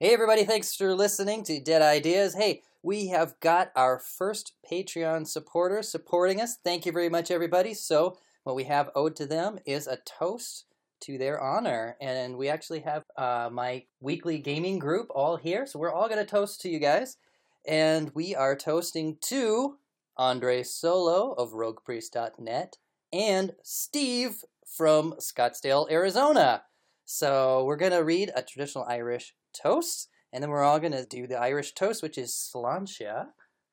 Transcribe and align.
Hey, 0.00 0.14
everybody, 0.14 0.44
thanks 0.44 0.76
for 0.76 0.94
listening 0.94 1.42
to 1.42 1.58
Dead 1.58 1.82
Ideas. 1.82 2.36
Hey, 2.36 2.62
we 2.84 3.08
have 3.08 3.34
got 3.40 3.72
our 3.74 3.98
first 3.98 4.52
Patreon 4.70 5.26
supporter 5.26 5.82
supporting 5.82 6.40
us. 6.40 6.56
Thank 6.56 6.86
you 6.86 6.92
very 6.92 7.08
much, 7.08 7.32
everybody. 7.32 7.74
So, 7.74 8.16
what 8.44 8.54
we 8.54 8.62
have 8.62 8.90
owed 8.94 9.16
to 9.16 9.26
them 9.26 9.58
is 9.66 9.88
a 9.88 9.96
toast 9.96 10.66
to 11.00 11.18
their 11.18 11.40
honor. 11.40 11.96
And 12.00 12.36
we 12.36 12.48
actually 12.48 12.78
have 12.82 13.02
uh, 13.16 13.50
my 13.50 13.86
weekly 13.98 14.38
gaming 14.38 14.78
group 14.78 15.08
all 15.16 15.36
here. 15.36 15.66
So, 15.66 15.80
we're 15.80 15.92
all 15.92 16.08
going 16.08 16.24
to 16.24 16.30
toast 16.30 16.60
to 16.60 16.68
you 16.68 16.78
guys. 16.78 17.16
And 17.66 18.12
we 18.14 18.36
are 18.36 18.54
toasting 18.54 19.16
to 19.22 19.78
Andre 20.16 20.62
Solo 20.62 21.32
of 21.32 21.54
RoguePriest.net 21.54 22.76
and 23.12 23.56
Steve 23.64 24.44
from 24.64 25.14
Scottsdale, 25.14 25.90
Arizona. 25.90 26.62
So, 27.04 27.64
we're 27.64 27.74
going 27.74 27.90
to 27.90 28.04
read 28.04 28.30
a 28.36 28.42
traditional 28.42 28.84
Irish 28.84 29.34
toast, 29.60 30.08
and 30.32 30.42
then 30.42 30.50
we're 30.50 30.62
all 30.62 30.80
going 30.80 30.92
to 30.92 31.06
do 31.06 31.26
the 31.26 31.38
Irish 31.38 31.72
toast, 31.72 32.02
which 32.02 32.18
is 32.18 32.32
sláinte. 32.32 33.26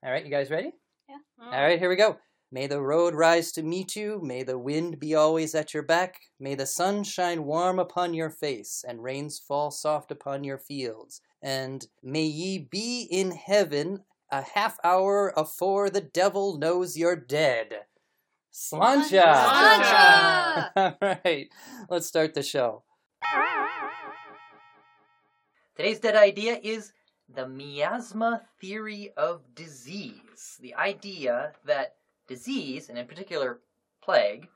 All 0.03 0.11
right, 0.11 0.23
you 0.23 0.31
guys 0.31 0.49
ready? 0.49 0.73
Yeah. 1.09 1.17
Mm. 1.41 1.53
All 1.53 1.63
right, 1.63 1.79
here 1.79 1.89
we 1.89 1.95
go. 1.95 2.17
May 2.51 2.67
the 2.67 2.81
road 2.81 3.15
rise 3.15 3.51
to 3.53 3.63
meet 3.63 3.95
you. 3.95 4.21
May 4.23 4.43
the 4.43 4.57
wind 4.57 4.99
be 4.99 5.15
always 5.15 5.55
at 5.55 5.73
your 5.73 5.83
back. 5.83 6.21
May 6.39 6.55
the 6.55 6.65
sun 6.65 7.03
shine 7.03 7.43
warm 7.43 7.79
upon 7.79 8.13
your 8.13 8.29
face, 8.29 8.83
and 8.87 9.03
rains 9.03 9.39
fall 9.39 9.71
soft 9.71 10.11
upon 10.11 10.43
your 10.43 10.57
fields. 10.57 11.21
And 11.41 11.85
may 12.01 12.23
ye 12.23 12.59
be 12.59 13.07
in 13.11 13.31
heaven 13.31 14.03
a 14.31 14.41
half 14.41 14.77
hour 14.83 15.33
afore 15.35 15.89
the 15.89 16.01
devil 16.01 16.57
knows 16.57 16.97
you're 16.97 17.15
dead. 17.15 17.73
Sláinte! 18.53 19.21
Sláinte! 19.21 20.71
All 21.01 21.17
right, 21.25 21.49
let's 21.89 22.07
start 22.07 22.33
the 22.33 22.43
show. 22.43 22.83
Today's 25.75 25.99
dead 25.99 26.15
idea 26.15 26.57
is 26.63 26.93
the 27.27 27.49
miasma 27.49 28.43
theory 28.61 29.11
of 29.17 29.41
disease. 29.55 30.57
The 30.61 30.73
idea 30.75 31.51
that 31.65 31.95
disease, 32.29 32.87
and 32.87 32.97
in 32.97 33.05
particular 33.07 33.59
plague, 34.01 34.47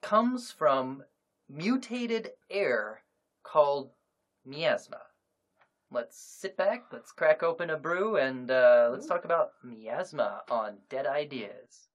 comes 0.00 0.50
from 0.50 1.04
mutated 1.46 2.30
air 2.48 3.02
called 3.42 3.90
miasma. 4.46 5.02
Let's 5.90 6.18
sit 6.18 6.56
back, 6.56 6.84
let's 6.90 7.12
crack 7.12 7.42
open 7.42 7.68
a 7.68 7.76
brew, 7.76 8.16
and 8.16 8.50
uh, 8.50 8.88
let's 8.90 9.06
talk 9.06 9.26
about 9.26 9.52
miasma 9.62 10.40
on 10.50 10.78
Dead 10.88 11.06
Ideas. 11.06 11.85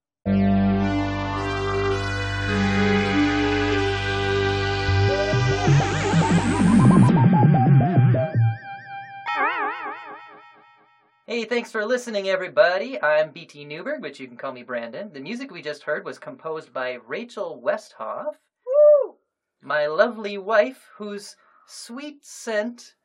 Hey, 11.32 11.46
thanks 11.46 11.72
for 11.72 11.86
listening, 11.86 12.28
everybody. 12.28 13.02
I'm 13.02 13.32
BT 13.32 13.64
Newberg, 13.64 14.02
but 14.02 14.20
you 14.20 14.28
can 14.28 14.36
call 14.36 14.52
me 14.52 14.64
Brandon. 14.64 15.14
The 15.14 15.22
music 15.22 15.50
we 15.50 15.62
just 15.62 15.82
heard 15.82 16.04
was 16.04 16.20
composed 16.20 16.74
by 16.74 16.98
Rachel 17.08 17.62
Westhoff. 17.66 18.34
Woo! 18.66 19.16
My 19.62 19.86
lovely 19.86 20.38
wife, 20.38 20.90
whose 20.98 21.38
sweet 21.66 22.26
scent. 22.26 22.96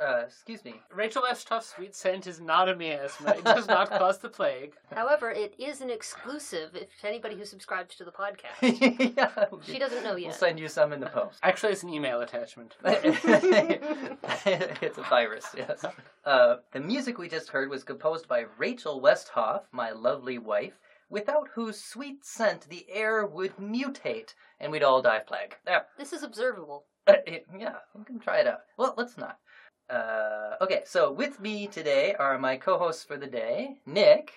Uh, 0.00 0.22
excuse 0.26 0.64
me. 0.64 0.80
Rachel 0.94 1.22
Westhoff's 1.22 1.74
sweet 1.74 1.94
scent 1.94 2.26
is 2.26 2.40
not 2.40 2.68
a 2.70 2.74
miasma. 2.74 3.32
It 3.32 3.44
does 3.44 3.68
not 3.68 3.90
cause 3.98 4.16
the 4.18 4.30
plague. 4.30 4.72
However, 4.94 5.30
it 5.30 5.54
is 5.58 5.82
an 5.82 5.90
exclusive 5.90 6.74
if 6.74 6.88
to 7.00 7.08
anybody 7.08 7.36
who 7.36 7.44
subscribes 7.44 7.94
to 7.96 8.04
the 8.06 8.10
podcast. 8.10 8.62
yeah, 9.16 9.44
She 9.62 9.78
doesn't 9.78 10.02
know 10.02 10.10
yet. 10.10 10.14
We'll 10.14 10.24
yet. 10.30 10.34
send 10.36 10.58
you 10.58 10.68
some 10.68 10.92
in 10.94 11.00
the 11.00 11.06
post. 11.06 11.38
Actually, 11.42 11.72
it's 11.72 11.82
an 11.82 11.90
email 11.90 12.22
attachment. 12.22 12.76
it's 12.84 13.24
a 14.98 15.02
virus, 15.02 15.46
yes. 15.56 15.84
Uh, 16.24 16.56
the 16.72 16.80
music 16.80 17.18
we 17.18 17.28
just 17.28 17.48
heard 17.50 17.68
was 17.70 17.84
composed 17.84 18.26
by 18.28 18.44
Rachel 18.58 19.00
Westhoff, 19.02 19.62
my 19.72 19.90
lovely 19.90 20.38
wife, 20.38 20.78
without 21.10 21.48
whose 21.54 21.78
sweet 21.82 22.24
scent 22.24 22.66
the 22.70 22.86
air 22.90 23.26
would 23.26 23.54
mutate 23.58 24.32
and 24.60 24.72
we'd 24.72 24.82
all 24.82 25.02
die 25.02 25.18
of 25.18 25.26
plague. 25.26 25.56
There. 25.66 25.84
This 25.98 26.12
is 26.12 26.22
observable. 26.22 26.84
Uh, 27.06 27.14
it- 27.26 27.46
yeah, 27.58 27.74
we 27.94 28.04
can 28.04 28.18
try 28.18 28.38
it 28.40 28.46
out. 28.46 28.60
Well, 28.78 28.94
let's 28.96 29.16
not. 29.18 29.38
Uh, 29.90 30.54
okay, 30.60 30.82
so 30.86 31.10
with 31.10 31.40
me 31.40 31.66
today 31.66 32.14
are 32.18 32.38
my 32.38 32.56
co-hosts 32.56 33.02
for 33.02 33.16
the 33.16 33.26
day, 33.26 33.76
Nick. 33.86 34.32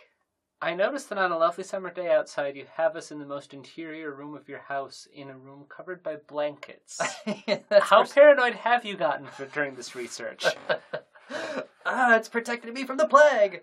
I 0.61 0.73
noticed 0.73 1.09
that 1.09 1.17
on 1.17 1.31
a 1.31 1.37
lovely 1.37 1.63
summer 1.63 1.91
day 1.91 2.09
outside, 2.09 2.55
you 2.55 2.65
have 2.75 2.95
us 2.95 3.11
in 3.11 3.19
the 3.19 3.25
most 3.25 3.53
interior 3.53 4.11
room 4.13 4.33
of 4.33 4.47
your 4.49 4.59
house, 4.59 5.07
in 5.13 5.29
a 5.29 5.37
room 5.37 5.65
covered 5.69 6.01
by 6.01 6.15
blankets. 6.15 7.01
How 7.81 8.03
for- 8.05 8.13
paranoid 8.13 8.55
have 8.55 8.85
you 8.85 8.95
gotten 8.95 9.27
for, 9.27 9.45
during 9.45 9.75
this 9.75 9.93
research? 9.93 10.45
ah, 11.85 12.15
it's 12.15 12.29
protecting 12.29 12.73
me 12.73 12.85
from 12.85 12.97
the 12.97 13.07
plague. 13.07 13.61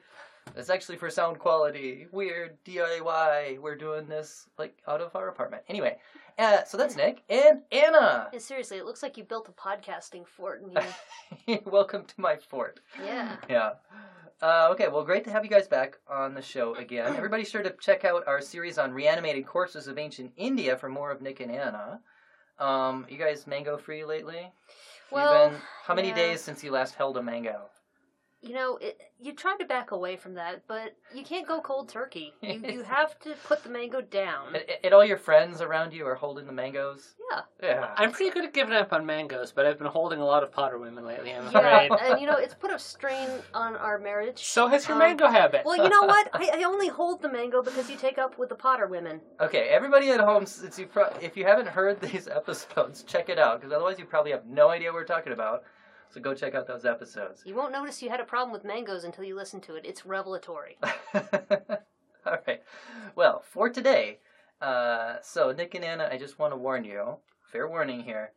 It's 0.57 0.71
actually 0.71 0.97
for 0.97 1.11
sound 1.11 1.39
quality. 1.39 2.07
Weird 2.13 2.57
DIY. 2.65 3.61
We're 3.61 3.77
doing 3.77 4.07
this 4.07 4.49
like 4.59 4.79
out 4.89 5.01
of 5.01 5.15
our 5.15 5.29
apartment. 5.29 5.63
Anyway, 5.69 5.99
uh, 6.39 6.65
so 6.65 6.77
that's 6.77 6.97
Nick 6.97 7.23
and 7.29 7.61
Anna. 7.71 8.29
Yeah, 8.33 8.39
seriously, 8.39 8.79
it 8.79 8.85
looks 8.85 9.03
like 9.03 9.17
you 9.17 9.25
built 9.25 9.49
a 9.49 9.53
podcasting 9.53 10.27
fort. 10.27 10.63
And 10.63 10.79
you, 11.47 11.59
Welcome 11.67 12.05
to 12.05 12.15
my 12.19 12.37
fort. 12.37 12.81
yeah. 13.05 13.37
Yeah. 13.49 13.73
Uh, 14.43 14.69
okay, 14.73 14.89
well, 14.89 15.05
great 15.05 15.23
to 15.25 15.31
have 15.31 15.45
you 15.45 15.51
guys 15.51 15.69
back 15.69 15.99
on 16.09 16.33
the 16.33 16.41
show 16.41 16.75
again. 16.77 17.15
Everybody 17.15 17.45
sure 17.45 17.63
to 17.63 17.75
check 17.79 18.07
out 18.07 18.27
our 18.27 18.41
series 18.41 18.79
on 18.79 18.91
reanimated 18.91 19.47
corpses 19.47 19.87
of 19.87 19.99
ancient 19.99 20.33
India 20.39 20.79
for 20.79 20.89
more 20.89 21.11
of 21.11 21.21
Nick 21.21 21.41
and 21.41 21.51
Anna. 21.53 22.01
Um, 22.59 23.05
you 23.11 23.19
guys 23.19 23.47
mango 23.47 23.77
free 23.77 24.03
lately? 24.05 24.51
Well, 25.11 25.51
been- 25.51 25.59
how 25.85 25.95
many 25.95 26.09
yeah. 26.09 26.15
days 26.15 26.41
since 26.41 26.65
you 26.65 26.71
last 26.71 26.95
held 26.95 27.19
a 27.19 27.23
mango? 27.23 27.69
You 28.43 28.55
know, 28.55 28.79
it, 28.81 28.99
you 29.21 29.35
tried 29.35 29.59
to 29.59 29.67
back 29.67 29.91
away 29.91 30.17
from 30.17 30.33
that, 30.35 30.63
but 30.67 30.97
you 31.15 31.23
can't 31.25 31.47
go 31.47 31.61
cold 31.61 31.91
turkey. 31.91 32.33
You, 32.41 32.63
you 32.69 32.83
have 32.85 33.19
to 33.21 33.35
put 33.45 33.63
the 33.63 33.69
mango 33.69 34.01
down. 34.01 34.55
And, 34.55 34.65
and 34.83 34.95
all 34.95 35.05
your 35.05 35.19
friends 35.19 35.61
around 35.61 35.93
you 35.93 36.07
are 36.07 36.15
holding 36.15 36.47
the 36.47 36.53
mangoes? 36.53 37.17
Yeah. 37.31 37.41
Yeah. 37.63 37.91
I'm 37.99 38.13
pretty 38.13 38.31
good 38.31 38.45
at 38.47 38.55
giving 38.55 38.73
up 38.73 38.95
on 38.95 39.05
mangoes, 39.05 39.53
but 39.53 39.67
I've 39.67 39.77
been 39.77 39.89
holding 39.89 40.21
a 40.21 40.25
lot 40.25 40.43
of 40.43 40.51
Potter 40.51 40.79
women 40.79 41.05
lately, 41.05 41.33
I'm 41.35 41.53
Yeah, 41.53 41.59
afraid. 41.83 41.91
and 42.01 42.19
you 42.19 42.27
know, 42.27 42.37
it's 42.39 42.55
put 42.55 42.71
a 42.73 42.79
strain 42.79 43.29
on 43.53 43.77
our 43.77 43.99
marriage. 43.99 44.43
So 44.43 44.69
has 44.69 44.89
your 44.89 44.95
Um, 44.95 45.01
mango 45.01 45.27
habit. 45.29 45.67
Well, 45.67 45.77
you 45.77 45.91
know 45.91 46.07
what? 46.07 46.31
I, 46.33 46.51
I 46.61 46.63
only 46.65 46.89
hold 46.89 47.21
the 47.21 47.31
mango 47.31 47.63
because 47.63 47.91
you 47.91 47.97
take 47.97 48.17
up 48.17 48.39
with 48.39 48.49
the 48.49 48.55
Potter 48.55 48.87
women. 48.87 49.21
Okay, 49.41 49.69
everybody 49.69 50.11
at 50.13 50.21
home, 50.21 50.47
since 50.47 50.79
you 50.79 50.87
pro- 50.87 51.13
if 51.21 51.37
you 51.37 51.45
haven't 51.45 51.69
heard 51.69 52.01
these 52.01 52.27
episodes, 52.27 53.03
check 53.03 53.29
it 53.29 53.39
out, 53.39 53.61
because 53.61 53.75
otherwise 53.75 53.99
you 53.99 54.07
probably 54.07 54.31
have 54.31 54.47
no 54.47 54.71
idea 54.71 54.89
what 54.89 54.95
we're 54.95 55.05
talking 55.05 55.35
about. 55.35 55.63
So 56.11 56.21
go 56.21 56.35
check 56.35 56.55
out 56.55 56.67
those 56.67 56.85
episodes. 56.85 57.43
You 57.47 57.55
won't 57.55 57.73
notice 57.73 58.03
you 58.03 58.11
had 58.11 58.21
a 58.21 58.25
problem 58.25 58.53
with 58.53 58.65
mangoes 58.65 59.05
until 59.05 59.25
you 59.25 59.37
listen 59.37 59.61
to 59.63 59.77
it. 59.77 59.85
It's 59.87 60.05
revelatory. 60.05 60.77
All 61.15 62.37
right. 62.47 62.63
Well, 63.17 63.43
for 63.51 63.69
today, 63.71 64.19
uh, 64.61 65.17
so 65.23 65.53
Nick 65.53 65.75
and 65.75 65.85
Anna, 65.85 66.09
I 66.11 66.19
just 66.19 66.39
want 66.39 66.53
to 66.53 66.57
warn 66.57 66.85
you, 66.85 67.17
fair 67.53 67.69
warning 67.69 68.01
here. 68.03 68.33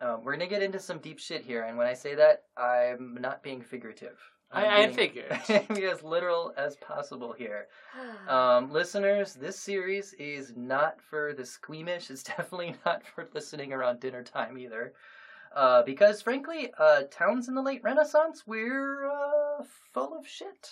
Um, 0.00 0.24
we're 0.24 0.32
gonna 0.32 0.48
get 0.48 0.62
into 0.64 0.80
some 0.80 0.98
deep 0.98 1.20
shit 1.20 1.44
here, 1.44 1.62
and 1.64 1.78
when 1.78 1.86
I 1.86 1.94
say 1.94 2.16
that, 2.16 2.42
I'm 2.56 3.16
not 3.20 3.42
being 3.42 3.62
figurative. 3.62 4.18
I'm 4.50 4.64
I, 4.64 4.68
I 4.82 4.86
being- 4.86 4.96
figured. 4.96 5.68
be 5.74 5.84
as 5.84 6.02
literal 6.02 6.52
as 6.56 6.76
possible 6.76 7.32
here. 7.32 7.68
Um, 8.28 8.72
listeners, 8.72 9.34
this 9.34 9.58
series 9.58 10.12
is 10.14 10.54
not 10.56 11.00
for 11.00 11.34
the 11.34 11.44
squeamish. 11.44 12.10
It's 12.10 12.22
definitely 12.36 12.74
not 12.86 13.02
for 13.06 13.28
listening 13.34 13.72
around 13.72 14.00
dinner 14.00 14.22
time 14.22 14.56
either. 14.58 14.94
Uh, 15.54 15.82
because 15.82 16.22
frankly, 16.22 16.72
uh, 16.78 17.02
towns 17.10 17.48
in 17.48 17.54
the 17.54 17.62
late 17.62 17.82
Renaissance, 17.82 18.44
we're 18.46 19.10
uh, 19.10 19.64
full 19.92 20.16
of 20.18 20.26
shit. 20.26 20.70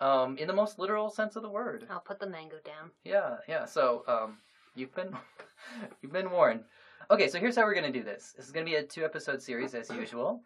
Um, 0.00 0.38
in 0.38 0.46
the 0.46 0.54
most 0.54 0.78
literal 0.78 1.10
sense 1.10 1.36
of 1.36 1.42
the 1.42 1.50
word. 1.50 1.86
I'll 1.90 2.00
put 2.00 2.18
the 2.18 2.26
mango 2.26 2.56
down. 2.64 2.90
Yeah, 3.04 3.36
yeah. 3.46 3.66
So, 3.66 4.02
um, 4.08 4.38
you've 4.74 4.94
been 4.94 5.14
you've 6.02 6.12
been 6.12 6.30
warned. 6.30 6.64
Okay, 7.10 7.28
so 7.28 7.38
here's 7.38 7.56
how 7.56 7.64
we're 7.64 7.74
gonna 7.74 7.92
do 7.92 8.02
this. 8.02 8.32
This 8.34 8.46
is 8.46 8.52
gonna 8.52 8.64
be 8.64 8.76
a 8.76 8.82
two 8.82 9.04
episode 9.04 9.42
series 9.42 9.74
as 9.74 9.90
usual. 9.90 10.42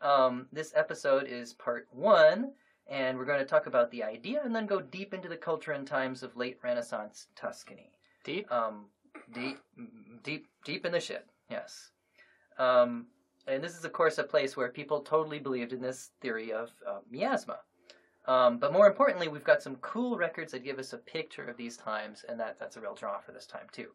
Um, 0.00 0.46
this 0.52 0.72
episode 0.76 1.26
is 1.26 1.54
part 1.54 1.88
one, 1.90 2.52
and 2.88 3.18
we're 3.18 3.24
going 3.24 3.40
to 3.40 3.44
talk 3.44 3.66
about 3.66 3.90
the 3.90 4.02
idea 4.02 4.40
and 4.44 4.54
then 4.54 4.66
go 4.66 4.80
deep 4.80 5.12
into 5.12 5.28
the 5.28 5.36
culture 5.36 5.72
and 5.72 5.86
times 5.86 6.22
of 6.22 6.36
late 6.36 6.58
Renaissance 6.62 7.28
Tuscany. 7.36 7.90
Deep? 8.24 8.50
Um, 8.52 8.86
deep, 9.32 9.58
deep, 10.22 10.46
deep 10.64 10.86
in 10.86 10.92
the 10.92 11.00
shit. 11.00 11.26
Yes. 11.50 11.90
Um, 12.58 13.06
and 13.46 13.62
this 13.62 13.76
is, 13.76 13.84
of 13.84 13.92
course, 13.92 14.18
a 14.18 14.24
place 14.24 14.56
where 14.56 14.68
people 14.68 15.00
totally 15.00 15.38
believed 15.38 15.72
in 15.72 15.80
this 15.80 16.10
theory 16.20 16.52
of 16.52 16.70
uh, 16.86 16.98
miasma. 17.10 17.58
Um, 18.26 18.58
but 18.58 18.74
more 18.74 18.86
importantly, 18.86 19.28
we've 19.28 19.44
got 19.44 19.62
some 19.62 19.76
cool 19.76 20.18
records 20.18 20.52
that 20.52 20.64
give 20.64 20.78
us 20.78 20.92
a 20.92 20.98
picture 20.98 21.44
of 21.44 21.56
these 21.56 21.78
times, 21.78 22.24
and 22.28 22.38
that, 22.38 22.58
that's 22.58 22.76
a 22.76 22.80
real 22.80 22.94
draw 22.94 23.18
for 23.20 23.32
this 23.32 23.46
time, 23.46 23.66
too. 23.72 23.88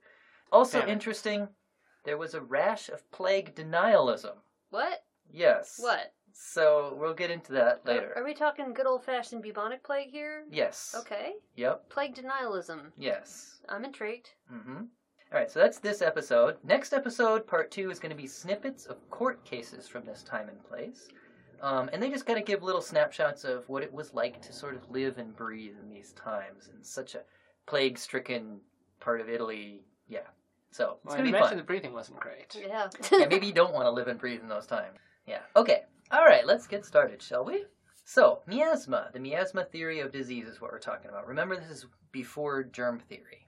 Also 0.52 0.80
Damn 0.80 0.90
interesting, 0.90 1.48
there 2.04 2.18
was 2.18 2.34
a 2.34 2.42
rash 2.42 2.90
of 2.90 3.10
plague 3.12 3.56
denialism. 3.56 4.36
What? 4.72 5.04
Yes. 5.32 5.76
What? 5.78 6.14
So 6.34 6.96
we'll 7.00 7.14
get 7.14 7.30
into 7.30 7.54
that 7.54 7.86
later. 7.86 8.12
Are 8.16 8.24
we 8.24 8.34
talking 8.34 8.74
good 8.74 8.88
old 8.88 9.04
fashioned 9.04 9.44
bubonic 9.44 9.84
plague 9.84 10.10
here? 10.10 10.46
Yes. 10.50 10.96
Okay. 10.98 11.34
Yep. 11.56 11.90
Plague 11.90 12.16
denialism. 12.16 12.92
Yes. 12.98 13.62
I'm 13.70 13.86
intrigued. 13.86 14.30
Mm-hmm. 14.52 14.86
All 15.34 15.40
right, 15.40 15.50
so 15.50 15.60
that's 15.60 15.80
this 15.80 16.04
episode. 16.04 16.58
Next 16.64 16.94
episode, 16.94 17.48
part 17.48 17.72
two, 17.72 17.90
is 17.90 17.98
going 17.98 18.12
to 18.12 18.22
be 18.22 18.28
snippets 18.28 18.86
of 18.86 19.10
court 19.10 19.44
cases 19.44 19.88
from 19.88 20.06
this 20.06 20.22
time 20.22 20.48
and 20.48 20.64
place. 20.64 21.08
Um, 21.60 21.90
and 21.92 22.04
they 22.04 22.12
just 22.12 22.28
kind 22.28 22.38
of 22.38 22.46
give 22.46 22.62
little 22.62 22.82
snapshots 22.82 23.44
of 23.44 23.68
what 23.68 23.82
it 23.82 23.92
was 23.92 24.14
like 24.14 24.44
to 24.44 24.54
sort 24.54 24.76
of 24.76 24.92
live 24.92 25.18
and 25.18 25.36
breathe 25.36 25.74
in 25.82 25.90
these 25.90 26.12
times 26.12 26.70
in 26.72 26.84
such 26.84 27.16
a 27.16 27.22
plague-stricken 27.66 28.60
part 29.00 29.22
of 29.22 29.30
Italy. 29.30 29.82
Yeah, 30.08 30.20
so 30.70 30.98
it's 31.04 31.06
Well, 31.06 31.16
gonna 31.16 31.24
be 31.24 31.30
imagine 31.30 31.48
fun. 31.50 31.58
the 31.58 31.64
breathing 31.64 31.94
wasn't 31.94 32.20
great. 32.20 32.56
Yeah. 32.56 32.90
yeah, 33.12 33.26
maybe 33.26 33.48
you 33.48 33.54
don't 33.54 33.74
want 33.74 33.86
to 33.88 33.92
live 33.92 34.08
and 34.10 34.20
breathe 34.20 34.42
in 34.42 34.48
those 34.50 34.68
times. 34.68 35.00
Yeah. 35.26 35.40
Okay. 35.56 35.82
All 36.12 36.26
right. 36.26 36.46
Let's 36.46 36.68
get 36.68 36.86
started, 36.86 37.24
shall 37.24 37.44
we? 37.44 37.64
So, 38.06 38.42
miasma, 38.46 39.10
the 39.14 39.20
miasma 39.20 39.64
theory 39.64 40.02
of 40.02 40.12
disease 40.12 40.48
is 40.48 40.62
what 40.62 40.72
we're 40.72 40.80
talking 40.80 41.10
about. 41.10 41.28
Remember, 41.28 41.56
this 41.56 41.72
is 41.72 41.88
before 42.12 42.62
germ 42.64 43.00
theory. 43.00 43.43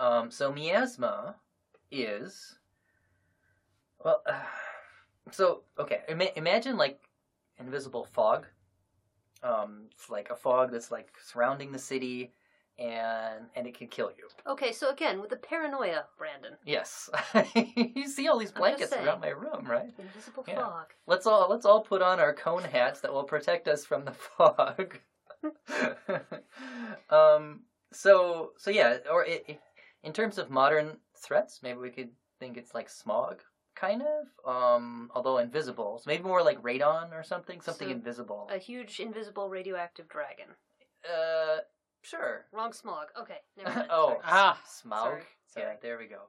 Um, 0.00 0.30
so, 0.30 0.50
miasma 0.50 1.36
is 1.92 2.58
well. 4.04 4.22
so, 5.30 5.62
okay. 5.78 6.00
Ima- 6.08 6.32
imagine 6.36 6.76
like 6.76 6.98
invisible 7.58 8.04
fog. 8.04 8.46
Um, 9.42 9.82
it's 9.92 10.10
like 10.10 10.30
a 10.30 10.36
fog 10.36 10.72
that's 10.72 10.90
like 10.90 11.10
surrounding 11.22 11.70
the 11.70 11.78
city, 11.78 12.32
and 12.78 13.44
and 13.54 13.66
it 13.66 13.74
can 13.74 13.88
kill 13.88 14.10
you. 14.16 14.28
Okay, 14.50 14.72
so 14.72 14.90
again, 14.90 15.20
with 15.20 15.30
the 15.30 15.36
paranoia, 15.36 16.04
Brandon. 16.18 16.56
Yes. 16.64 17.08
you 17.76 18.08
see 18.08 18.28
all 18.28 18.38
these 18.38 18.52
blankets 18.52 18.92
around 18.92 19.20
my 19.20 19.28
room, 19.28 19.66
right? 19.68 19.92
Invisible 19.98 20.44
Yeah. 20.48 20.56
fog. 20.56 20.86
Let's 21.06 21.26
all 21.26 21.48
let's 21.50 21.66
all 21.66 21.80
put 21.82 22.00
on 22.02 22.20
our 22.20 22.34
cone 22.34 22.64
hats 22.64 23.00
that 23.00 23.12
will 23.12 23.24
protect 23.24 23.68
us 23.68 23.84
from 23.84 24.04
the 24.06 24.12
fog. 24.36 24.98
um. 27.10 27.60
So 27.92 28.52
so 28.56 28.70
yeah, 28.70 28.98
or 29.10 29.24
it, 29.24 29.44
it- 29.48 29.60
in 30.02 30.12
terms 30.12 30.38
of 30.38 30.50
modern 30.50 30.96
threats, 31.16 31.60
maybe 31.62 31.78
we 31.78 31.90
could 31.90 32.10
think 32.38 32.56
it's 32.56 32.74
like 32.74 32.88
smog, 32.88 33.42
kind 33.74 34.02
of. 34.02 34.26
Um. 34.54 35.10
Although 35.14 35.38
invisible, 35.38 35.98
so 35.98 36.04
maybe 36.06 36.22
more 36.24 36.42
like 36.42 36.62
radon 36.62 37.12
or 37.12 37.22
something, 37.22 37.60
something 37.60 37.88
So, 37.88 37.92
invisible. 37.92 38.48
A 38.52 38.58
huge 38.58 39.00
invisible 39.00 39.48
radioactive 39.48 40.08
dragon. 40.08 40.46
Uh. 41.04 41.58
Sure. 42.02 42.46
Wrong 42.52 42.72
smog. 42.72 43.08
Okay, 43.20 43.38
never 43.58 43.70
mind. 43.76 43.88
oh. 43.90 44.08
Sorry. 44.08 44.20
Ah, 44.24 44.60
Smog. 44.66 44.98
sorry, 45.04 45.20
Yeah. 45.56 45.62
sorry. 45.64 45.76
There 45.82 45.98
we 45.98 46.06
go. 46.06 46.22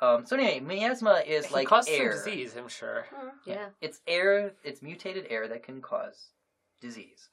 Um. 0.00 0.24
So 0.26 0.36
anyway, 0.36 0.60
miasma 0.60 1.22
is 1.26 1.46
It 1.46 1.52
like 1.52 1.68
cause 1.68 1.86
air. 1.88 2.12
some 2.16 2.24
disease, 2.30 2.56
I'm 2.56 2.68
sure. 2.68 3.06
Mm, 3.14 3.30
yeah. 3.44 3.66
It's 3.82 4.00
air. 4.06 4.52
It's 4.64 4.80
mutated 4.82 5.26
air 5.28 5.48
that 5.48 5.62
can 5.62 5.82
cause 5.82 6.30
disease. 6.80 7.28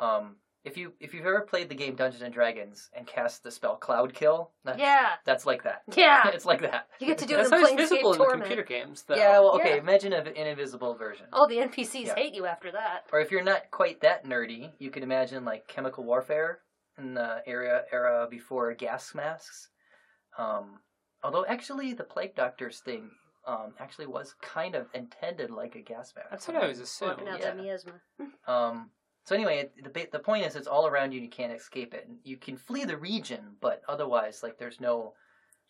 Um, 0.00 0.36
if 0.64 0.76
you 0.78 0.92
if 0.98 1.12
you've 1.12 1.26
ever 1.26 1.42
played 1.42 1.68
the 1.68 1.74
game 1.74 1.94
Dungeons 1.94 2.22
and 2.22 2.32
Dragons 2.32 2.88
and 2.96 3.06
cast 3.06 3.42
the 3.42 3.50
spell 3.50 3.76
Cloud 3.76 4.14
Kill, 4.14 4.50
that's, 4.64 4.78
Yeah. 4.78 5.10
that's 5.24 5.44
like 5.46 5.62
that. 5.64 5.82
Yeah. 5.96 6.28
it's 6.28 6.46
like 6.46 6.62
that. 6.62 6.88
You 7.00 7.06
get 7.06 7.18
to 7.18 7.26
do 7.26 7.34
it 7.34 7.48
That's 7.48 7.52
in 7.52 7.58
how 7.58 7.64
it's 7.66 7.74
visible 7.90 7.98
Planescape 7.98 8.04
in 8.04 8.10
the 8.12 8.16
Torment. 8.24 8.42
computer 8.42 8.62
games, 8.62 9.02
though. 9.02 9.14
Yeah. 9.16 9.38
Well, 9.40 9.56
okay. 9.56 9.74
Yeah. 9.74 9.80
Imagine 9.82 10.12
an 10.14 10.26
invisible 10.28 10.94
version. 10.94 11.26
All 11.32 11.46
the 11.46 11.58
NPCs 11.58 12.06
Yeah. 12.06 12.14
hate 12.14 12.34
you 12.34 12.46
after 12.46 12.72
that. 12.72 13.04
Or 13.12 13.20
if 13.20 13.30
you're 13.30 13.42
not 13.44 13.70
quite 13.70 14.00
that 14.00 14.24
nerdy, 14.24 14.72
you 14.78 14.90
could 14.90 15.02
imagine 15.02 15.44
like 15.44 15.68
chemical 15.68 16.04
warfare 16.04 16.60
in 16.98 17.14
the 17.14 17.42
era 17.46 17.82
era 17.92 18.26
before 18.30 18.72
gas 18.74 19.14
masks. 19.14 19.68
Um, 20.38 20.80
although 21.22 21.44
actually 21.46 21.92
the 21.92 22.04
plague 22.04 22.34
doctors 22.34 22.80
thing 22.80 23.10
um, 23.46 23.74
actually 23.78 24.06
was 24.06 24.34
kind 24.40 24.74
of 24.74 24.86
intended 24.94 25.50
like 25.50 25.74
a 25.74 25.80
gas 25.82 26.12
mask. 26.16 26.28
That's 26.30 26.48
what 26.48 26.56
I 26.56 26.62
always 26.62 26.80
assumed. 26.80 27.16
Blocking 27.18 27.28
out 27.28 27.40
yeah. 27.40 27.46
that 27.46 27.56
miasma. 27.58 27.92
Um, 28.48 28.90
so 29.24 29.34
anyway, 29.34 29.58
it- 29.60 29.92
the 29.94 30.08
the 30.12 30.18
point 30.18 30.46
is, 30.46 30.54
it's 30.56 30.66
all 30.68 30.86
around 30.86 31.12
you. 31.12 31.18
and 31.18 31.24
You 31.24 31.30
can't 31.30 31.52
escape 31.52 31.94
it. 31.94 32.08
You 32.22 32.36
can 32.36 32.56
flee 32.56 32.84
the 32.84 32.96
region, 32.96 33.56
but 33.60 33.82
otherwise, 33.88 34.42
like 34.42 34.58
there's 34.58 34.80
no 34.80 35.14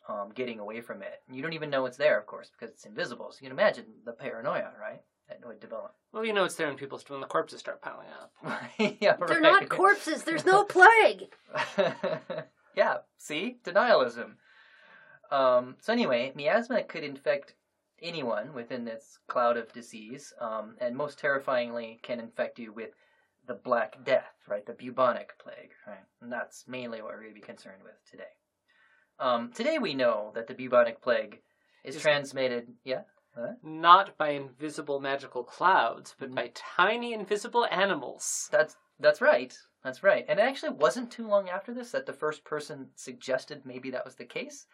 um, 0.09 0.31
getting 0.35 0.59
away 0.61 0.81
from 0.83 1.03
it. 1.03 1.23
You 1.33 1.41
don't 1.43 1.55
even 1.55 1.71
know 1.71 1.87
it's 1.87 1.97
there, 1.97 2.19
of 2.19 2.27
course, 2.27 2.51
because 2.51 2.73
it's 2.75 2.85
invisible. 2.85 3.33
So 3.33 3.39
you 3.41 3.49
can 3.49 3.59
imagine 3.59 3.87
the 4.05 4.13
paranoia, 4.13 4.73
right? 4.79 5.01
That 5.29 5.41
would 5.47 5.61
develop. 5.61 5.95
Well, 6.13 6.25
you 6.27 6.35
know 6.35 6.45
it's 6.45 6.55
there 6.57 6.67
when 6.67 6.77
people 6.77 7.01
when 7.09 7.23
the 7.23 7.27
corpses 7.27 7.61
start 7.61 7.81
piling 7.81 8.09
up. 8.21 8.33
yeah, 9.01 9.17
They're 9.27 9.41
not 9.41 9.71
corpses. 9.71 10.23
There's 10.25 10.45
no 10.45 10.65
plague. 10.77 11.29
yeah, 12.77 12.99
see? 13.19 13.57
Denialism. 13.65 14.35
Um, 15.31 15.77
so 15.81 15.93
anyway, 15.93 16.33
miasma 16.35 16.83
could 16.83 17.05
infect 17.05 17.55
anyone 18.03 18.53
within 18.53 18.85
this 18.85 19.19
cloud 19.29 19.57
of 19.57 19.73
disease, 19.73 20.33
um, 20.41 20.77
and 20.81 20.95
most 20.95 21.19
terrifyingly 21.19 21.99
can 22.03 22.21
infect 22.21 22.59
you 22.59 22.73
with 22.73 22.91
the 23.47 23.55
Black 23.55 24.03
Death, 24.05 24.35
right? 24.49 24.65
The 24.65 24.73
bubonic 24.73 25.39
plague, 25.39 25.71
right? 25.87 26.05
And 26.23 26.33
that's 26.33 26.65
mainly 26.67 27.03
what 27.03 27.13
we're 27.13 27.23
going 27.23 27.35
to 27.35 27.41
be 27.41 27.47
concerned 27.47 27.83
with 27.83 27.95
today. 28.11 28.25
Um, 29.19 29.53
today 29.53 29.79
we 29.79 29.95
know 29.95 30.33
that 30.35 30.47
the 30.47 30.55
bubonic 30.55 31.01
plague 31.03 31.41
is 31.85 31.97
Is- 31.97 32.03
transmitted, 32.03 32.69
yeah? 32.85 33.03
Not 33.65 34.17
by 34.17 34.29
invisible 34.31 35.01
magical 35.01 35.43
clouds, 35.43 36.15
but 36.19 36.31
Mm. 36.31 36.35
by 36.37 36.53
tiny 36.55 37.13
invisible 37.13 37.67
animals. 37.67 38.49
That's 38.53 38.77
that's 39.01 39.21
right. 39.21 39.53
That's 39.83 40.05
right. 40.05 40.25
And 40.29 40.39
it 40.39 40.43
actually 40.45 40.75
wasn't 40.75 41.11
too 41.11 41.27
long 41.27 41.49
after 41.49 41.75
this 41.75 41.91
that 41.91 42.07
the 42.07 42.13
first 42.13 42.45
person 42.45 42.93
suggested 42.95 43.67
maybe 43.67 43.91
that 43.91 44.05
was 44.05 44.15
the 44.15 44.25
case, 44.25 44.67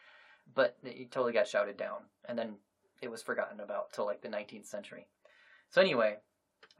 but 0.54 0.76
it 0.82 1.10
totally 1.10 1.32
got 1.32 1.48
shouted 1.48 1.78
down, 1.78 2.02
and 2.26 2.38
then 2.38 2.58
it 3.00 3.10
was 3.10 3.22
forgotten 3.22 3.60
about 3.60 3.94
till 3.94 4.04
like 4.04 4.20
the 4.20 4.28
19th 4.28 4.66
century. 4.66 5.08
So 5.70 5.80
anyway, 5.80 6.18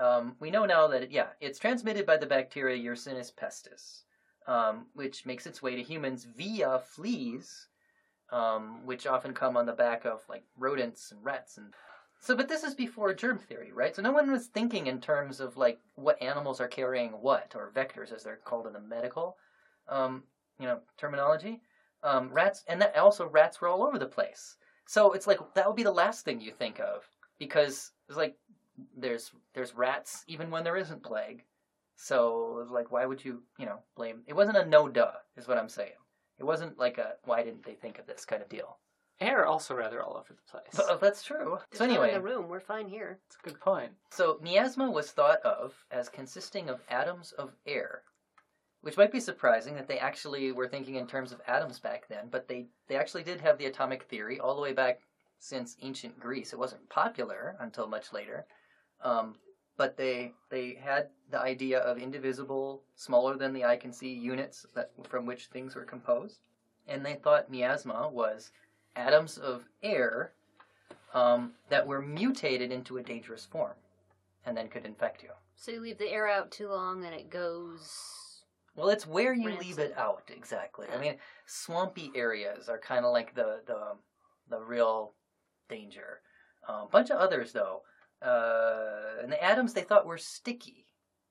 um, 0.01 0.35
we 0.41 0.51
know 0.51 0.65
now 0.65 0.89
that 0.89 1.03
it, 1.05 1.11
yeah, 1.11 1.29
it's 1.41 1.59
transmitted 1.59 2.07
by 2.07 2.17
the 2.17 2.27
bacteria 2.27 2.77
Yersinia 2.77 3.31
pestis, 3.35 4.03
um, 4.47 4.87
which 4.95 5.27
makes 5.27 5.47
its 5.47 5.63
way 5.63 5.77
to 5.77 5.83
humans 5.83 6.25
via 6.25 6.81
fleas, 6.81 7.69
um, 8.33 8.85
which 8.87 9.07
often 9.07 9.35
come 9.35 9.57
on 9.57 9.67
the 9.67 9.73
back 9.73 10.05
of 10.07 10.23
like 10.29 10.45
rodents 10.57 11.13
and 11.13 11.23
rats 11.25 11.59
and 11.59 11.75
so, 12.23 12.37
but 12.37 12.49
this 12.49 12.65
is 12.65 12.75
before 12.75 13.15
germ 13.15 13.39
theory, 13.39 13.73
right? 13.73 13.97
So 13.97 14.03
no 14.03 14.13
one 14.13 14.31
was 14.31 14.47
thinking 14.47 14.89
in 14.89 15.01
terms 15.01 15.41
of 15.41 15.57
like 15.57 15.81
what 15.95 16.21
animals 16.23 16.61
are 16.61 16.69
carrying 16.69 17.13
what, 17.13 17.55
or 17.57 17.73
vectors 17.75 18.13
as 18.13 18.23
they're 18.23 18.37
called 18.45 18.67
in 18.67 18.75
the 18.75 18.81
medical, 18.81 19.39
um, 19.89 20.25
you 20.59 20.67
know, 20.67 20.81
terminology. 20.99 21.63
Um, 22.03 22.31
rats, 22.31 22.63
and 22.69 22.81
that 22.81 22.97
also 22.97 23.27
rats 23.27 23.61
were 23.61 23.69
all 23.69 23.83
over 23.83 23.99
the 23.99 24.07
place. 24.07 24.57
So 24.87 25.13
it's 25.13 25.27
like 25.27 25.39
that 25.55 25.67
would 25.67 25.77
be 25.77 25.83
the 25.83 25.91
last 25.91 26.25
thing 26.25 26.41
you 26.41 26.53
think 26.53 26.79
of 26.79 27.05
because 27.39 27.93
it's 28.09 28.19
like 28.19 28.37
there's 28.97 29.33
there's 29.55 29.75
rats 29.75 30.25
even 30.27 30.51
when 30.51 30.65
there 30.65 30.77
isn't 30.77 31.03
plague. 31.03 31.45
So 31.97 32.61
it's 32.63 32.71
like 32.71 32.91
why 32.91 33.07
would 33.07 33.25
you 33.25 33.43
you 33.59 33.67
know 33.67 33.81
blame? 33.97 34.23
It 34.27 34.35
wasn't 34.35 34.57
a 34.57 34.65
no 34.65 34.89
duh, 34.89 35.13
is 35.37 35.49
what 35.49 35.59
I'm 35.59 35.69
saying. 35.69 35.93
It 36.39 36.45
wasn't 36.45 36.79
like 36.79 36.99
a 36.99 37.15
why 37.25 37.43
didn't 37.43 37.65
they 37.65 37.75
think 37.75 37.99
of 37.99 38.07
this 38.07 38.25
kind 38.25 38.43
of 38.43 38.49
deal. 38.49 38.79
Air 39.21 39.45
also 39.45 39.75
rather 39.75 40.03
all 40.03 40.17
over 40.17 40.33
the 40.33 40.51
place. 40.51 40.73
But, 40.75 40.87
oh, 40.89 40.99
that's 40.99 41.23
true. 41.23 41.59
Just 41.71 41.79
so 41.79 41.85
anyway, 41.85 42.09
in 42.09 42.15
the 42.15 42.23
room. 42.23 42.49
We're 42.49 42.59
fine 42.59 42.89
here. 42.89 43.19
That's 43.29 43.37
a 43.45 43.51
good 43.51 43.61
point. 43.61 43.93
So 44.11 44.39
miasma 44.41 44.91
was 44.91 45.11
thought 45.11 45.41
of 45.43 45.75
as 45.91 46.09
consisting 46.09 46.71
of 46.71 46.81
atoms 46.89 47.33
of 47.33 47.53
air, 47.67 48.03
which 48.81 48.97
might 48.97 49.13
be 49.13 49.21
surprising 49.21 49.75
that 49.75 49.89
they 49.89 49.99
actually 49.99 50.53
were 50.53 50.69
thinking 50.69 50.95
in 50.95 51.07
terms 51.07 51.33
of 51.33 51.43
atoms 51.47 51.79
back 51.79 52.09
then, 52.09 52.29
but 52.31 52.49
they, 52.49 52.69
they 52.89 52.97
actually 52.97 53.23
did 53.23 53.43
have 53.43 53.59
the 53.59 53.67
atomic 53.67 54.05
theory 54.05 54.41
all 54.41 54.55
the 54.55 54.63
way 54.63 54.73
back 54.73 55.01
since 55.39 55.77
ancient 55.83 56.19
Greece. 56.19 56.55
It 56.55 56.59
wasn't 56.59 56.89
popular 56.89 57.57
until 57.61 57.87
much 57.87 58.15
later, 58.15 58.47
um, 59.03 59.35
but 59.77 59.97
they 59.97 60.33
they 60.51 60.79
had 60.83 61.09
the 61.31 61.41
idea 61.41 61.79
of 61.81 61.99
indivisible, 61.99 62.83
smaller 62.97 63.37
than 63.37 63.53
the 63.53 63.65
eye 63.65 63.77
can 63.77 63.93
see 63.93 64.13
units 64.13 64.67
that 64.75 64.91
from 65.09 65.27
which 65.27 65.47
things 65.47 65.75
were 65.75 65.85
composed, 65.85 66.41
and 66.87 67.05
they 67.05 67.15
thought 67.15 67.51
miasma 67.51 68.09
was 68.09 68.51
atoms 68.97 69.39
of 69.39 69.65
air 69.83 70.33
um, 71.15 71.53
that 71.69 71.87
were 71.87 72.03
mutated 72.03 72.73
into 72.73 72.99
a 72.99 73.03
dangerous 73.03 73.45
form 73.45 73.73
and 74.45 74.57
then 74.57 74.69
could 74.69 74.85
infect 74.85 75.23
you. 75.23 75.31
So 75.57 75.73
you 75.73 75.81
leave 75.81 75.99
the 75.99 76.11
air 76.11 76.29
out 76.29 76.51
too 76.51 76.69
long 76.69 77.05
and 77.05 77.15
it 77.15 77.31
goes. 77.31 78.43
Well, 78.77 78.89
it's 78.89 79.07
where 79.07 79.35
you 79.35 79.59
leave 79.59 79.79
it 79.79 79.95
out 79.97 80.31
exactly. 80.35 80.87
I 80.95 80.99
mean, 80.99 81.17
swampy 81.47 82.11
areas 82.15 82.69
are 82.69 82.79
kind 82.79 83.05
of 83.05 83.13
like 83.13 83.35
the 83.35 83.61
the 83.67 83.97
the 84.49 84.61
real 84.61 85.13
danger. 85.69 86.21
A 86.69 86.73
um, 86.73 86.89
bunch 86.91 87.11
of 87.11 87.19
others 87.19 87.53
though, 87.53 87.83
uh, 88.23 89.23
and 89.23 89.33
the 89.33 89.43
atoms 89.43 89.73
they 89.73 89.83
thought 89.83 90.07
were 90.07 90.19
sticky. 90.19 90.87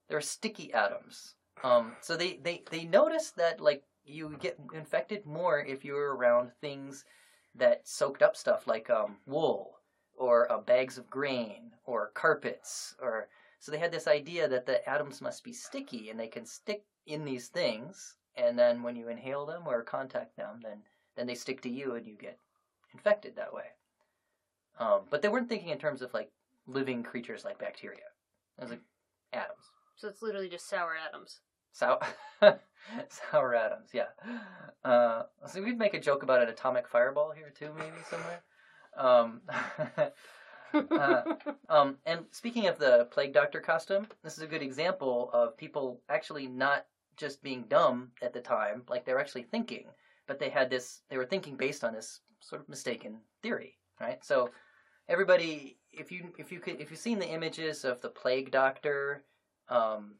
They're 0.08 0.20
sticky 0.20 0.72
atoms. 0.72 1.34
Um, 1.62 1.92
so 2.00 2.16
they, 2.16 2.38
they 2.42 2.62
they 2.70 2.84
noticed 2.84 3.36
that 3.36 3.60
like 3.60 3.84
you 4.04 4.36
get 4.40 4.58
infected 4.74 5.26
more 5.26 5.60
if 5.60 5.84
you're 5.84 6.14
around 6.16 6.50
things 6.60 7.04
that 7.54 7.86
soaked 7.86 8.22
up 8.22 8.36
stuff 8.36 8.66
like 8.66 8.88
um, 8.90 9.16
wool 9.26 9.80
or 10.16 10.50
uh, 10.50 10.58
bags 10.58 10.98
of 10.98 11.10
grain 11.10 11.72
or 11.84 12.10
carpets 12.14 12.94
or 13.00 13.28
so 13.58 13.70
they 13.70 13.78
had 13.78 13.92
this 13.92 14.08
idea 14.08 14.48
that 14.48 14.66
the 14.66 14.88
atoms 14.88 15.20
must 15.20 15.44
be 15.44 15.52
sticky 15.52 16.10
and 16.10 16.18
they 16.18 16.28
can 16.28 16.46
stick 16.46 16.84
in 17.06 17.24
these 17.24 17.48
things 17.48 18.16
and 18.36 18.58
then 18.58 18.82
when 18.82 18.96
you 18.96 19.08
inhale 19.08 19.44
them 19.44 19.62
or 19.66 19.82
contact 19.82 20.36
them 20.36 20.60
then 20.62 20.78
then 21.16 21.26
they 21.26 21.34
stick 21.34 21.60
to 21.60 21.68
you 21.68 21.94
and 21.94 22.06
you 22.06 22.16
get 22.16 22.38
infected 22.94 23.36
that 23.36 23.52
way 23.52 23.66
um, 24.78 25.00
but 25.10 25.20
they 25.20 25.28
weren't 25.28 25.48
thinking 25.48 25.68
in 25.68 25.78
terms 25.78 26.02
of 26.02 26.12
like 26.14 26.30
living 26.72 27.02
creatures 27.02 27.44
like 27.44 27.58
bacteria 27.58 27.98
it 28.58 28.62
was 28.62 28.70
like 28.70 28.82
atoms 29.32 29.64
So 29.96 30.08
it's 30.08 30.22
literally 30.22 30.48
just 30.48 30.68
sour 30.68 30.94
atoms. 31.08 31.40
sour 31.72 32.00
sour 33.30 33.54
atoms 33.54 33.90
yeah 33.92 34.08
uh, 34.84 35.22
so 35.46 35.62
we'd 35.62 35.78
make 35.78 35.94
a 35.94 36.00
joke 36.00 36.22
about 36.22 36.42
an 36.42 36.48
atomic 36.48 36.88
fireball 36.88 37.32
here 37.32 37.52
too 37.56 37.70
maybe 37.76 37.96
somewhere 38.08 38.42
um, 38.96 39.40
Uh, 40.72 41.22
um, 41.68 41.96
and 42.06 42.24
speaking 42.30 42.68
of 42.68 42.78
the 42.78 43.08
plague 43.10 43.34
doctor 43.34 43.60
costume, 43.60 44.06
this 44.22 44.36
is 44.36 44.42
a 44.44 44.46
good 44.46 44.62
example 44.62 45.28
of 45.32 45.56
people 45.56 46.00
actually 46.08 46.46
not 46.46 46.86
just 47.16 47.42
being 47.42 47.64
dumb 47.68 48.12
at 48.22 48.32
the 48.32 48.40
time, 48.40 48.84
like 48.88 49.04
they 49.04 49.12
were 49.12 49.18
actually 49.20 49.42
thinking, 49.42 49.86
but 50.28 50.38
they 50.38 50.48
had 50.48 50.70
this, 50.70 51.02
they 51.08 51.16
were 51.16 51.26
thinking 51.26 51.56
based 51.56 51.82
on 51.82 51.92
this 51.92 52.20
sort 52.38 52.62
of 52.62 52.68
mistaken 52.68 53.18
theory, 53.42 53.78
right? 54.00 54.24
So 54.24 54.50
everybody, 55.08 55.79
if 55.92 56.12
you 56.12 56.32
if 56.38 56.52
you 56.52 56.60
could 56.60 56.80
if 56.80 56.90
you've 56.90 57.00
seen 57.00 57.18
the 57.18 57.28
images 57.28 57.84
of 57.84 58.00
the 58.00 58.08
plague 58.08 58.50
doctor, 58.50 59.24
um, 59.68 60.14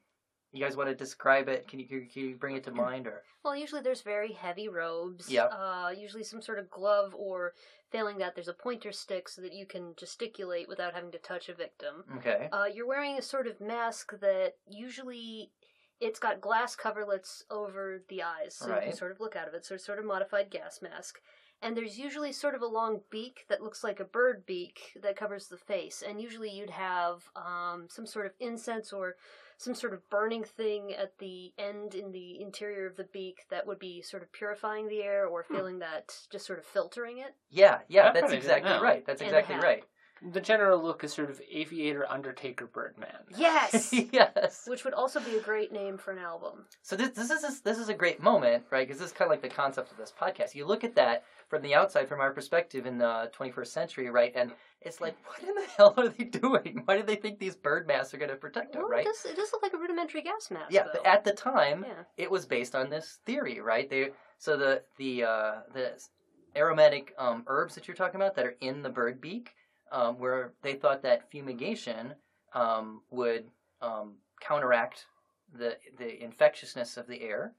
you 0.53 0.65
guys 0.65 0.77
want 0.77 0.89
to 0.89 0.95
describe 0.95 1.49
it? 1.49 1.69
Can 1.69 1.81
you 1.81 1.87
can 1.87 2.09
you 2.15 2.37
bring 2.37 2.57
it 2.57 2.65
to 2.65 2.73
mind 2.73 3.07
or? 3.07 3.23
Well, 3.45 3.57
usually 3.57 3.81
there's 3.81 4.03
very 4.03 4.33
heavy 4.33 4.69
robes. 4.69 5.31
Yeah. 5.31 5.45
Uh, 5.45 5.91
usually 5.97 6.25
some 6.25 6.43
sort 6.43 6.59
of 6.59 6.71
glove, 6.71 7.15
or 7.17 7.55
failing 7.91 8.19
that, 8.19 8.35
there's 8.35 8.49
a 8.49 8.53
pointer 8.53 8.93
stick 8.93 9.29
so 9.29 9.41
that 9.41 9.55
you 9.55 9.65
can 9.65 9.95
gesticulate 9.97 10.69
without 10.69 10.95
having 10.95 11.11
to 11.13 11.19
touch 11.19 11.49
a 11.49 11.55
victim. 11.55 12.05
Okay. 12.17 12.49
Uh, 12.53 12.67
you're 12.73 12.87
wearing 12.87 13.17
a 13.17 13.23
sort 13.23 13.47
of 13.47 13.61
mask 13.61 14.13
that 14.21 14.57
usually 14.69 15.53
it's 16.01 16.19
got 16.19 16.41
glass 16.41 16.77
coverlets 16.77 17.43
over 17.51 18.03
the 18.09 18.23
eyes, 18.23 18.55
so 18.55 18.75
you 18.75 18.81
can 18.83 18.97
sort 18.97 19.13
of 19.13 19.21
look 19.21 19.37
out 19.37 19.49
of 19.49 19.55
it. 19.55 19.65
So 19.65 19.75
it's 19.75 19.87
sort 19.87 19.99
of 19.99 20.05
modified 20.05 20.51
gas 20.51 20.81
mask. 20.83 21.21
And 21.63 21.77
there's 21.77 21.99
usually 21.99 22.33
sort 22.33 22.55
of 22.55 22.63
a 22.63 22.67
long 22.67 23.01
beak 23.11 23.45
that 23.49 23.63
looks 23.63 23.85
like 23.85 24.01
a 24.01 24.05
bird 24.05 24.47
beak 24.47 24.97
that 25.03 25.17
covers 25.17 25.47
the 25.47 25.59
face. 25.59 26.03
And 26.07 26.21
usually 26.21 26.51
you'd 26.51 26.71
have 26.71 27.25
um, 27.37 27.87
some 27.91 28.07
sort 28.07 28.27
of 28.27 28.33
incense 28.41 28.93
or 28.93 29.17
some 29.59 29.75
sort 29.75 29.93
of 29.93 30.09
burning 30.09 30.43
thing 30.43 30.95
at 30.95 31.19
the 31.19 31.53
end 31.59 31.95
in 31.95 32.13
the 32.13 32.41
interior 32.41 32.87
of 32.87 32.97
the 32.97 33.05
beak 33.05 33.45
that 33.51 33.67
would 33.67 33.79
be 33.79 34.01
sort 34.01 34.23
of 34.23 34.33
purifying 34.33 34.89
the 34.89 35.03
air 35.03 35.27
or 35.27 35.45
feeling 35.45 35.81
that 35.81 36.17
just 36.31 36.47
sort 36.47 36.59
of 36.59 36.65
filtering 36.65 37.19
it. 37.19 37.35
Yeah, 37.51 37.81
yeah, 37.89 38.11
that's 38.13 38.33
exactly 38.33 38.73
right. 38.73 39.05
That's 39.05 39.21
And 39.21 39.29
exactly 39.29 39.57
right. 39.57 39.85
The 40.23 40.41
general 40.41 40.83
look 40.83 41.03
is 41.03 41.13
sort 41.13 41.31
of 41.31 41.41
aviator, 41.51 42.05
undertaker, 42.11 42.67
birdman. 42.67 43.09
Yes! 43.37 43.93
yes. 44.13 44.65
Which 44.67 44.85
would 44.85 44.95
also 44.95 45.21
be 45.21 45.37
a 45.37 45.41
great 45.41 45.73
name 45.73 45.97
for 45.97 46.11
an 46.13 46.19
album. 46.19 46.67
So 46.83 46.95
this 46.97 47.11
this 47.11 47.31
is 47.31 47.61
this 47.61 47.79
is 47.79 47.89
a 47.89 47.95
great 47.95 48.23
moment, 48.23 48.65
right? 48.71 48.87
Because 48.87 49.01
this 49.01 49.11
is 49.11 49.17
kind 49.17 49.27
of 49.27 49.31
like 49.31 49.43
the 49.43 49.55
concept 49.55 49.91
of 49.91 49.97
this 49.97 50.13
podcast. 50.19 50.55
You 50.55 50.67
look 50.67 50.85
at 50.85 50.95
that 50.97 51.25
from 51.49 51.63
the 51.63 51.75
outside, 51.75 52.09
from 52.09 52.21
our 52.21 52.33
perspective 52.33 52.87
in 52.87 52.99
the 52.99 53.31
21st 53.37 53.67
century, 53.67 54.11
right? 54.11 54.33
And 54.35 54.53
it's 54.83 55.01
like, 55.01 55.17
what 55.27 55.43
in 55.49 55.55
the 55.55 55.67
hell 55.77 55.95
are 55.97 56.09
they 56.09 56.25
doing? 56.25 56.83
Why 56.85 56.97
do 56.97 57.03
they 57.03 57.17
think 57.17 57.39
these 57.39 57.57
bird 57.57 57.87
masks 57.87 58.15
are 58.15 58.19
going 58.19 58.31
to 58.31 58.37
protect 58.37 58.73
them, 58.73 58.83
Well, 58.83 58.91
right? 58.91 59.01
it, 59.01 59.09
does, 59.09 59.25
it 59.25 59.37
does 59.37 59.51
look 59.53 59.63
like 59.63 59.73
a 59.75 59.79
rudimentary 59.79 60.23
gas 60.23 60.51
mask. 60.51 60.71
Yeah, 60.71 60.85
though. 60.85 61.01
but 61.03 61.07
at 61.07 61.25
the 61.25 61.33
time, 61.33 61.85
yeah. 61.87 62.05
it 62.17 62.31
was 62.31 62.47
based 62.47 62.75
on 62.75 62.91
this 62.91 63.19
theory, 63.27 63.61
right? 63.61 63.89
They 63.89 64.11
so 64.39 64.57
the 64.57 64.83
the 64.97 65.25
uh, 65.25 65.53
the 65.73 65.93
aromatic 66.57 67.15
um, 67.19 67.45
herbs 67.47 67.75
that 67.75 67.87
you're 67.89 67.97
talking 67.97 68.21
about 68.21 68.35
that 68.37 68.47
are 68.47 68.57
in 68.61 68.83
the 68.83 68.89
bird 68.91 69.21
beak, 69.21 69.55
um, 69.91 70.19
where 70.19 70.53
they 70.63 70.75
thought 70.75 71.03
that 71.03 71.31
fumigation 71.31 72.15
um, 72.55 73.03
would 73.11 73.45
um, 73.83 74.15
counteract 74.41 75.07
the 75.53 75.77
the 75.99 76.23
infectiousness 76.23 76.97
of 76.97 77.07
the 77.07 77.23
air. 77.23 77.53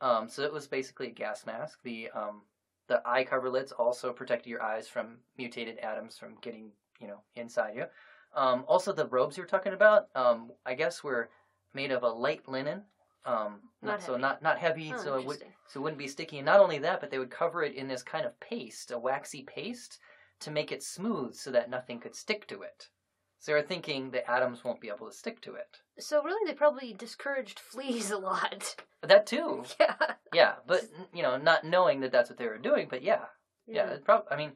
Um, 0.00 0.28
so 0.28 0.42
it 0.42 0.52
was 0.52 0.66
basically 0.66 1.08
a 1.08 1.12
gas 1.12 1.46
mask. 1.46 1.80
The 1.82 2.10
um, 2.14 2.42
the 2.88 3.02
eye 3.04 3.24
coverlets 3.24 3.72
also 3.78 4.12
protected 4.12 4.48
your 4.50 4.62
eyes 4.62 4.88
from 4.88 5.16
mutated 5.36 5.78
atoms 5.78 6.16
from 6.18 6.36
getting 6.40 6.70
you 7.00 7.06
know 7.08 7.20
inside 7.36 7.74
you. 7.76 7.84
Um, 8.34 8.64
also, 8.68 8.92
the 8.92 9.06
robes 9.06 9.36
you're 9.36 9.46
talking 9.46 9.72
about, 9.72 10.08
um, 10.14 10.50
I 10.66 10.74
guess, 10.74 11.02
were 11.02 11.30
made 11.74 11.90
of 11.90 12.02
a 12.02 12.08
light 12.08 12.46
linen. 12.48 12.82
Um, 13.24 13.60
Not 13.82 14.02
so 14.02 14.12
heavy. 14.12 14.22
not 14.22 14.42
not 14.42 14.58
heavy, 14.58 14.92
Oh, 14.94 15.02
so 15.02 15.18
it 15.18 15.26
would 15.26 15.42
so 15.66 15.80
it 15.80 15.82
wouldn't 15.82 15.98
be 15.98 16.08
sticky. 16.08 16.38
And 16.38 16.46
not 16.46 16.60
only 16.60 16.78
that, 16.78 17.00
but 17.00 17.10
they 17.10 17.18
would 17.18 17.30
cover 17.30 17.62
it 17.62 17.74
in 17.74 17.88
this 17.88 18.02
kind 18.02 18.24
of 18.24 18.38
paste, 18.40 18.90
a 18.90 18.98
waxy 18.98 19.42
paste, 19.42 19.98
to 20.40 20.50
make 20.50 20.72
it 20.72 20.82
smooth 20.82 21.34
so 21.34 21.50
that 21.50 21.70
nothing 21.70 22.00
could 22.00 22.14
stick 22.14 22.46
to 22.48 22.62
it. 22.62 22.88
So 23.40 23.52
they're 23.52 23.62
thinking 23.62 24.10
the 24.10 24.28
atoms 24.28 24.64
won't 24.64 24.80
be 24.80 24.88
able 24.88 25.06
to 25.06 25.16
stick 25.16 25.40
to 25.42 25.54
it. 25.54 25.78
So 25.98 26.22
really, 26.22 26.44
they 26.46 26.56
probably 26.56 26.92
discouraged 26.92 27.60
fleas 27.60 28.10
a 28.10 28.18
lot. 28.18 28.76
That 29.00 29.28
too, 29.28 29.62
yeah. 29.80 29.94
yeah. 30.34 30.54
But 30.66 30.82
you 31.14 31.22
know, 31.22 31.36
not 31.36 31.62
knowing 31.62 32.00
that 32.00 32.10
that's 32.10 32.28
what 32.28 32.36
they 32.36 32.48
were 32.48 32.58
doing, 32.58 32.88
but 32.90 33.00
yeah, 33.00 33.26
yeah. 33.64 33.90
It 33.90 34.04
prob- 34.04 34.26
I 34.28 34.34
mean, 34.34 34.50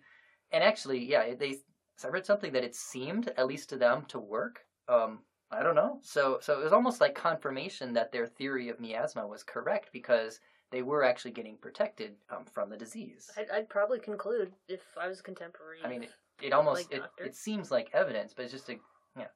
and 0.51 0.65
actually, 0.65 1.05
yeah, 1.05 1.35
they. 1.39 1.59
I 2.05 2.09
read 2.09 2.27
something 2.27 2.53
that 2.55 2.65
it 2.65 2.75
seemed, 2.75 3.29
at 3.37 3.47
least 3.47 3.69
to 3.69 3.77
them, 3.77 4.05
to 4.09 4.19
work. 4.19 4.59
Um, 4.89 5.21
I 5.53 5.63
don't 5.63 5.77
know. 5.77 6.01
So, 6.03 6.39
so 6.41 6.59
it 6.59 6.65
was 6.65 6.73
almost 6.73 7.01
like 7.01 7.15
confirmation 7.15 7.93
that 7.93 8.11
their 8.11 8.27
theory 8.27 8.69
of 8.69 8.81
miasma 8.81 9.25
was 9.25 9.45
correct 9.45 9.91
because 9.93 10.41
they 10.73 10.83
were 10.83 11.05
actually 11.05 11.31
getting 11.31 11.57
protected 11.59 12.17
um, 12.31 12.45
from 12.53 12.71
the 12.71 12.77
disease. 12.77 13.31
I'd, 13.37 13.51
I'd 13.51 13.69
probably 13.69 14.01
conclude 14.01 14.53
if 14.69 14.81
I 15.01 15.07
was 15.07 15.21
a 15.21 15.23
contemporary. 15.23 15.79
I 15.85 15.89
mean, 15.89 16.03
it, 16.05 16.11
it 16.41 16.53
almost 16.53 16.91
Like 16.91 17.03
it, 17.19 17.25
it 17.27 17.37
seems 17.37 17.71
like 17.71 17.91
evidence, 17.93 18.33
but 18.35 18.45
it's 18.45 18.53
just 18.53 18.69
a 18.71 18.77
yeah. 19.17 19.27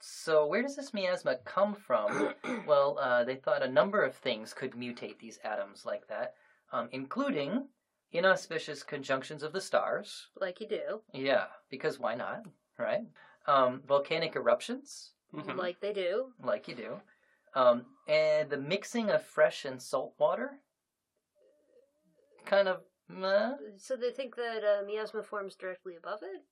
So 0.00 0.46
where 0.46 0.62
does 0.62 0.74
this 0.76 0.94
miasma 0.94 1.36
come 1.44 1.74
from? 1.74 2.32
well, 2.66 2.98
uh, 2.98 3.22
they 3.24 3.36
thought 3.36 3.62
a 3.62 3.68
number 3.68 4.02
of 4.02 4.14
things 4.14 4.54
could 4.54 4.72
mutate 4.72 5.18
these 5.18 5.38
atoms 5.44 5.84
like 5.84 6.08
that, 6.08 6.34
um, 6.72 6.88
including 6.92 7.66
inauspicious 8.12 8.82
conjunctions 8.82 9.42
of 9.42 9.52
the 9.52 9.60
stars. 9.60 10.28
like 10.40 10.60
you 10.60 10.66
do, 10.68 11.02
Yeah, 11.12 11.44
because 11.68 11.98
why 12.00 12.14
not, 12.14 12.42
right? 12.78 13.02
Um, 13.46 13.82
volcanic 13.86 14.34
eruptions, 14.36 15.12
Mhm. 15.32 15.56
like 15.56 15.80
they 15.80 15.92
do. 15.92 16.32
like 16.42 16.66
you 16.66 16.74
do, 16.74 17.00
um, 17.54 17.84
and 18.08 18.50
the 18.50 18.56
mixing 18.56 19.10
of 19.10 19.22
fresh 19.22 19.64
and 19.64 19.80
salt 19.80 20.14
water. 20.18 20.58
Kind 22.46 22.68
of, 22.68 22.80
meh. 23.08 23.52
So 23.76 23.96
they 23.96 24.10
think 24.10 24.36
that 24.36 24.62
uh, 24.64 24.84
miasma 24.86 25.22
forms 25.22 25.56
directly 25.56 25.94
above 25.96 26.20
it 26.22 26.42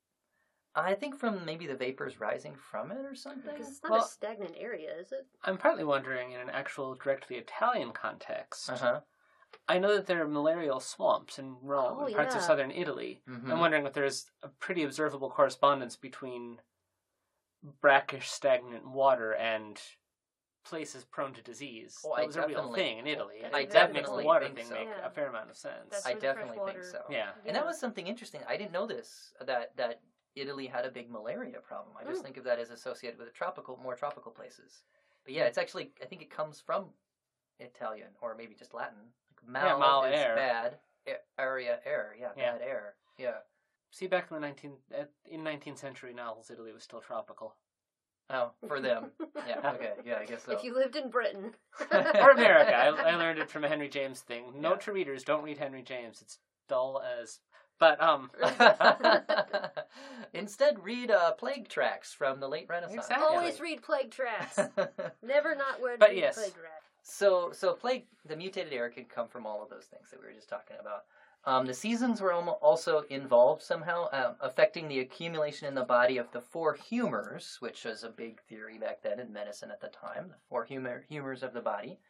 I 0.74 0.94
think 0.94 1.18
from 1.18 1.44
maybe 1.44 1.66
the 1.66 1.74
vapors 1.74 2.20
rising 2.20 2.54
from 2.54 2.92
it 2.92 3.04
or 3.04 3.14
something. 3.14 3.52
because 3.52 3.68
it's 3.68 3.82
not 3.82 3.92
Well- 3.92 4.04
a 4.04 4.08
stagnant 4.08 4.54
area, 4.56 4.94
is 4.96 5.10
it? 5.12 5.26
I'm 5.42 5.58
partly 5.58 5.82
wondering, 5.84 6.32
in 6.32 6.40
an 6.40 6.50
actual 6.50 6.94
directly 6.94 7.36
Italian 7.36 7.92
context, 7.92 8.70
Uh 8.70 8.76
huh. 8.76 9.00
I 9.66 9.78
know 9.78 9.94
that 9.96 10.06
there 10.06 10.22
are 10.22 10.28
malarial 10.28 10.78
swamps 10.78 11.38
in 11.38 11.56
Rome 11.62 11.96
Oh, 12.00 12.06
and 12.06 12.14
parts 12.14 12.34
of 12.34 12.42
southern 12.42 12.70
Italy. 12.70 13.22
Mm-hmm. 13.28 13.50
I'm 13.50 13.60
wondering 13.60 13.86
if 13.86 13.94
there's 13.94 14.30
a 14.42 14.48
pretty 14.48 14.84
observable 14.84 15.30
correspondence 15.30 15.96
between 15.96 16.60
brackish, 17.80 18.28
stagnant 18.28 18.86
water 18.88 19.32
and 19.34 19.80
places 20.68 21.04
prone 21.04 21.32
to 21.34 21.42
disease. 21.42 21.98
Oh, 22.04 22.14
that 22.16 22.22
I 22.22 22.26
was 22.26 22.36
a 22.36 22.40
real 22.40 22.48
definitely- 22.48 22.80
thing 22.80 22.98
in 22.98 23.06
Italy. 23.06 23.36
I 23.42 23.46
and 23.46 23.52
that 23.52 23.52
makes 23.62 23.72
the 23.72 23.78
definitely 23.78 24.24
water 24.24 24.44
think 24.46 24.56
thing 24.58 24.66
so. 24.66 24.74
make 24.74 24.88
Yeah. 24.88 25.06
a 25.06 25.10
fair 25.10 25.28
amount 25.28 25.50
of 25.50 25.56
sense. 25.56 25.88
That's 25.90 26.06
I 26.06 26.10
where 26.12 26.20
fresh 26.20 26.22
definitely 26.34 26.56
think 26.56 26.66
water- 26.66 26.82
so. 26.84 27.04
yeah. 27.10 27.32
And 27.46 27.56
that 27.56 27.64
was 27.64 27.78
something 27.80 28.06
interesting. 28.06 28.42
I 28.46 28.56
didn't 28.56 28.72
know 28.72 28.86
this 28.86 29.32
that 29.40 29.74
that 29.76 30.00
Italy 30.34 30.66
had 30.66 30.84
a 30.84 30.90
big 30.90 31.10
malaria 31.10 31.60
problem. 31.60 31.96
I 31.96 32.04
just 32.04 32.20
Mm. 32.20 32.24
think 32.26 32.36
of 32.36 32.44
that 32.44 32.58
as 32.58 32.70
associated 32.70 33.18
with 33.18 33.32
tropical, 33.32 33.76
more 33.78 33.96
tropical 33.96 34.30
places. 34.30 34.84
But 35.24 35.32
yeah, 35.32 35.44
it's 35.44 35.58
actually 35.58 35.92
I 36.02 36.04
think 36.06 36.22
it 36.22 36.30
comes 36.30 36.60
from 36.60 36.92
Italian 37.58 38.14
or 38.20 38.34
maybe 38.34 38.54
just 38.54 38.74
Latin. 38.74 39.12
Like 39.36 39.46
mal, 39.48 39.78
mal 39.78 40.04
is 40.04 40.14
air. 40.14 40.36
bad, 40.36 40.80
a- 41.06 41.40
area 41.40 41.80
air. 41.84 42.14
Yeah, 42.18 42.32
Yeah. 42.36 42.52
bad 42.52 42.62
air. 42.62 42.96
Yeah. 43.16 43.38
See, 43.90 44.06
back 44.06 44.30
in 44.30 44.34
the 44.34 44.40
19 44.40 44.82
at, 44.92 45.10
in 45.24 45.42
19th 45.42 45.78
century 45.78 46.12
novels, 46.12 46.50
Italy 46.50 46.72
was 46.72 46.82
still 46.82 47.00
tropical. 47.00 47.56
Oh, 48.30 48.50
for 48.66 48.80
them. 48.80 49.06
Yeah. 49.48 49.72
Okay. 49.74 49.92
Yeah, 50.04 50.18
I 50.20 50.26
guess 50.26 50.42
so. 50.44 50.52
If 50.52 50.62
you 50.62 50.74
lived 50.74 50.94
in 50.96 51.08
Britain. 51.08 51.52
or 51.90 52.30
America. 52.30 52.74
I, 52.76 53.12
I 53.12 53.16
learned 53.16 53.38
it 53.38 53.48
from 53.48 53.64
a 53.64 53.68
Henry 53.68 53.88
James 53.88 54.20
thing. 54.20 54.44
Note 54.60 54.72
Yeah. 54.80 54.84
to 54.86 54.92
readers: 54.92 55.24
don't 55.24 55.42
read 55.42 55.56
Henry 55.56 55.80
James. 55.82 56.20
It's 56.20 56.38
dull 56.68 57.02
as. 57.22 57.38
But 57.78 58.02
um, 58.02 58.30
Instead, 60.34 60.82
read 60.84 61.10
uh, 61.10 61.32
plague 61.32 61.68
tracts 61.68 62.12
from 62.12 62.40
the 62.40 62.48
late 62.48 62.66
Renaissance. 62.68 63.06
Exactly. 63.06 63.26
Always 63.36 63.60
read 63.60 63.82
plague 63.82 64.10
tracts. 64.10 64.58
Never 65.22 65.54
not 65.54 65.80
where 65.80 65.92
to 65.94 65.98
But 65.98 66.10
read 66.10 66.18
yes. 66.18 66.34
plague 66.34 66.54
tracts. 66.54 66.84
So, 67.02 67.50
so 67.52 67.72
plague, 67.74 68.04
the 68.26 68.36
mutated 68.36 68.72
air 68.72 68.90
could 68.90 69.08
come 69.08 69.28
from 69.28 69.46
all 69.46 69.62
of 69.62 69.70
those 69.70 69.84
things 69.84 70.10
that 70.10 70.20
we 70.20 70.26
were 70.26 70.32
just 70.32 70.48
talking 70.48 70.76
about. 70.80 71.04
Um, 71.48 71.64
the 71.64 71.72
seasons 71.72 72.20
were 72.20 72.34
also 72.34 73.04
involved 73.08 73.62
somehow, 73.62 74.08
um, 74.12 74.36
affecting 74.40 74.86
the 74.86 75.00
accumulation 75.00 75.66
in 75.66 75.74
the 75.74 75.82
body 75.82 76.18
of 76.18 76.30
the 76.30 76.42
four 76.42 76.74
humors, 76.74 77.56
which 77.60 77.86
was 77.86 78.04
a 78.04 78.10
big 78.10 78.42
theory 78.42 78.76
back 78.76 79.00
then 79.02 79.18
in 79.18 79.32
medicine 79.32 79.70
at 79.70 79.80
the 79.80 79.88
time. 79.88 80.28
The 80.28 80.34
four 80.50 80.66
humor, 80.66 81.06
humors 81.08 81.42
of 81.42 81.54
the 81.54 81.62
body: 81.62 82.00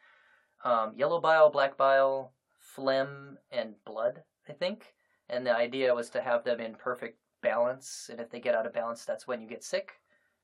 um, 0.65 0.93
yellow 0.97 1.21
bile, 1.21 1.51
black 1.51 1.77
bile, 1.77 2.33
phlegm, 2.59 3.39
and 3.53 3.77
blood. 3.85 4.25
I 4.49 4.55
think. 4.55 4.93
And 5.29 5.47
the 5.47 5.57
idea 5.57 5.95
was 5.95 6.11
to 6.11 6.21
have 6.21 6.43
them 6.43 6.59
in 6.59 6.75
perfect 6.75 7.21
balance, 7.41 8.09
and 8.11 8.19
if 8.19 8.31
they 8.31 8.41
get 8.41 8.57
out 8.57 8.67
of 8.67 8.73
balance, 8.73 9.05
that's 9.05 9.29
when 9.29 9.41
you 9.41 9.47
get 9.47 9.63
sick. 9.63 9.93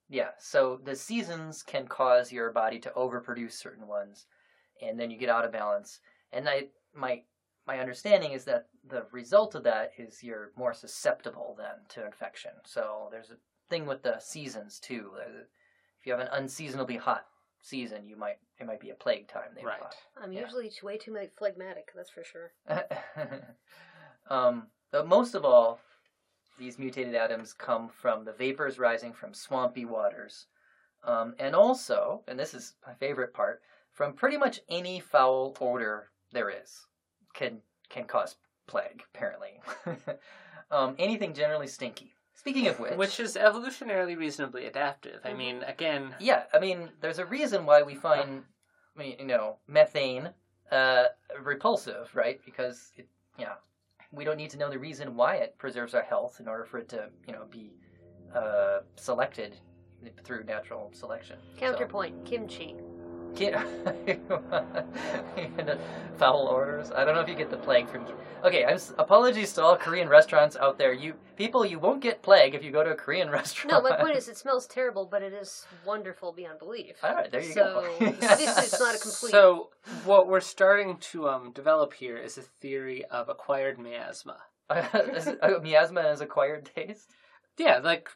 Yeah. 0.09 0.31
So 0.39 0.79
the 0.85 0.95
seasons 0.95 1.65
can 1.65 1.89
cause 1.89 2.31
your 2.31 2.53
body 2.53 2.79
to 2.79 2.91
overproduce 2.91 3.55
certain 3.55 3.89
ones 3.89 4.27
and 4.81 5.01
then 5.01 5.11
you 5.11 5.19
get 5.19 5.31
out 5.31 5.45
of 5.45 5.51
balance. 5.51 5.99
And 6.33 6.49
I 6.49 6.67
my 6.95 7.23
my 7.67 7.79
understanding 7.79 8.33
is 8.33 8.45
that 8.45 8.67
the 8.89 9.07
result 9.11 9.55
of 9.55 9.63
that 9.65 9.93
is 9.99 10.23
you're 10.23 10.53
more 10.57 10.75
susceptible 10.75 11.55
then 11.57 11.77
to 11.91 12.05
infection. 12.05 12.53
So 12.65 13.09
there's 13.11 13.31
a 13.31 13.37
thing 13.71 13.87
with 13.87 14.03
the 14.03 14.19
seasons 14.19 14.79
too. 14.79 15.11
Uh, 15.17 15.41
If 16.01 16.07
you 16.07 16.13
have 16.13 16.21
an 16.21 16.29
unseasonably 16.33 16.97
hot 16.97 17.27
season, 17.63 18.07
you 18.07 18.17
might 18.17 18.37
it 18.59 18.67
might 18.67 18.81
be 18.81 18.91
a 18.91 18.95
plague 18.95 19.29
time. 19.29 19.51
They 19.55 19.65
right. 19.65 19.81
thought. 19.81 19.97
I'm 20.23 20.33
Yeah. 20.33 20.43
usually 20.43 20.71
way 20.83 20.99
too 20.99 21.17
phlegmatic, 21.39 21.91
that's 21.95 22.11
for 22.11 22.23
sure. 22.23 22.53
um, 24.29 24.69
but 24.93 25.07
most 25.09 25.35
of 25.35 25.45
all, 25.45 25.81
these 26.59 26.79
mutated 26.79 27.15
atoms 27.15 27.53
come 27.53 27.89
from 27.89 28.25
the 28.25 28.33
vapors 28.33 28.79
rising 28.79 29.13
from 29.13 29.35
swampy 29.35 29.85
waters. 29.87 30.47
Um, 31.03 31.35
and 31.39 31.55
also, 31.55 32.23
and 32.29 32.39
this 32.39 32.55
is 32.55 32.75
my 32.87 32.95
favorite 32.95 33.35
part, 33.35 33.61
from 33.93 34.13
pretty 34.13 34.37
much 34.37 34.61
any 34.69 35.01
foul 35.01 35.57
odor 35.61 36.11
there 36.33 36.51
is 36.51 36.87
can 37.35 37.59
can 37.91 38.05
cause 38.05 38.37
plague, 38.67 39.03
apparently. 39.15 39.61
um, 40.71 40.95
anything 40.99 41.35
generally 41.35 41.67
stinky. 41.67 42.13
Speaking 42.35 42.67
of 42.69 42.79
which, 42.81 42.95
Which 42.97 43.21
is 43.21 43.37
evolutionarily 43.37 44.17
reasonably 44.17 44.67
adaptive. 44.67 45.21
I 45.25 45.31
Mhm. 45.31 45.37
mean, 45.37 45.63
again, 45.65 46.15
yeah, 46.19 46.45
I 46.53 46.59
mean, 46.59 46.91
there's 47.01 47.19
a 47.19 47.25
reason 47.27 47.65
why 47.65 47.83
we 47.83 47.95
find, 47.95 48.45
I 48.97 48.99
mean, 48.99 49.17
you 49.19 49.27
know, 49.27 49.59
methane 49.67 50.31
uh, 50.73 51.05
repulsive, 51.43 52.11
right? 52.15 52.41
Because 52.45 52.91
it, 52.97 53.07
yeah, 53.39 53.55
we 54.13 54.25
don't 54.25 54.37
need 54.37 54.51
to 54.51 54.59
know 54.59 54.69
the 54.71 54.79
reason 54.79 55.15
why 55.15 55.37
it 55.37 55.57
preserves 55.59 55.95
our 55.95 56.03
health 56.03 56.41
in 56.41 56.49
order 56.49 56.65
for 56.65 56.79
it 56.79 56.89
to, 56.89 57.09
you 57.27 57.33
know, 57.33 57.45
be 57.51 57.73
uh, 58.35 58.81
selected 58.97 59.57
through 60.25 60.45
natural 60.45 60.91
selection. 60.93 61.39
So- 61.55 61.61
Counterpoint: 61.61 62.25
kimchi. 62.27 62.77
Get 63.35 63.55
foul 66.19 66.47
orders. 66.47 66.91
I 66.93 67.05
don't 67.05 67.15
know 67.15 67.21
if 67.21 67.29
you 67.29 67.35
get 67.35 67.51
the 67.51 67.57
plague 67.57 67.89
from. 67.89 68.07
Okay, 68.45 68.65
I'm 68.65 68.75
s- 68.75 68.93
apologies 68.99 69.53
to 69.55 69.63
all 69.63 69.77
Korean 69.77 70.09
restaurants 70.09 70.57
out 70.57 70.79
there. 70.79 70.93
You 70.93 71.15
people, 71.37 71.65
you 71.65 71.79
won't 71.79 72.01
get 72.01 72.23
plague 72.23 72.55
if 72.55 72.63
you 72.63 72.71
go 72.71 72.85
to 72.85 72.91
a 72.91 72.95
Korean 72.95 73.31
restaurant. 73.39 73.73
No, 73.85 73.89
my 73.91 73.97
point 73.97 74.17
is, 74.17 74.29
it 74.29 74.37
smells 74.37 74.67
terrible, 74.67 75.07
but 75.07 75.23
it 75.23 75.33
is 75.33 75.67
wonderful 75.85 76.33
beyond 76.33 76.59
belief. 76.59 76.97
All 77.03 77.15
right, 77.15 77.31
there 77.31 77.43
you 77.43 77.53
so, 77.53 77.65
go. 77.99 78.07
obviously, 78.07 78.65
it's 78.65 78.79
not 78.81 78.95
a 78.95 78.99
complete. 79.03 79.31
so 79.31 79.71
what 80.05 80.29
we're 80.29 80.41
starting 80.41 80.97
to 81.13 81.29
um, 81.29 81.53
develop 81.53 81.93
here 81.95 82.17
is 82.19 82.39
a 82.39 82.43
theory 82.43 83.05
of 83.07 83.29
acquired 83.29 83.79
miasma. 83.79 84.37
Is 85.15 85.27
it- 85.27 85.39
uh, 85.43 85.59
miasma 85.63 86.03
has 86.03 86.21
acquired 86.21 86.71
taste. 86.75 87.11
Yeah, 87.59 87.79
like 87.79 88.09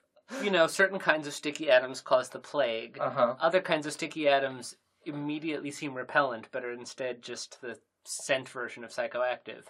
you 0.43 0.51
know, 0.51 0.67
certain 0.67 0.99
kinds 0.99 1.27
of 1.27 1.33
sticky 1.33 1.71
atoms 1.71 2.01
cause 2.03 2.29
the 2.29 2.39
plague. 2.39 2.99
Uh 3.01 3.09
huh. 3.11 3.35
Other 3.41 3.61
kinds 3.63 3.87
of 3.87 3.93
sticky 3.95 4.29
atoms 4.29 4.77
immediately 5.09 5.71
seem 5.71 5.95
repellent, 5.95 6.49
but 6.53 6.65
are 6.65 6.73
instead 6.73 7.23
just 7.23 7.61
the 7.61 7.79
scent 8.05 8.49
version 8.49 8.85
of 8.85 8.91
psychoactive. 8.91 9.65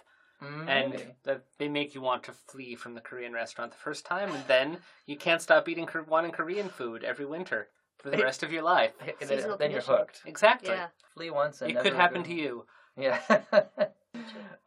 and 0.67 1.13
that 1.23 1.43
they 1.57 1.67
make 1.67 1.93
you 1.93 2.01
want 2.01 2.23
to 2.23 2.31
flee 2.31 2.73
from 2.75 2.93
the 2.95 3.01
Korean 3.01 3.33
restaurant 3.33 3.71
the 3.71 3.77
first 3.77 4.05
time, 4.05 4.31
and 4.31 4.43
then 4.47 4.77
you 5.05 5.17
can't 5.17 5.41
stop 5.41 5.67
eating 5.67 5.85
Kor- 5.85 6.03
wanting 6.03 6.31
Korean 6.31 6.69
food 6.69 7.03
every 7.03 7.25
winter 7.25 7.67
for 7.97 8.09
the 8.09 8.17
rest 8.23 8.41
of 8.43 8.51
your 8.53 8.63
life. 8.63 8.93
Then, 9.19 9.27
Seasonal 9.27 9.57
then 9.57 9.71
you're 9.71 9.81
conditioning. 9.81 9.97
hooked. 9.99 10.21
Exactly. 10.25 10.69
yeah. 10.71 10.87
Flee 11.13 11.29
once 11.29 11.61
and 11.61 11.71
It 11.71 11.73
never 11.73 11.89
could 11.89 11.97
happen 11.97 12.21
again. 12.21 12.35
to 12.37 12.41
you. 12.41 12.65
Yeah. 12.97 13.19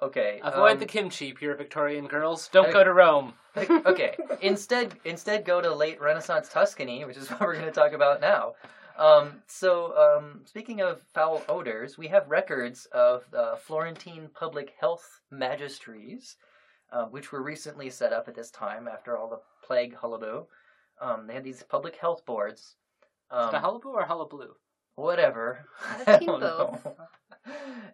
okay. 0.02 0.40
Avoid 0.42 0.72
um, 0.72 0.78
the 0.78 0.86
kimchi, 0.86 1.32
pure 1.32 1.54
Victorian 1.54 2.06
girls. 2.06 2.48
Don't 2.48 2.68
I- 2.68 2.72
go 2.72 2.84
to 2.84 2.92
Rome. 2.92 3.34
okay. 3.56 4.16
Instead, 4.40 4.94
instead, 5.04 5.44
go 5.44 5.60
to 5.60 5.74
late 5.74 6.00
Renaissance 6.00 6.48
Tuscany, 6.48 7.04
which 7.04 7.16
is 7.18 7.28
what 7.30 7.40
we're 7.40 7.54
going 7.54 7.66
to 7.66 7.70
talk 7.72 7.92
about 7.92 8.20
now. 8.20 8.54
Um, 8.98 9.42
so, 9.46 9.96
um, 9.96 10.42
speaking 10.44 10.80
of 10.80 11.02
foul 11.14 11.42
odors, 11.48 11.96
we 11.96 12.08
have 12.08 12.28
records 12.30 12.86
of 12.92 13.24
the 13.30 13.58
Florentine 13.62 14.28
public 14.34 14.74
health 14.78 15.20
magistries, 15.32 16.36
uh, 16.92 17.04
which 17.06 17.32
were 17.32 17.42
recently 17.42 17.90
set 17.90 18.12
up 18.12 18.28
at 18.28 18.34
this 18.34 18.50
time 18.50 18.88
after 18.88 19.16
all 19.16 19.28
the 19.28 19.40
plague 19.66 19.94
hullabaloo. 19.94 20.46
Um, 21.00 21.26
they 21.26 21.34
had 21.34 21.44
these 21.44 21.62
public 21.62 21.96
health 21.96 22.24
boards. 22.26 22.76
Um, 23.30 23.50
the 23.50 23.60
hullabaloo 23.60 23.94
or 23.94 24.04
hullabaloo? 24.04 24.54
whatever. 24.94 25.66
I've 25.88 26.18
seen 26.18 26.26
don't 26.28 26.40
both. 26.40 26.84
know. 26.84 26.96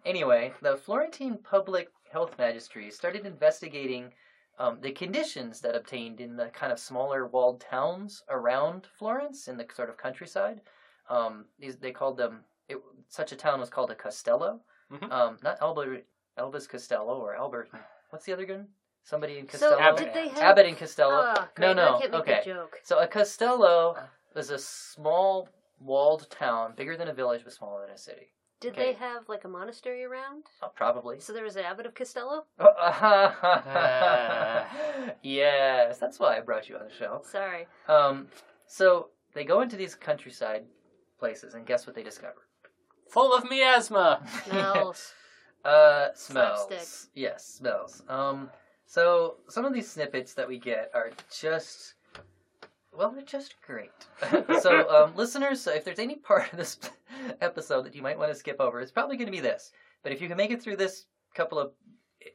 anyway, 0.04 0.52
the 0.62 0.76
Florentine 0.76 1.38
Public 1.42 1.88
Health 2.12 2.36
Magistry 2.36 2.92
started 2.92 3.26
investigating 3.26 4.12
um, 4.58 4.78
the 4.80 4.92
conditions 4.92 5.60
that 5.60 5.76
obtained 5.76 6.20
in 6.20 6.36
the 6.36 6.46
kind 6.46 6.72
of 6.72 6.78
smaller 6.78 7.26
walled 7.26 7.60
towns 7.60 8.22
around 8.28 8.86
Florence 8.98 9.48
in 9.48 9.56
the 9.56 9.66
sort 9.74 9.88
of 9.88 9.96
countryside. 9.96 10.60
Um, 11.08 11.46
these 11.58 11.76
they 11.76 11.90
called 11.92 12.16
them. 12.16 12.40
It, 12.68 12.78
such 13.08 13.32
a 13.32 13.36
town 13.36 13.60
was 13.60 13.70
called 13.70 13.90
a 13.90 13.94
castello. 13.94 14.60
Mhm. 14.92 15.10
Um, 15.10 15.38
not 15.42 15.58
Albert, 15.60 16.04
Elvis 16.38 16.68
Costello 16.68 17.18
or 17.18 17.34
Albert. 17.34 17.70
What's 18.10 18.24
the 18.26 18.32
other 18.32 18.46
good? 18.46 18.66
Somebody 19.02 19.38
in 19.38 19.46
So, 19.48 19.52
Costello. 19.52 19.78
Abbott. 19.80 20.04
did 20.04 20.14
they 20.14 20.28
have? 20.28 20.38
Abbott 20.42 20.66
and 20.66 20.76
Costello. 20.78 21.14
Ah, 21.36 21.48
No, 21.58 21.72
no, 21.72 21.96
I 21.96 22.00
can't 22.00 22.12
make 22.12 22.20
okay. 22.22 22.42
joke. 22.44 22.78
So 22.82 22.98
a 22.98 23.06
castello 23.06 23.96
was 24.34 24.50
a 24.50 24.58
small 24.58 25.48
walled 25.80 26.28
town, 26.30 26.74
bigger 26.76 26.96
than 26.96 27.08
a 27.08 27.14
village 27.14 27.42
but 27.44 27.52
smaller 27.52 27.82
than 27.86 27.94
a 27.94 27.98
city. 27.98 28.32
Did 28.60 28.72
okay. 28.72 28.92
they 28.92 28.92
have 28.98 29.28
like 29.28 29.44
a 29.44 29.48
monastery 29.48 30.04
around? 30.04 30.44
Uh, 30.62 30.68
probably. 30.68 31.20
So 31.20 31.32
there 31.32 31.44
was 31.44 31.56
an 31.56 31.64
abbot 31.64 31.86
of 31.86 31.94
Costello. 31.94 32.44
yes, 35.22 35.98
that's 35.98 36.18
why 36.18 36.36
I 36.36 36.40
brought 36.40 36.68
you 36.68 36.76
on 36.76 36.84
the 36.84 36.92
show. 36.94 37.22
Sorry. 37.24 37.66
Um, 37.88 38.28
so 38.66 39.08
they 39.34 39.44
go 39.44 39.60
into 39.60 39.76
these 39.76 39.94
countryside 39.94 40.64
places, 41.18 41.54
and 41.54 41.66
guess 41.66 41.86
what 41.86 41.94
they 41.94 42.02
discover? 42.02 42.46
Full 43.10 43.34
of 43.34 43.48
miasma. 43.48 44.22
Smells. 44.46 45.12
Uh, 45.64 46.08
smells. 46.14 46.66
Slapstick. 46.68 47.10
Yes, 47.14 47.44
smells. 47.44 48.02
Um, 48.08 48.48
so 48.86 49.38
some 49.48 49.64
of 49.64 49.74
these 49.74 49.90
snippets 49.90 50.32
that 50.34 50.48
we 50.48 50.56
get 50.58 50.90
are 50.94 51.10
just, 51.36 51.94
well, 52.96 53.10
they're 53.10 53.22
just 53.22 53.56
great. 53.66 53.90
so, 54.62 54.88
um, 54.88 55.16
listeners, 55.16 55.66
if 55.66 55.84
there's 55.84 55.98
any 55.98 56.14
part 56.14 56.50
of 56.52 56.58
this 56.58 56.78
episode 57.40 57.84
that 57.84 57.94
you 57.94 58.02
might 58.02 58.18
want 58.18 58.30
to 58.30 58.38
skip 58.38 58.60
over, 58.60 58.80
it's 58.80 58.92
probably 58.92 59.16
going 59.16 59.26
to 59.26 59.32
be 59.32 59.40
this. 59.40 59.72
But 60.02 60.12
if 60.12 60.22
you 60.22 60.28
can 60.28 60.36
make 60.36 60.52
it 60.52 60.62
through 60.62 60.76
this 60.76 61.06
couple 61.34 61.58
of 61.58 61.72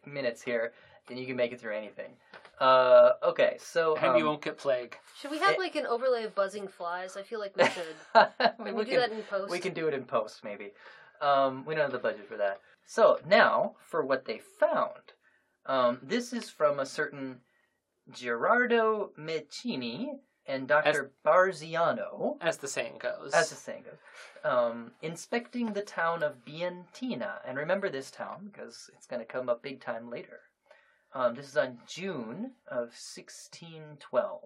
minutes 0.06 0.42
here, 0.42 0.74
then 1.08 1.18
you 1.18 1.26
can 1.26 1.36
make 1.38 1.54
it 1.54 1.60
through 1.60 1.76
anything. 1.76 2.12
Uh, 2.60 3.14
okay, 3.24 3.58
so 3.60 3.96
and 3.98 4.18
you 4.18 4.24
um, 4.26 4.30
won't 4.32 4.42
get 4.42 4.58
plague. 4.58 4.96
Should 5.20 5.32
we 5.32 5.40
have 5.40 5.54
It- 5.56 5.60
like 5.60 5.76
an 5.76 5.86
overlay 5.86 6.24
of 6.24 6.36
buzzing 6.36 6.68
flies? 6.68 7.18
I 7.18 7.24
feel 7.24 7.40
like 7.40 7.56
we 7.58 7.64
should. 7.70 7.96
we, 8.16 8.22
Can 8.46 8.66
we 8.66 8.72
we 8.74 8.84
do 8.86 8.92
can 8.92 9.00
that 9.00 9.12
in 9.12 9.24
post? 9.24 9.52
we 9.52 9.60
can 9.60 9.74
do 9.74 9.88
it 9.88 9.94
in 9.94 10.04
post, 10.06 10.44
maybe. 10.44 10.72
Um, 11.22 11.66
we 11.66 11.74
don't 11.74 11.84
have 11.84 11.92
the 11.92 11.98
budget 12.00 12.28
for 12.28 12.38
that. 12.38 12.60
So 12.86 13.20
now 13.28 13.76
for 13.80 14.06
what 14.06 14.26
they 14.26 14.40
found. 14.60 15.14
Um, 15.66 16.00
this 16.04 16.34
is 16.34 16.50
from 16.50 16.80
a 16.80 16.86
certain 16.86 17.40
Gerardo 18.12 19.12
Mecini 19.18 20.08
and 20.46 20.68
Dr. 20.68 21.12
Barziano, 21.26 22.36
As 22.42 22.58
the 22.58 22.68
saying 22.68 22.98
goes. 23.00 23.32
as 23.34 23.50
the 23.50 23.56
saying 23.56 23.84
goes, 23.84 23.98
um, 24.44 24.92
inspecting 25.02 25.72
the 25.72 25.82
town 25.82 26.22
of 26.22 26.44
Bientina. 26.46 27.36
And 27.48 27.58
remember 27.58 27.90
this 27.90 28.12
town 28.12 28.50
because 28.52 28.90
it's 28.94 29.08
going 29.08 29.22
to 29.22 29.26
come 29.26 29.48
up 29.48 29.62
big 29.64 29.80
time 29.80 30.10
later. 30.10 30.42
Um, 31.16 31.36
this 31.36 31.48
is 31.48 31.58
on 31.58 31.80
June 31.88 32.54
of 32.68 32.90
1612. 32.90 34.42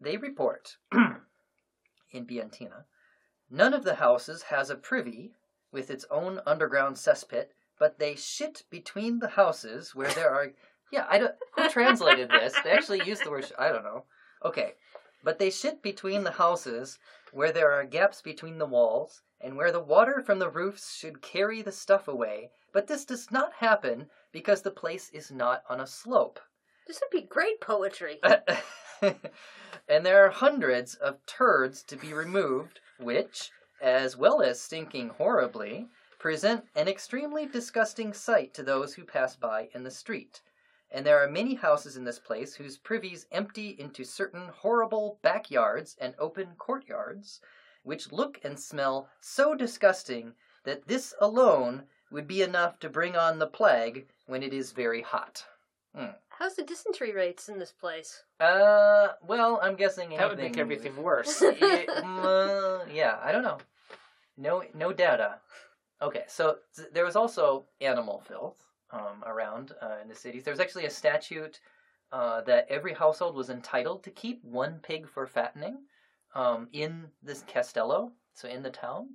They 0.00 0.16
report 0.16 0.76
in 0.92 2.26
Bientina 2.26 2.84
none 3.52 3.74
of 3.74 3.84
the 3.84 3.96
houses 3.96 4.44
has 4.44 4.70
a 4.70 4.74
privy 4.74 5.34
with 5.70 5.90
its 5.90 6.06
own 6.10 6.40
underground 6.46 6.96
cesspit, 6.96 7.48
but 7.78 7.98
they 7.98 8.14
shit 8.14 8.64
between 8.70 9.18
the 9.18 9.28
houses 9.28 9.94
where 9.94 10.10
there 10.10 10.30
are. 10.30 10.48
Yeah, 10.90 11.06
I 11.08 11.16
don't. 11.16 11.34
Who 11.56 11.70
translated 11.70 12.28
this? 12.28 12.54
They 12.62 12.70
actually 12.70 13.02
used 13.06 13.24
the 13.24 13.30
word. 13.30 13.50
I 13.58 13.68
don't 13.68 13.82
know. 13.82 14.04
Okay, 14.44 14.74
but 15.24 15.38
they 15.38 15.48
shit 15.48 15.80
between 15.80 16.22
the 16.22 16.32
houses 16.32 16.98
where 17.32 17.50
there 17.50 17.72
are 17.72 17.84
gaps 17.84 18.20
between 18.20 18.58
the 18.58 18.66
walls 18.66 19.22
and 19.40 19.56
where 19.56 19.72
the 19.72 19.80
water 19.80 20.22
from 20.22 20.38
the 20.38 20.50
roofs 20.50 20.94
should 20.94 21.22
carry 21.22 21.62
the 21.62 21.72
stuff 21.72 22.06
away. 22.06 22.50
But 22.72 22.86
this 22.86 23.04
does 23.04 23.30
not 23.30 23.54
happen 23.54 24.10
because 24.32 24.62
the 24.62 24.70
place 24.70 25.10
is 25.10 25.32
not 25.32 25.64
on 25.68 25.80
a 25.80 25.86
slope. 25.86 26.38
This 26.86 27.00
would 27.00 27.10
be 27.10 27.26
great 27.26 27.60
poetry. 27.60 28.20
and 29.88 30.06
there 30.06 30.24
are 30.24 30.30
hundreds 30.30 30.94
of 30.94 31.24
turds 31.26 31.82
to 31.84 31.96
be 31.96 32.12
removed, 32.12 32.80
which, 32.98 33.50
as 33.80 34.16
well 34.16 34.42
as 34.42 34.60
stinking 34.60 35.08
horribly, 35.08 35.88
present 36.18 36.64
an 36.74 36.86
extremely 36.86 37.46
disgusting 37.46 38.12
sight 38.12 38.54
to 38.54 38.62
those 38.62 38.94
who 38.94 39.04
pass 39.04 39.36
by 39.36 39.68
in 39.74 39.84
the 39.84 39.90
street. 39.90 40.42
And 40.94 41.06
there 41.06 41.24
are 41.24 41.28
many 41.28 41.54
houses 41.54 41.96
in 41.96 42.04
this 42.04 42.18
place 42.18 42.54
whose 42.54 42.76
privies 42.76 43.26
empty 43.32 43.70
into 43.78 44.04
certain 44.04 44.48
horrible 44.54 45.18
backyards 45.22 45.96
and 45.98 46.14
open 46.18 46.48
courtyards, 46.58 47.40
which 47.82 48.12
look 48.12 48.38
and 48.44 48.60
smell 48.60 49.08
so 49.20 49.54
disgusting 49.54 50.34
that 50.64 50.86
this 50.86 51.14
alone 51.20 51.84
would 52.10 52.28
be 52.28 52.42
enough 52.42 52.78
to 52.80 52.90
bring 52.90 53.16
on 53.16 53.38
the 53.38 53.46
plague 53.46 54.06
when 54.26 54.42
it 54.42 54.52
is 54.52 54.72
very 54.72 55.00
hot. 55.00 55.46
How's 56.28 56.56
the 56.56 56.62
dysentery 56.62 57.12
rates 57.12 57.48
in 57.48 57.58
this 57.58 57.72
place? 57.72 58.24
Uh, 58.38 59.08
well, 59.26 59.60
I'm 59.62 59.76
guessing 59.76 60.10
that 60.10 60.28
would 60.28 60.38
make 60.38 60.58
everything 60.58 60.96
worse. 60.96 61.40
Yeah, 61.40 61.52
mm, 61.88 62.82
uh, 62.82 62.84
yeah, 62.92 63.18
I 63.22 63.32
don't 63.32 63.42
know. 63.42 63.58
No, 64.36 64.62
no 64.74 64.92
data. 64.92 65.36
Okay, 66.02 66.24
so 66.28 66.58
th- 66.76 66.88
there 66.92 67.04
was 67.04 67.16
also 67.16 67.64
animal 67.80 68.22
filth 68.26 68.56
um, 68.92 69.22
around 69.26 69.72
uh, 69.82 69.96
in 70.02 70.08
the 70.08 70.14
cities. 70.14 70.44
There 70.44 70.52
was 70.52 70.60
actually 70.60 70.86
a 70.86 70.90
statute 70.90 71.60
uh, 72.12 72.42
that 72.42 72.66
every 72.68 72.92
household 72.92 73.34
was 73.34 73.50
entitled 73.50 74.04
to 74.04 74.10
keep 74.10 74.44
one 74.44 74.80
pig 74.82 75.08
for 75.08 75.26
fattening 75.26 75.78
um, 76.34 76.68
in 76.72 77.06
this 77.22 77.42
castello, 77.46 78.12
so 78.34 78.48
in 78.48 78.62
the 78.62 78.70
town. 78.70 79.08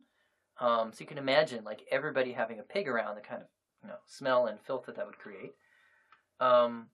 Um, 0.59 0.91
so 0.91 1.01
you 1.01 1.07
can 1.07 1.19
imagine, 1.19 1.63
like 1.63 1.83
everybody 1.91 2.33
having 2.33 2.59
a 2.59 2.63
pig 2.63 2.87
around, 2.87 3.15
the 3.15 3.21
kind 3.21 3.41
of 3.43 3.47
you 3.83 3.89
know 3.89 3.97
smell 4.07 4.47
and 4.47 4.59
filth 4.59 4.85
that 4.87 4.95
that 4.95 5.05
would 5.05 5.19
create. 5.19 5.53
Um, 6.39 6.89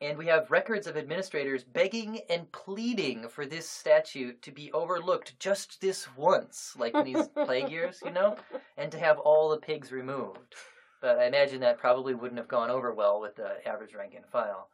And 0.00 0.16
we 0.16 0.26
have 0.28 0.50
records 0.52 0.86
of 0.86 0.96
administrators 0.96 1.64
begging 1.64 2.20
and 2.30 2.50
pleading 2.52 3.28
for 3.28 3.44
this 3.46 3.68
statute 3.68 4.40
to 4.42 4.52
be 4.52 4.70
overlooked 4.72 5.38
just 5.40 5.80
this 5.80 6.06
once, 6.16 6.76
like 6.78 6.94
in 6.94 7.04
these 7.04 7.26
plague 7.44 7.68
years, 7.70 8.00
you 8.04 8.12
know, 8.12 8.36
and 8.76 8.92
to 8.92 8.98
have 8.98 9.18
all 9.18 9.48
the 9.50 9.58
pigs 9.58 9.90
removed. 9.90 10.54
But 11.00 11.18
I 11.18 11.26
imagine 11.26 11.60
that 11.60 11.78
probably 11.78 12.14
wouldn't 12.14 12.38
have 12.38 12.48
gone 12.48 12.70
over 12.70 12.92
well 12.92 13.20
with 13.20 13.36
the 13.36 13.66
average 13.66 13.94
rank 13.94 14.14
and 14.16 14.26
file. 14.26 14.68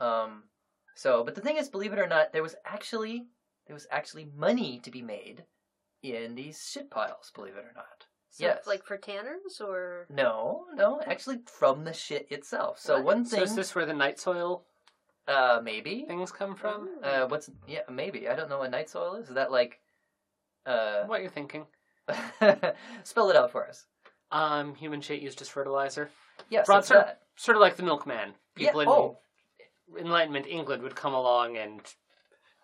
Um, 0.00 0.44
so, 0.94 1.22
but 1.24 1.34
the 1.34 1.40
thing 1.40 1.56
is, 1.56 1.68
believe 1.68 1.92
it 1.92 1.98
or 1.98 2.08
not, 2.08 2.32
there 2.32 2.42
was 2.42 2.56
actually 2.64 3.26
there 3.66 3.74
was 3.74 3.86
actually 3.90 4.28
money 4.36 4.80
to 4.84 4.90
be 4.90 5.02
made 5.02 5.44
in 6.02 6.34
these 6.34 6.68
shit 6.72 6.90
piles. 6.90 7.30
Believe 7.34 7.54
it 7.56 7.64
or 7.64 7.72
not. 7.74 8.06
So, 8.30 8.44
Yes. 8.44 8.66
Like 8.66 8.84
for 8.84 8.96
tanners 8.96 9.60
or 9.60 10.06
No, 10.10 10.66
no, 10.74 11.00
actually 11.06 11.40
from 11.46 11.84
the 11.84 11.92
shit 11.92 12.26
itself. 12.30 12.78
So 12.78 12.96
What? 12.96 13.04
one 13.04 13.24
So 13.24 13.36
thing, 13.36 13.44
is 13.44 13.54
this 13.56 13.74
where 13.74 13.86
the 13.86 13.94
night 13.94 14.18
soil 14.20 14.64
uh, 15.26 15.60
maybe. 15.62 16.04
things 16.06 16.30
come 16.30 16.54
from? 16.54 16.88
Uh, 17.02 17.26
what's 17.26 17.50
yeah, 17.66 17.80
maybe 17.90 18.28
I 18.28 18.36
don't 18.36 18.48
know 18.48 18.58
what 18.58 18.70
night 18.70 18.88
soil 18.90 19.16
is. 19.16 19.28
Is 19.28 19.34
that 19.34 19.50
like, 19.50 19.80
uh, 20.66 21.04
what 21.04 21.20
you're 21.22 21.30
thinking? 21.30 21.66
spell 23.02 23.30
it 23.30 23.36
out 23.36 23.50
for 23.50 23.66
us? 23.66 23.86
Um, 24.32 24.74
human 24.74 25.00
shit 25.00 25.22
used 25.22 25.40
as 25.40 25.48
fertilizer. 25.48 26.10
Yes, 26.50 26.66
Broad 26.66 26.78
it's 26.78 26.88
sort, 26.88 27.06
that. 27.06 27.20
sort 27.36 27.56
of 27.56 27.60
like 27.60 27.76
the 27.76 27.82
milkman. 27.84 28.34
Yeah, 28.56 28.72
People 28.72 28.80
oh. 28.88 29.18
in 29.98 30.06
Enlightenment 30.06 30.46
England 30.46 30.82
would 30.82 30.96
come 30.96 31.14
along 31.14 31.56
and 31.56 31.80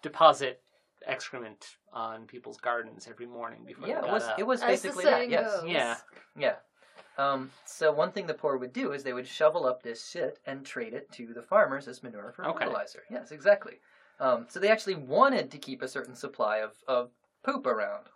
deposit 0.02 0.60
excrement 1.06 1.76
on 1.92 2.26
people's 2.26 2.58
gardens 2.58 3.06
every 3.08 3.26
morning 3.26 3.60
before 3.66 3.86
Yeah, 3.88 3.94
they 4.00 4.00
it 4.00 4.10
got 4.10 4.12
was 4.12 4.22
up. 4.24 4.38
it 4.38 4.46
was 4.46 4.62
As 4.62 4.82
the 4.82 4.88
basically 4.88 5.04
that. 5.04 5.10
saying 5.18 5.30
Yes. 5.30 5.62
Yeah. 5.66 5.96
yeah. 6.38 6.54
Um, 7.18 7.50
so 7.66 7.92
one 7.92 8.10
thing 8.10 8.26
the 8.26 8.34
poor 8.34 8.56
would 8.56 8.72
do 8.72 8.92
is 8.92 9.02
they 9.04 9.12
would 9.12 9.26
shovel 9.26 9.66
up 9.66 9.82
this 9.82 10.08
shit 10.08 10.38
and 10.46 10.64
trade 10.64 10.94
it 10.94 11.12
to 11.12 11.32
the 11.34 11.42
farmers 11.42 11.86
as 11.86 12.02
manure 12.02 12.32
for 12.34 12.46
Okay. 12.46 12.64
fertilizer. 12.64 13.02
Yes, 13.10 13.30
exactly. 13.32 13.74
Um, 14.18 14.46
so 14.48 14.58
they 14.60 14.70
actually 14.70 14.94
wanted 14.94 15.50
to 15.50 15.58
keep 15.58 15.82
a 15.82 15.88
certain 15.88 16.14
supply 16.14 16.58
of, 16.58 16.72
of 16.88 17.10
poop 17.44 17.66
around. 17.66 18.06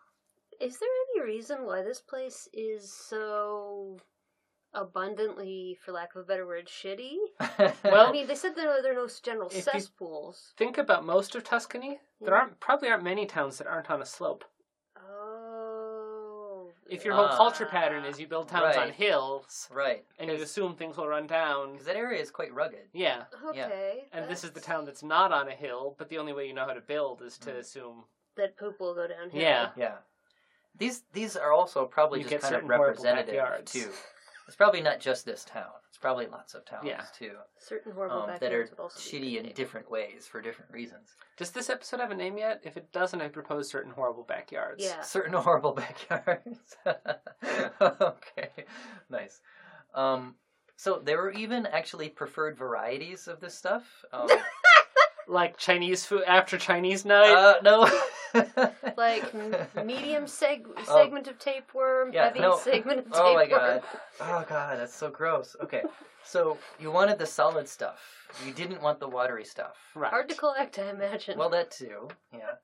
is 0.61 0.79
there 0.79 0.89
any 0.89 1.06
reason 1.27 1.65
why 1.67 1.83
this 1.83 2.01
place 2.01 2.49
is 2.53 2.91
so 2.93 3.99
abundantly, 4.73 5.77
for 5.85 5.93
lack 5.93 6.15
of 6.15 6.23
a 6.23 6.25
better 6.25 6.47
word, 6.47 6.67
shitty? 6.69 7.17
well, 7.59 7.75
I 7.85 7.89
Well, 7.91 8.13
mean, 8.13 8.27
they 8.27 8.35
said 8.35 8.55
there, 8.55 8.81
there 8.83 8.93
are 8.93 8.95
no 8.95 9.09
general 9.23 9.49
If 9.49 9.57
you- 9.57 9.63
cesspools. 9.63 10.53
think 10.57 10.79
about 10.79 11.05
most 11.05 11.35
of 11.35 11.45
Tuscany. 11.45 12.01
There 12.21 12.33
Yeah. 12.35 12.41
aren't 12.41 12.61
probably 12.61 12.89
aren't 12.89 13.03
many 13.05 13.27
towns 13.27 13.59
that 13.59 13.67
aren't 13.67 13.91
on 13.91 14.01
a 14.03 14.07
slope. 14.07 14.45
Oh. 14.97 16.71
If 16.89 17.05
your 17.05 17.15
whole 17.15 17.25
Ah, 17.27 17.37
culture 17.37 17.67
pattern 17.67 18.05
is 18.05 18.21
you 18.21 18.27
build 18.29 18.49
towns 18.49 18.77
on 18.77 18.85
right. 18.89 18.95
hills 18.95 19.69
right, 19.73 20.05
and 20.19 20.31
you 20.31 20.37
assume 20.37 20.77
things 20.77 20.97
will 20.97 21.09
run 21.09 21.27
down, 21.27 21.73
because 21.73 21.87
that 21.87 21.97
area 21.97 22.21
is 22.21 22.31
quite 22.31 22.53
rugged. 22.55 22.89
yeah. 22.93 23.25
yeah. 23.53 23.65
Okay. 23.67 24.09
And 24.13 24.29
this 24.31 24.45
is 24.45 24.51
the 24.51 24.61
that's- 24.61 24.67
town 24.67 24.85
that's 24.85 25.03
not 25.03 25.33
on 25.33 25.49
a 25.49 25.53
hill, 25.55 25.95
but 25.99 26.09
the 26.09 26.19
only 26.19 26.33
way 26.33 26.47
you 26.47 26.53
know 26.55 26.65
how 26.65 26.75
to 26.75 26.81
build 26.81 27.23
is 27.23 27.39
to 27.39 27.51
Mm. 27.51 27.59
assume. 27.59 28.05
That 28.37 28.57
poop 28.57 28.79
will 28.79 28.95
go 28.95 29.07
downhill. 29.09 29.41
Yeah. 29.41 29.71
Yeah. 29.77 29.97
These 30.79 31.03
these 31.13 31.37
are 31.37 31.53
also 31.53 31.85
probably 31.87 32.21
You 32.21 32.29
just 32.29 32.43
kind 32.43 32.55
of 32.55 32.59
certain 32.59 32.69
horrible 32.69 32.87
representative 32.87 33.35
backyards. 33.37 33.73
too. 33.73 33.91
It's 34.47 34.55
probably 34.57 34.81
not 34.81 35.01
just 35.01 35.25
this 35.27 35.45
town. 35.45 35.73
It's 35.89 35.99
probably 35.99 36.27
lots 36.29 36.55
of 36.55 36.65
towns 36.65 36.85
Yeah. 36.87 37.03
too 37.19 37.33
Certain 37.59 37.91
horrible 37.93 38.21
um, 38.23 38.27
that 38.29 38.37
are 38.37 38.39
backyards 38.41 38.71
would 38.71 38.79
also 38.81 38.99
be 39.11 39.19
shitty 39.19 39.45
in 39.45 39.53
different 39.55 39.91
ways 39.91 40.27
for 40.31 40.41
different 40.41 40.71
reasons. 40.71 41.09
Does 41.37 41.51
this 41.51 41.69
episode 41.69 41.99
have 42.01 42.13
a 42.13 42.15
name 42.15 42.39
yet? 42.39 42.61
If 42.63 42.77
it 42.77 42.93
doesn't, 42.93 43.21
I 43.21 43.27
propose 43.29 43.69
certain 43.69 43.91
horrible 43.91 44.23
backyards. 44.23 44.85
Yeah. 44.85 45.01
Certain 45.01 45.33
horrible 45.43 45.73
backyards. 45.73 46.77
okay, 47.81 48.51
nice. 49.11 49.41
Um, 49.95 50.35
so 50.77 51.01
there 51.03 51.17
were 51.19 51.33
even 51.33 51.67
actually 51.67 52.09
preferred 52.11 52.57
varieties 52.57 53.29
of 53.29 53.41
this 53.41 53.55
stuff. 53.55 53.85
Um, 54.13 54.29
Like 55.29 55.57
Chinese 55.57 56.05
food 56.07 56.23
after 56.25 56.57
Chinese 56.57 57.05
night. 57.05 57.33
uh, 57.35 57.55
no. 57.61 57.91
Like 58.97 59.33
medium 59.85 60.25
seg- 60.25 60.67
Oh. 60.89 60.95
segment 60.97 61.29
of 61.29 61.39
tapeworm, 61.39 62.13
Yeah, 62.13 62.25
heavy 62.27 62.41
no. 62.41 62.57
segment 62.59 62.99
of 63.01 63.05
tapeworm. 63.07 63.27
Oh 63.29 63.35
my 63.35 63.47
god. 63.47 63.83
Oh 64.21 64.45
god, 64.49 64.79
that's 64.79 64.95
so 64.95 65.11
gross. 65.11 65.57
Okay. 65.63 65.83
So 66.25 66.59
you 66.81 66.91
wanted 66.91 67.19
the 67.19 67.27
solid 67.27 67.69
stuff. 67.69 68.01
You 68.47 68.53
didn't 68.53 68.83
want 68.83 68.99
the 69.01 69.09
watery 69.09 69.45
stuff. 69.45 69.77
right. 69.95 70.11
Hard 70.11 70.29
to 70.31 70.35
collect, 70.35 70.79
I 70.79 70.91
imagine. 70.91 71.39
Well, 71.39 71.51
that 71.51 71.71
too. 71.71 72.09
Yeah. 72.33 72.55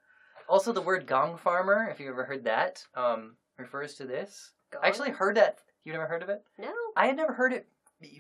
Also, 0.48 0.72
the 0.72 0.80
word 0.82 1.06
gong 1.06 1.36
farmer, 1.36 1.88
if 1.90 2.00
you 2.00 2.08
ever 2.10 2.24
heard 2.24 2.44
that, 2.44 2.84
um, 2.94 3.36
refers 3.58 3.94
to 3.94 4.04
this. 4.04 4.50
I 4.82 4.88
actually 4.88 5.10
heard 5.10 5.36
that. 5.36 5.58
You 5.84 5.92
never 5.92 6.06
heard 6.06 6.22
of 6.22 6.28
it? 6.28 6.42
no. 6.58 6.72
I 6.96 7.06
had 7.06 7.16
never 7.16 7.32
heard 7.32 7.52
it 7.52 7.66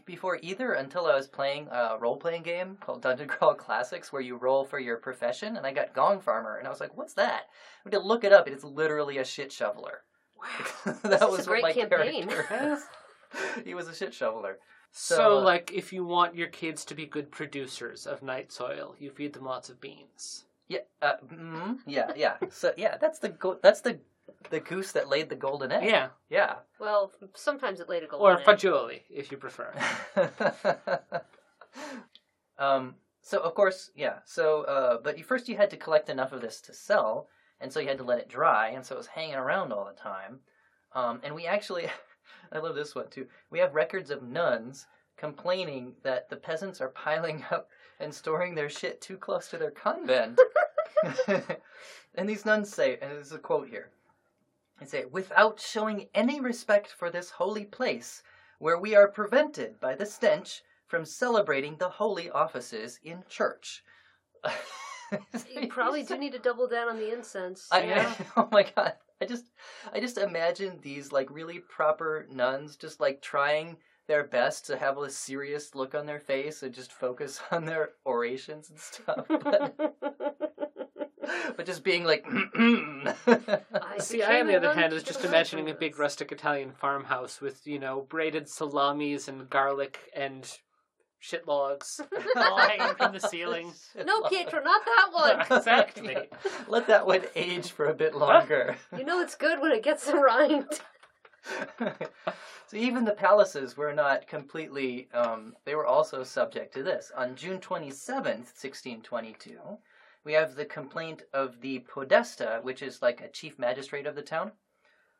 before 0.06 0.38
either 0.42 0.72
until 0.74 1.06
I 1.06 1.14
was 1.14 1.26
playing 1.28 1.68
a 1.70 1.96
role 1.98 2.16
playing 2.16 2.42
game 2.42 2.76
called 2.80 3.02
Dungeon 3.02 3.28
Crawl 3.28 3.54
Classics 3.54 4.12
where 4.12 4.22
you 4.22 4.36
roll 4.36 4.64
for 4.64 4.78
your 4.78 4.96
profession, 4.96 5.56
and 5.56 5.66
I 5.66 5.72
got 5.72 5.94
gong 5.94 6.20
farmer, 6.20 6.56
and 6.58 6.66
I 6.66 6.70
was 6.70 6.80
like, 6.80 6.96
"What's 6.96 7.14
that?" 7.14 7.42
I 7.84 7.88
had 7.88 7.92
to 7.92 7.98
look 8.00 8.24
it 8.24 8.32
up. 8.32 8.46
and 8.46 8.54
It's 8.54 8.64
literally 8.64 9.18
a 9.18 9.24
shit 9.24 9.52
shoveler. 9.52 10.02
Wow. 10.36 10.46
that 10.84 11.02
This 11.02 11.22
is 11.22 11.28
was 11.30 11.46
a 11.46 11.50
what 11.50 11.60
great 11.60 11.62
my 11.62 11.72
campaign. 11.72 12.28
character 12.28 12.70
was. 12.70 12.84
he 13.64 13.74
was 13.74 13.88
a 13.88 13.94
shit 13.94 14.12
shoveler. 14.14 14.58
So, 14.94 15.14
So, 15.16 15.38
uh, 15.38 15.40
like, 15.42 15.72
if 15.72 15.92
you 15.92 16.04
want 16.04 16.34
your 16.34 16.48
kids 16.48 16.84
to 16.86 16.94
be 16.94 17.06
good 17.06 17.30
producers 17.30 18.06
of 18.06 18.22
night 18.22 18.52
soil, 18.52 18.94
you 18.98 19.10
feed 19.10 19.32
them 19.32 19.44
lots 19.44 19.70
of 19.70 19.80
beans. 19.80 20.44
Yeah, 20.68 20.80
uh, 21.00 21.14
mm, 21.26 21.78
yeah, 21.86 22.12
yeah. 22.16 22.36
So 22.50 22.72
yeah, 22.76 22.96
that's 22.98 23.18
the 23.18 23.30
go- 23.30 23.58
that's 23.62 23.80
the 23.82 23.98
the 24.50 24.60
goose 24.60 24.92
that 24.92 25.08
laid 25.08 25.28
the 25.28 25.36
golden 25.36 25.72
egg. 25.72 25.84
Yeah. 25.84 26.08
yeah. 26.30 26.56
Well, 26.78 27.12
sometimes 27.34 27.80
it 27.80 27.88
laid 27.88 28.02
a 28.02 28.06
golden 28.06 28.26
Or 28.36 28.40
egg. 28.40 28.46
fagioli, 28.46 29.00
if 29.10 29.30
you 29.30 29.36
prefer. 29.38 29.72
um. 32.58 32.94
So 33.24 33.38
of 33.40 33.54
course, 33.54 33.90
yeah. 33.94 34.16
So, 34.24 34.62
uh, 34.62 34.98
but 35.02 35.16
you, 35.16 35.22
first 35.24 35.48
you 35.48 35.56
had 35.56 35.70
to 35.70 35.76
collect 35.76 36.10
enough 36.10 36.32
of 36.32 36.40
this 36.40 36.60
to 36.62 36.74
sell, 36.74 37.28
and 37.60 37.72
so 37.72 37.78
you 37.78 37.86
had 37.88 37.98
to 37.98 38.04
let 38.04 38.18
it 38.18 38.28
dry, 38.28 38.70
and 38.70 38.84
so 38.84 38.96
it 38.96 38.98
was 38.98 39.06
hanging 39.06 39.36
around 39.36 39.72
all 39.72 39.84
the 39.84 39.92
time. 40.00 40.40
Um, 40.94 41.20
and 41.22 41.34
we 41.34 41.46
actually, 41.46 41.86
I 42.52 42.58
love 42.58 42.74
this 42.74 42.94
one 42.96 43.08
too. 43.10 43.26
We 43.50 43.60
have 43.60 43.74
records 43.74 44.10
of 44.10 44.22
nuns 44.24 44.86
complaining 45.16 45.92
that 46.02 46.28
the 46.30 46.36
peasants 46.36 46.80
are 46.80 46.88
piling 46.88 47.44
up 47.52 47.68
and 48.00 48.12
storing 48.12 48.54
their 48.56 48.68
shit 48.68 49.00
too 49.00 49.16
close 49.16 49.48
to 49.50 49.56
their 49.58 49.70
convent. 49.70 50.40
and 52.16 52.28
these 52.28 52.44
nuns 52.44 52.74
say, 52.74 52.98
and 53.00 53.12
there's 53.12 53.30
a 53.32 53.38
quote 53.38 53.68
here. 53.68 53.90
They 54.82 54.88
say, 54.88 55.04
without 55.04 55.60
showing 55.60 56.08
any 56.12 56.40
respect 56.40 56.88
for 56.88 57.08
this 57.08 57.30
holy 57.30 57.64
place, 57.64 58.22
where 58.58 58.78
we 58.78 58.96
are 58.96 59.06
prevented 59.06 59.78
by 59.78 59.94
the 59.94 60.06
stench 60.06 60.62
from 60.88 61.04
celebrating 61.04 61.76
the 61.76 61.88
holy 61.88 62.28
offices 62.30 62.98
in 63.04 63.22
church. 63.28 63.84
You 65.54 65.68
probably 65.68 66.02
do 66.02 66.18
need 66.18 66.32
to 66.32 66.38
double 66.38 66.66
down 66.66 66.88
on 66.88 66.96
the 66.98 67.12
incense. 67.12 67.68
I, 67.70 67.84
Yeah. 67.84 68.14
oh 68.36 68.48
my 68.50 68.64
god. 68.74 68.94
I 69.20 69.24
just 69.24 69.52
I 69.92 70.00
just 70.00 70.18
imagine 70.18 70.80
these 70.82 71.12
like 71.12 71.30
really 71.30 71.60
proper 71.60 72.26
nuns 72.30 72.76
just 72.76 72.98
like 72.98 73.22
trying 73.22 73.76
their 74.08 74.24
best 74.24 74.66
to 74.66 74.76
have 74.76 74.98
a 74.98 75.10
serious 75.10 75.74
look 75.74 75.94
on 75.94 76.06
their 76.06 76.18
face 76.18 76.62
and 76.62 76.74
just 76.74 76.92
focus 76.92 77.40
on 77.52 77.64
their 77.64 77.90
orations 78.04 78.70
and 78.70 78.78
stuff. 78.78 79.26
But, 79.28 79.96
but 81.56 81.66
just 81.66 81.84
being 81.84 82.04
like 82.04 82.24
I 82.56 83.98
See, 83.98 84.22
I, 84.22 84.40
on 84.40 84.46
the 84.46 84.56
other 84.56 84.74
hand, 84.74 84.90
to 84.90 84.94
was 84.94 85.02
just 85.02 85.24
imagining 85.24 85.70
a 85.70 85.74
big 85.74 85.98
rustic 85.98 86.32
Italian 86.32 86.72
farmhouse 86.72 87.40
with, 87.40 87.66
you 87.66 87.78
know, 87.78 88.06
braided 88.08 88.48
salamis 88.48 89.28
and 89.28 89.48
garlic 89.48 89.98
and 90.14 90.50
shit 91.20 91.46
logs 91.46 92.00
all 92.36 92.58
hanging 92.58 92.94
from 92.96 93.12
the 93.12 93.20
ceiling. 93.20 93.72
No, 94.04 94.22
Pietro, 94.22 94.62
not 94.62 94.82
that 94.84 95.08
one. 95.12 95.40
exactly. 95.58 96.16
Let 96.66 96.88
that 96.88 97.06
one 97.06 97.22
age 97.36 97.70
for 97.70 97.86
a 97.86 97.94
bit 97.94 98.14
longer. 98.14 98.76
You 98.96 99.04
know 99.04 99.20
it's 99.20 99.36
good 99.36 99.60
when 99.60 99.72
it 99.72 99.84
gets 99.84 100.06
the 100.06 100.16
rind. 100.16 100.66
so 102.66 102.76
even 102.76 103.04
the 103.04 103.12
palaces 103.12 103.76
were 103.76 103.92
not 103.92 104.26
completely 104.26 105.08
um, 105.12 105.54
they 105.64 105.74
were 105.74 105.86
also 105.86 106.22
subject 106.22 106.72
to 106.72 106.84
this 106.84 107.10
on 107.16 107.34
june 107.34 107.58
27th 107.58 108.46
1622 108.54 109.58
we 110.24 110.32
have 110.34 110.54
the 110.54 110.64
complaint 110.64 111.22
of 111.32 111.60
the 111.60 111.80
podesta 111.80 112.60
which 112.62 112.82
is 112.82 113.02
like 113.02 113.20
a 113.20 113.28
chief 113.28 113.58
magistrate 113.58 114.06
of 114.06 114.14
the 114.14 114.22
town 114.22 114.52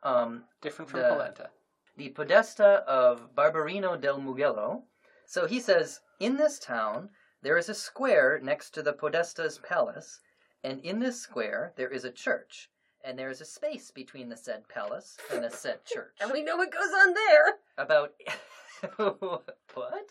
um, 0.02 0.44
Different 0.60 0.90
from 0.90 1.00
The- 1.00 1.08
polenta. 1.08 1.50
the 1.96 2.08
podesta 2.10 2.84
of 2.86 3.34
barberino 3.34 4.00
del 4.00 4.18
mugello 4.20 4.82
so 5.26 5.46
he 5.46 5.60
says 5.60 6.00
in 6.20 6.36
this 6.36 6.58
town 6.58 7.08
there 7.42 7.58
is 7.58 7.68
a 7.68 7.74
square 7.74 8.38
next 8.42 8.70
to 8.70 8.82
the 8.82 8.92
podesta's 8.92 9.58
palace 9.58 10.20
and 10.64 10.80
in 10.84 10.98
this 11.00 11.20
square 11.20 11.72
there 11.76 11.88
is 11.90 12.04
a 12.04 12.10
church 12.10 12.68
and 13.04 13.18
there 13.18 13.30
is 13.30 13.40
a 13.40 13.44
space 13.44 13.90
between 13.90 14.28
the 14.28 14.36
said 14.36 14.62
palace 14.68 15.16
and 15.32 15.42
the 15.42 15.50
said 15.50 15.84
church 15.92 16.14
And 16.20 16.30
we 16.32 16.42
know 16.42 16.56
what 16.56 16.70
goes 16.70 16.92
on 17.04 17.14
there. 17.14 17.54
about 17.78 18.12
what? 19.74 20.06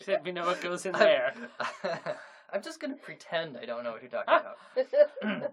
Said 0.00 0.20
we 0.24 0.32
know 0.32 0.46
what 0.46 0.60
goes 0.60 0.86
in 0.86 0.92
there. 0.92 1.32
I'm 2.52 2.62
just 2.62 2.80
gonna 2.80 2.96
pretend 2.96 3.56
I 3.56 3.66
don't 3.66 3.84
know 3.84 3.92
what 3.92 4.02
you're 4.02 4.10
talking 4.10 4.34
about. 5.32 5.52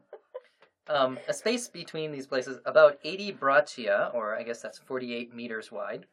um, 0.88 1.19
a 1.27 1.34
space 1.34 1.67
between 1.67 2.12
these 2.12 2.27
places, 2.27 2.60
about 2.65 2.99
80 3.03 3.34
braccia, 3.34 4.13
or 4.13 4.36
I 4.36 4.43
guess 4.43 4.62
that's 4.62 4.79
48 4.79 5.34
meters 5.34 5.71
wide. 5.71 6.06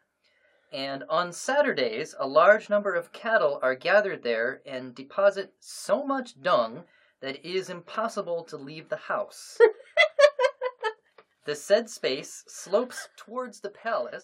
And 0.72 1.02
on 1.08 1.32
Saturdays, 1.32 2.14
a 2.18 2.26
large 2.26 2.70
number 2.70 2.94
of 2.94 3.12
cattle 3.12 3.58
are 3.62 3.74
gathered 3.74 4.22
there 4.22 4.62
and 4.64 4.94
deposit 4.94 5.52
so 5.58 6.04
much 6.04 6.40
dung 6.40 6.84
that 7.20 7.36
it 7.36 7.44
is 7.44 7.70
impossible 7.70 8.44
to 8.44 8.56
leave 8.56 8.88
the 8.88 8.96
house. 8.96 9.58
the 11.44 11.56
said 11.56 11.90
space 11.90 12.44
slopes 12.46 13.08
towards 13.16 13.60
the 13.60 13.70
palace. 13.70 14.22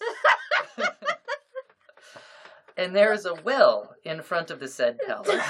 and 2.77 2.95
there 2.95 3.11
is 3.11 3.25
a 3.25 3.35
well 3.35 3.95
in 4.05 4.21
front 4.21 4.49
of 4.49 4.59
the 4.59 4.67
said 4.67 4.97
palace. 5.05 5.43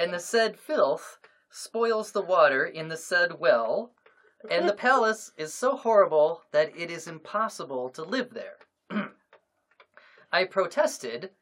And 0.00 0.14
the 0.14 0.18
said 0.18 0.58
filth 0.58 1.18
spoils 1.50 2.12
the 2.12 2.22
water 2.22 2.64
in 2.64 2.88
the 2.88 2.96
said 2.96 3.38
well. 3.38 3.92
And 4.50 4.66
the 4.66 4.72
palace 4.88 5.32
is 5.36 5.52
so 5.52 5.76
horrible 5.76 6.40
that 6.52 6.72
it 6.74 6.90
is 6.90 7.06
impossible 7.06 7.90
to 7.90 8.02
live 8.02 8.32
there. 8.32 8.56
I 10.32 10.44
protested, 10.44 11.32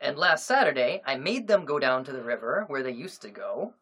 and 0.00 0.18
last 0.18 0.44
Saturday 0.44 1.02
I 1.06 1.14
made 1.14 1.46
them 1.46 1.64
go 1.64 1.78
down 1.78 2.02
to 2.04 2.12
the 2.12 2.24
river 2.24 2.64
where 2.66 2.82
they 2.82 2.90
used 2.90 3.22
to 3.22 3.30
go, 3.30 3.74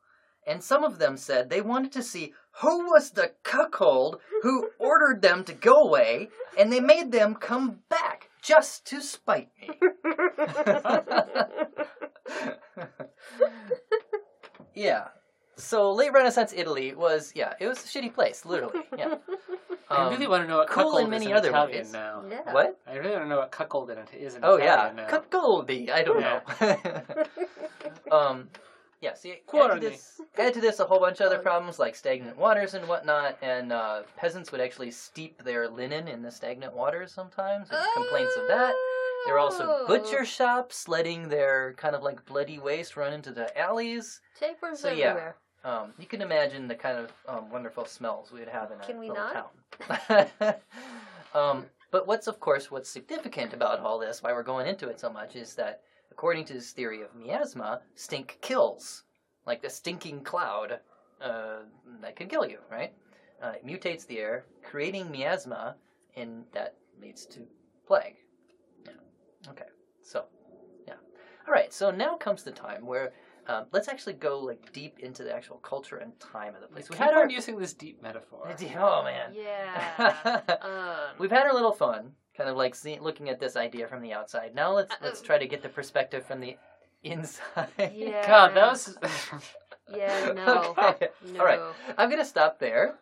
and 0.46 0.62
some 0.62 0.84
of 0.84 0.98
them 0.98 1.16
said 1.16 1.48
they 1.48 1.62
wanted 1.62 1.92
to 1.92 2.02
see 2.02 2.34
who 2.60 2.90
was 2.90 3.12
the 3.12 3.32
cuckold 3.44 4.20
who 4.42 4.68
ordered 4.78 5.22
them 5.22 5.42
to 5.44 5.54
go 5.54 5.84
away, 5.84 6.28
and 6.58 6.70
they 6.70 6.80
made 6.80 7.12
them 7.12 7.34
come 7.34 7.78
back 7.88 8.28
just 8.42 8.86
to 8.88 9.00
spite 9.00 9.48
me. 9.58 9.70
yeah. 14.78 15.08
So 15.56 15.90
late 15.92 16.12
Renaissance 16.12 16.52
Italy 16.56 16.94
was 16.94 17.32
yeah, 17.34 17.54
it 17.60 17.66
was 17.66 17.78
a 17.84 17.88
shitty 17.88 18.14
place, 18.14 18.44
literally. 18.44 18.80
Yeah. 18.96 19.16
I 19.90 20.08
really 20.10 20.26
want 20.28 20.44
to 20.44 20.48
know 20.48 20.58
what 20.58 20.68
cool 20.68 20.84
cuckold 20.84 21.04
in 21.04 21.10
many 21.10 21.24
is 21.24 21.30
in 21.30 21.36
other 21.36 21.48
Italian 21.48 21.78
ways. 21.78 21.92
now. 21.92 22.22
Yeah. 22.30 22.52
What? 22.52 22.78
I 22.86 22.96
really 22.96 23.10
want 23.12 23.24
to 23.24 23.28
know 23.28 23.38
what 23.38 23.50
cuckold 23.50 23.90
in 23.90 23.98
it 23.98 24.08
is 24.14 24.34
in 24.36 24.44
Oh 24.44 24.56
Italian 24.56 24.96
yeah, 24.98 25.02
now. 25.04 25.18
cuckoldi. 25.18 25.90
I 25.90 26.02
don't 26.02 26.20
know. 26.20 26.40
um, 28.16 28.48
yeah. 29.00 29.14
See, 29.14 29.40
add 29.54 29.74
to 29.74 29.80
this, 29.80 30.20
add 30.36 30.54
to 30.54 30.60
this 30.60 30.78
a 30.80 30.84
whole 30.84 31.00
bunch 31.00 31.20
of 31.20 31.26
other 31.26 31.38
problems 31.38 31.78
like 31.78 31.96
stagnant 31.96 32.36
waters 32.36 32.74
and 32.74 32.86
whatnot, 32.86 33.38
and 33.42 33.72
uh, 33.72 34.02
peasants 34.16 34.52
would 34.52 34.60
actually 34.60 34.90
steep 34.90 35.42
their 35.42 35.68
linen 35.68 36.06
in 36.06 36.22
the 36.22 36.30
stagnant 36.30 36.74
waters 36.74 37.10
sometimes. 37.12 37.70
There's 37.70 37.86
complaints 37.94 38.36
of 38.36 38.46
that. 38.48 38.74
There 39.26 39.35
are 39.35 39.38
also 39.38 39.87
butcher 39.87 40.24
shops 40.24 40.88
letting 40.88 41.28
their 41.28 41.74
kind 41.76 41.94
of 41.94 42.02
like 42.02 42.24
bloody 42.24 42.59
waste 42.59 42.96
run 42.96 43.12
into 43.12 43.31
the 43.33 43.57
alleys. 43.59 44.20
So, 44.81 44.90
yeah. 44.92 45.33
Um, 45.64 45.92
you 45.98 46.07
can 46.07 46.22
imagine 46.22 46.68
the 46.68 46.74
kind 46.74 46.98
of 46.98 47.12
um, 47.26 47.50
wonderful 47.50 47.85
smells 47.85 48.31
we 48.33 48.38
would 48.40 48.48
have 48.48 48.70
in 48.70 48.81
a 48.81 48.87
Can 48.87 48.98
we 48.98 49.11
little 49.11 49.24
not? 49.24 49.50
town. 50.38 50.54
um, 51.35 51.66
but 51.90 52.07
what's 52.07 52.26
of 52.26 52.38
course 52.38 52.70
what's 52.70 52.88
significant 52.88 53.52
about 53.52 53.81
all 53.81 53.98
this, 53.98 54.22
why 54.22 54.33
we're 54.33 54.42
going 54.42 54.66
into 54.66 54.88
it 54.88 55.00
so 55.00 55.11
much, 55.11 55.37
is 55.37 55.54
that 55.54 55.83
according 56.12 56.44
to 56.46 56.54
this 56.54 56.72
theory 56.72 57.02
of 57.02 57.14
miasma, 57.14 57.81
stink 57.96 58.38
kills, 58.40 59.04
like 59.46 59.61
the 59.61 59.70
stinking 59.70 60.20
cloud 60.22 60.78
uh, 61.20 61.59
that 62.00 62.16
can 62.16 62.28
kill 62.28 62.46
you, 62.46 62.59
right? 62.70 62.92
Uh, 63.42 63.52
it 63.57 63.66
mutates 63.66 64.07
the 64.07 64.18
air, 64.18 64.44
creating 64.62 65.11
miasma, 65.11 65.76
and 66.16 66.44
that 66.52 66.74
leads 67.00 67.26
to 67.26 67.40
plague. 67.87 68.16
Yeah. 69.44 69.51
Okay. 69.51 69.64
So, 70.03 70.24
yeah. 70.87 70.94
All 71.46 71.53
right. 71.53 71.72
So 71.72 71.90
now 71.90 72.16
comes 72.16 72.42
the 72.42 72.51
time 72.51 72.85
where 72.87 73.12
um, 73.48 73.64
let's 73.72 73.88
actually 73.88 74.12
go 74.14 74.38
like 74.40 74.72
deep 74.72 74.98
into 75.01 75.24
the 75.24 75.35
actual 75.35 75.57
culture 75.59 75.96
and 75.96 76.18
time 76.20 76.55
of 76.55 76.61
the 76.61 76.66
place. 76.68 76.88
We 76.90 76.96
Keep 76.96 77.05
had 77.05 77.14
our 77.14 77.22
on 77.24 77.31
using 77.31 77.59
this 77.59 77.72
deep 77.72 78.03
metaphor. 78.03 78.55
oh 78.79 79.03
man, 79.05 79.33
Yeah. 79.35 80.40
um, 80.62 81.16
we've 81.18 81.31
had 81.31 81.46
our 81.46 81.55
little 81.55 81.72
fun, 81.72 82.12
kind 82.37 82.51
of 82.51 82.57
like 82.57 82.74
seeing, 82.74 83.01
looking 83.01 83.29
at 83.31 83.40
this 83.40 83.57
idea 83.57 83.88
from 83.88 84.03
the 84.03 84.12
outside. 84.12 84.55
Now 84.55 84.72
let's 84.72 84.94
let's 85.03 85.22
try 85.22 85.38
to 85.38 85.46
get 85.46 85.62
the 85.62 85.68
perspective 85.70 86.24
from 86.27 86.40
the 86.40 86.57
inside. 87.03 87.68
yeah. 87.79 88.27
God, 88.27 88.55
that 88.55 88.70
was. 88.70 88.98
Yeah, 89.94 90.33
no. 90.35 90.74
Okay. 90.83 91.09
No. 91.33 91.40
All 91.40 91.46
right, 91.46 91.61
I'm 91.96 92.11
gonna 92.11 92.24
stop 92.24 92.59
there. 92.59 92.98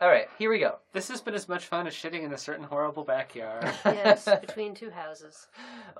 All 0.00 0.08
right, 0.08 0.26
here 0.38 0.50
we 0.50 0.58
go. 0.58 0.78
this 0.92 1.08
has 1.08 1.20
been 1.20 1.34
as 1.34 1.48
much 1.48 1.66
fun 1.66 1.86
as 1.86 1.94
shitting 1.94 2.22
in 2.22 2.32
a 2.32 2.38
certain 2.38 2.64
horrible 2.64 3.04
backyard. 3.04 3.70
Yes, 3.84 4.24
between 4.40 4.74
two 4.74 4.90
houses. 4.90 5.46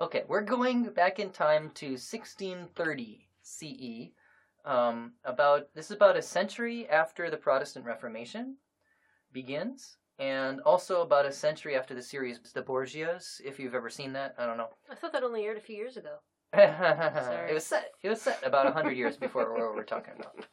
Okay, 0.01 0.23
we're 0.27 0.41
going 0.41 0.83
back 0.89 1.19
in 1.19 1.29
time 1.29 1.71
to 1.75 1.91
1630 1.91 3.27
CE. 3.43 4.11
Um, 4.65 5.13
about 5.25 5.73
this 5.75 5.85
is 5.85 5.91
about 5.91 6.17
a 6.17 6.21
century 6.21 6.87
after 6.89 7.29
the 7.29 7.37
Protestant 7.37 7.85
Reformation 7.85 8.57
begins, 9.31 9.97
and 10.19 10.61
also 10.61 11.01
about 11.01 11.25
a 11.25 11.31
century 11.31 11.75
after 11.75 11.93
the 11.93 12.01
series 12.01 12.39
The 12.53 12.61
Borgias. 12.61 13.41
If 13.43 13.59
you've 13.59 13.75
ever 13.75 13.89
seen 13.89 14.13
that, 14.13 14.35
I 14.37 14.45
don't 14.45 14.57
know. 14.57 14.69
I 14.89 14.95
thought 14.95 15.11
that 15.13 15.23
only 15.23 15.43
aired 15.43 15.57
a 15.57 15.61
few 15.61 15.75
years 15.75 15.97
ago. 15.97 16.15
it 16.53 17.53
was 17.53 17.65
set. 17.65 17.91
It 18.01 18.09
was 18.09 18.21
set 18.21 18.45
about 18.45 18.71
hundred 18.73 18.97
years 18.97 19.17
before 19.17 19.51
what 19.51 19.75
we're 19.75 19.83
talking 19.83 20.13
about. 20.17 20.45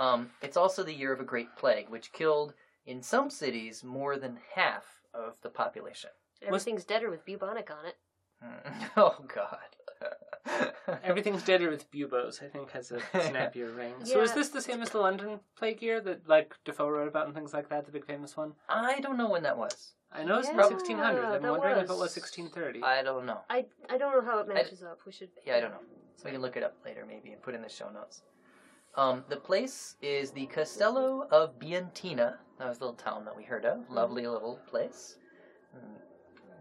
Um, 0.00 0.30
it's 0.40 0.56
also 0.56 0.82
the 0.82 0.94
year 0.94 1.12
of 1.12 1.20
a 1.20 1.24
great 1.24 1.54
plague, 1.56 1.90
which 1.90 2.12
killed 2.12 2.54
in 2.86 3.02
some 3.02 3.28
cities 3.28 3.84
more 3.84 4.16
than 4.16 4.38
half 4.54 4.84
of 5.12 5.36
the 5.42 5.50
population. 5.50 6.10
Everything's 6.42 6.84
deader 6.84 7.10
with 7.10 7.26
bubonic 7.26 7.70
on 7.70 7.84
it. 7.84 7.96
oh 8.96 9.22
God. 9.32 10.72
Everything's 11.04 11.42
deader 11.42 11.68
with 11.68 11.90
buboes, 11.90 12.40
I 12.42 12.48
think, 12.48 12.70
has 12.70 12.90
a 12.90 13.00
snappier 13.28 13.70
ring. 13.76 13.92
So 14.04 14.22
is 14.22 14.32
this 14.32 14.48
the 14.48 14.62
same 14.62 14.80
as 14.80 14.88
the 14.88 14.98
London 14.98 15.40
plague 15.58 15.82
year 15.82 16.00
that, 16.00 16.26
like, 16.26 16.54
Defoe 16.64 16.88
wrote 16.88 17.06
about 17.08 17.26
and 17.26 17.34
things 17.34 17.52
like 17.52 17.68
that, 17.68 17.84
the 17.84 17.92
big 17.92 18.06
famous 18.06 18.38
one? 18.38 18.54
I 18.70 19.00
don't 19.00 19.18
know 19.18 19.28
when 19.28 19.42
that 19.42 19.58
was. 19.58 19.92
I 20.10 20.24
know 20.24 20.38
it's 20.38 20.48
in 20.48 20.56
Yeah, 20.56 20.62
1600. 20.62 21.22
I'm 21.24 21.42
that 21.42 21.50
wondering 21.50 21.76
if 21.76 21.82
it 21.84 21.88
was. 21.90 21.98
was 21.98 22.16
1630. 22.16 22.82
I 22.82 23.02
don't 23.02 23.26
know. 23.26 23.40
I 23.50 23.66
I 23.90 23.98
don't 23.98 24.12
know 24.12 24.28
how 24.28 24.38
it 24.38 24.48
matches 24.48 24.82
up. 24.82 24.98
We 25.06 25.12
should. 25.12 25.28
Yeah, 25.46 25.56
I 25.56 25.60
don't 25.60 25.70
know. 25.70 25.82
So 26.16 26.24
we 26.24 26.32
can 26.32 26.40
look 26.40 26.56
it 26.56 26.62
up 26.64 26.74
later, 26.84 27.04
maybe, 27.06 27.32
and 27.32 27.40
put 27.42 27.54
in 27.54 27.62
the 27.62 27.68
show 27.68 27.90
notes. 27.90 28.22
Um, 28.96 29.24
the 29.28 29.36
place 29.36 29.96
is 30.02 30.32
the 30.32 30.46
Castello 30.46 31.26
of 31.30 31.58
Bientina. 31.58 32.36
That 32.58 32.68
was 32.68 32.78
the 32.78 32.86
little 32.86 32.96
town 32.96 33.24
that 33.24 33.36
we 33.36 33.44
heard 33.44 33.64
of. 33.64 33.88
Lovely 33.88 34.26
little 34.26 34.58
place. 34.68 35.16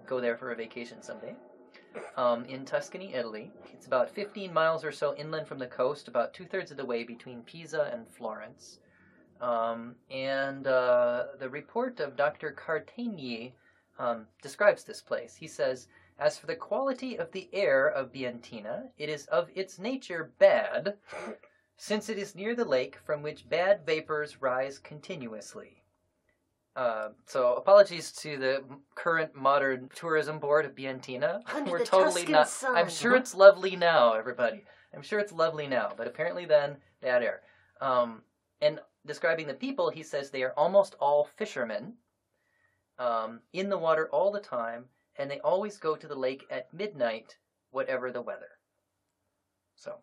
Go 0.06 0.22
there 0.22 0.38
for 0.38 0.52
a 0.52 0.56
vacation 0.56 1.02
someday. 1.02 1.36
Um, 2.16 2.46
in 2.46 2.66
Tuscany, 2.66 3.14
Italy. 3.14 3.52
It's 3.74 3.88
about 3.88 4.12
15 4.12 4.54
miles 4.54 4.86
or 4.86 4.92
so 4.92 5.16
inland 5.16 5.48
from 5.48 5.58
the 5.58 5.68
coast, 5.68 6.08
about 6.08 6.34
two 6.34 6.46
thirds 6.46 6.70
of 6.70 6.78
the 6.78 6.86
way 6.86 7.04
between 7.04 7.42
Pisa 7.42 7.90
and 7.92 8.08
Florence. 8.08 8.80
Um, 9.42 9.96
and 10.12 10.68
uh, 10.68 11.26
the 11.40 11.50
report 11.50 12.00
of 12.00 12.16
Dr. 12.16 12.52
Cartagni 12.52 13.54
um, 13.98 14.28
describes 14.44 14.84
this 14.84 15.02
place. 15.02 15.36
He 15.36 15.48
says, 15.48 15.88
as 16.20 16.38
for 16.38 16.48
the 16.48 16.56
quality 16.56 17.18
of 17.18 17.32
the 17.32 17.50
air 17.54 17.88
of 17.88 18.12
Bientina, 18.12 18.90
it 18.98 19.10
is 19.10 19.26
of 19.28 19.50
its 19.56 19.80
nature 19.80 20.32
bad, 20.38 20.96
since 21.82 22.10
it 22.10 22.18
is 22.18 22.36
near 22.36 22.56
the 22.56 22.66
lake 22.66 22.98
from 23.06 23.24
which 23.24 23.48
bad 23.48 23.86
vapors 23.86 24.42
rise 24.42 24.78
continuously. 24.78 25.82
Uh, 26.76 27.08
so 27.26 27.56
apologies 27.56 28.12
to 28.12 28.38
the 28.38 28.62
current 28.96 29.34
modern 29.34 29.90
tourism 29.96 30.40
board 30.40 30.66
of 30.66 30.76
Bientina. 30.76 31.42
Under 31.56 31.72
We're 31.72 31.80
the 31.80 31.86
totally 31.86 32.22
Tuscan 32.24 32.32
not. 32.34 32.50
sun. 32.50 32.76
I'm 32.76 32.90
sure 32.90 33.16
it's 33.16 33.34
lovely 33.34 33.78
now, 33.78 34.14
everybody. 34.14 34.66
I'm 34.94 35.02
sure 35.02 35.20
it's 35.20 35.32
lovely 35.32 35.68
now, 35.68 35.94
but 35.96 36.06
apparently 36.06 36.44
then 36.44 36.76
bad 37.02 37.24
air. 37.24 37.42
Um, 37.80 38.24
and 38.62 38.82
describing 39.06 39.48
the 39.48 39.54
people, 39.54 39.90
he 39.90 40.04
says 40.04 40.30
they 40.30 40.44
are 40.44 40.54
almost 40.58 40.96
all 41.00 41.30
fishermen, 41.38 41.94
um, 42.98 43.40
in 43.54 43.70
the 43.70 43.78
water 43.78 44.10
all 44.12 44.34
the 44.34 44.42
time, 44.42 44.84
and 45.18 45.32
they 45.32 45.40
always 45.40 45.78
go 45.78 45.96
to 45.96 46.08
the 46.10 46.16
lake 46.16 46.46
at 46.52 46.74
midnight, 46.74 47.38
whatever 47.72 48.12
the 48.12 48.22
weather. 48.22 48.50
So, 49.76 50.00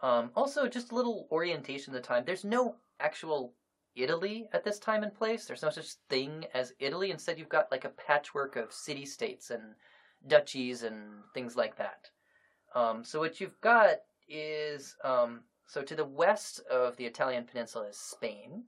um, 0.00 0.30
also 0.34 0.66
just 0.68 0.92
a 0.92 0.94
little 0.94 1.26
orientation 1.30 1.94
of 1.94 2.00
the 2.00 2.06
time. 2.06 2.24
There's 2.24 2.44
no 2.44 2.76
actual 3.00 3.54
Italy 3.94 4.48
at 4.52 4.64
this 4.64 4.78
time 4.78 5.02
and 5.02 5.14
place. 5.14 5.46
There's 5.46 5.62
no 5.62 5.70
such 5.70 5.94
thing 6.08 6.44
as 6.54 6.74
Italy. 6.78 7.10
Instead, 7.10 7.38
you've 7.38 7.48
got 7.48 7.70
like 7.72 7.84
a 7.84 7.90
patchwork 7.90 8.56
of 8.56 8.72
city 8.72 9.06
states 9.06 9.50
and 9.50 9.74
duchies 10.26 10.82
and 10.82 11.22
things 11.34 11.56
like 11.56 11.76
that. 11.76 12.10
Um, 12.74 13.04
so 13.04 13.20
what 13.20 13.40
you've 13.40 13.60
got 13.62 13.96
is 14.28 14.96
um, 15.02 15.40
so 15.66 15.82
to 15.82 15.96
the 15.96 16.04
west 16.04 16.60
of 16.70 16.96
the 16.96 17.06
Italian 17.06 17.44
peninsula 17.44 17.88
is 17.88 17.98
Spain. 17.98 18.64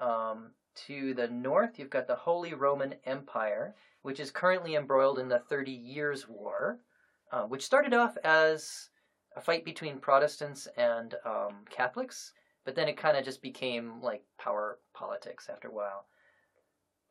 Um, 0.00 0.52
to 0.86 1.14
the 1.14 1.28
north, 1.28 1.78
you've 1.78 1.90
got 1.90 2.06
the 2.06 2.14
Holy 2.14 2.52
Roman 2.52 2.94
Empire, 3.04 3.74
which 4.02 4.20
is 4.20 4.30
currently 4.30 4.74
embroiled 4.74 5.18
in 5.18 5.28
the 5.28 5.38
Thirty 5.38 5.72
Years' 5.72 6.28
War, 6.28 6.80
uh, 7.32 7.44
which 7.44 7.64
started 7.64 7.94
off 7.94 8.16
as 8.24 8.90
a 9.36 9.40
fight 9.40 9.64
between 9.64 9.98
Protestants 9.98 10.66
and 10.76 11.14
um, 11.24 11.64
Catholics, 11.70 12.32
but 12.64 12.74
then 12.74 12.88
it 12.88 12.96
kind 12.96 13.16
of 13.16 13.24
just 13.24 13.42
became 13.42 14.00
like 14.02 14.24
power 14.38 14.78
politics 14.94 15.48
after 15.52 15.68
a 15.68 15.74
while. 15.74 16.06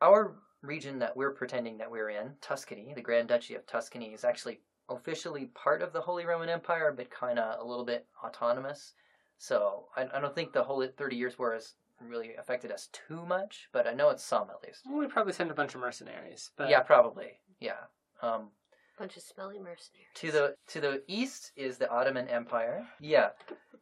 Our 0.02 0.36
region 0.62 1.00
that 1.00 1.16
we're 1.16 1.32
pretending 1.34 1.78
that 1.78 1.90
we're 1.90 2.10
in, 2.10 2.32
Tuscany, 2.42 2.94
the 2.96 3.02
Grand 3.02 3.28
Duchy 3.30 3.56
of 3.56 3.66
Tuscany, 3.66 4.14
is 4.14 4.26
actually 4.26 4.60
officially 4.90 5.46
part 5.54 5.82
of 5.82 5.94
the 5.94 6.02
Holy 6.02 6.26
Roman 6.26 6.50
Empire, 6.50 6.94
but 6.96 7.10
kind 7.10 7.40
of 7.40 7.60
a 7.60 7.64
little 7.64 7.86
bit 7.86 8.06
autonomous. 8.24 8.94
So 9.38 9.86
I, 9.96 10.08
I 10.14 10.20
don't 10.20 10.34
think 10.36 10.52
the 10.52 10.64
whole 10.64 10.86
Thirty 10.98 11.16
Years' 11.16 11.38
War 11.38 11.54
has 11.54 11.74
really 12.02 12.36
affected 12.36 12.72
us 12.72 12.90
too 12.92 13.26
much, 13.26 13.70
but 13.72 13.88
I 13.88 13.94
know 13.94 14.10
it's 14.10 14.24
some 14.24 14.50
at 14.50 14.66
least. 14.66 14.82
we 14.92 15.08
probably 15.08 15.34
sent 15.34 15.52
a 15.52 15.56
bunch 15.56 15.76
of 15.76 15.82
mercenaries. 15.82 16.52
But 16.58 16.70
Yeah, 16.70 16.82
probably. 16.82 17.40
Yeah. 17.60 17.86
Um, 18.22 18.50
Bunch 18.98 19.18
of 19.18 19.24
smelly 19.24 19.60
mercenaries. 19.60 20.08
To 20.16 20.32
the 20.32 20.56
to 20.68 20.80
the 20.80 21.04
east 21.08 21.52
is 21.58 21.78
the 21.78 21.90
Ottoman 21.92 22.30
Empire. 22.30 22.88
Yeah, 23.02 23.30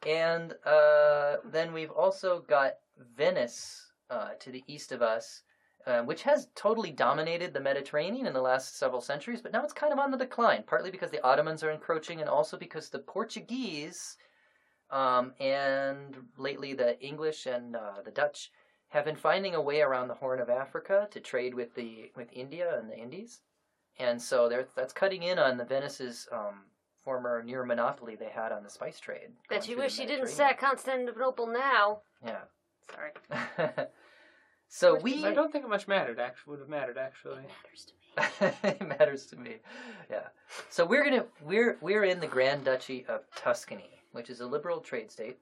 and 0.07 0.55
uh, 0.65 1.37
then 1.45 1.71
we've 1.71 1.91
also 1.91 2.39
got 2.47 2.73
Venice 3.15 3.91
uh, 4.09 4.29
to 4.39 4.51
the 4.51 4.63
east 4.65 4.91
of 4.91 5.03
us, 5.03 5.43
uh, 5.85 6.01
which 6.01 6.23
has 6.23 6.47
totally 6.55 6.89
dominated 6.89 7.53
the 7.53 7.59
Mediterranean 7.59 8.25
in 8.25 8.33
the 8.33 8.41
last 8.41 8.79
several 8.79 9.01
centuries, 9.01 9.41
but 9.41 9.51
now 9.51 9.63
it's 9.63 9.73
kind 9.73 9.93
of 9.93 9.99
on 9.99 10.09
the 10.09 10.17
decline. 10.17 10.63
Partly 10.65 10.89
because 10.89 11.11
the 11.11 11.23
Ottomans 11.23 11.63
are 11.63 11.71
encroaching, 11.71 12.19
and 12.19 12.29
also 12.29 12.57
because 12.57 12.89
the 12.89 12.99
Portuguese, 12.99 14.17
um, 14.89 15.33
and 15.39 16.17
lately 16.37 16.73
the 16.73 16.99
English 16.99 17.45
and 17.45 17.75
uh, 17.75 18.01
the 18.03 18.11
Dutch 18.11 18.51
have 18.89 19.05
been 19.05 19.15
finding 19.15 19.53
a 19.53 19.61
way 19.61 19.81
around 19.81 20.07
the 20.07 20.15
Horn 20.15 20.39
of 20.39 20.49
Africa 20.49 21.07
to 21.11 21.19
trade 21.19 21.53
with 21.53 21.75
the 21.75 22.11
with 22.15 22.29
India 22.33 22.79
and 22.79 22.89
the 22.89 22.97
Indies 22.97 23.41
and 23.99 24.21
so 24.21 24.49
there 24.49 24.67
that's 24.75 24.93
cutting 24.93 25.23
in 25.23 25.39
on 25.39 25.57
the 25.57 25.65
Venice's 25.65 26.27
um, 26.31 26.63
former 27.03 27.43
near 27.43 27.63
monopoly 27.63 28.15
they 28.15 28.29
had 28.29 28.51
on 28.51 28.63
the 28.63 28.69
spice 28.69 28.99
trade. 28.99 29.29
going 29.49 29.59
Bet 29.59 29.67
you 29.67 29.75
through 29.75 29.83
wish 29.83 29.99
you 29.99 30.07
didn't 30.07 30.29
sack 30.29 30.59
Constantinople 30.59 31.47
now. 31.47 32.01
Yeah. 32.25 32.41
Sorry. 32.91 33.87
so 34.67 34.93
Which 34.93 35.03
we 35.03 35.25
I 35.25 35.33
don't 35.33 35.51
think 35.51 35.65
it 35.65 35.69
much 35.69 35.87
mattered. 35.87 36.19
Actually, 36.19 36.51
would 36.51 36.59
have 36.59 36.69
mattered 36.69 36.97
actually. 36.97 37.41
Matters 37.41 37.85
to 37.87 37.93
me. 38.67 38.69
it 38.69 38.99
matters 38.99 39.25
to 39.27 39.35
me. 39.35 39.55
Yeah. 40.09 40.27
So 40.69 40.85
we're 40.85 41.03
gonna 41.03 41.25
we're 41.43 41.77
we're 41.81 42.03
in 42.03 42.19
the 42.19 42.27
Grand 42.27 42.65
Duchy 42.65 43.05
of 43.07 43.21
Tuscany, 43.35 44.01
which 44.11 44.29
is 44.29 44.39
a 44.41 44.47
liberal 44.47 44.79
trade 44.79 45.11
state. 45.11 45.37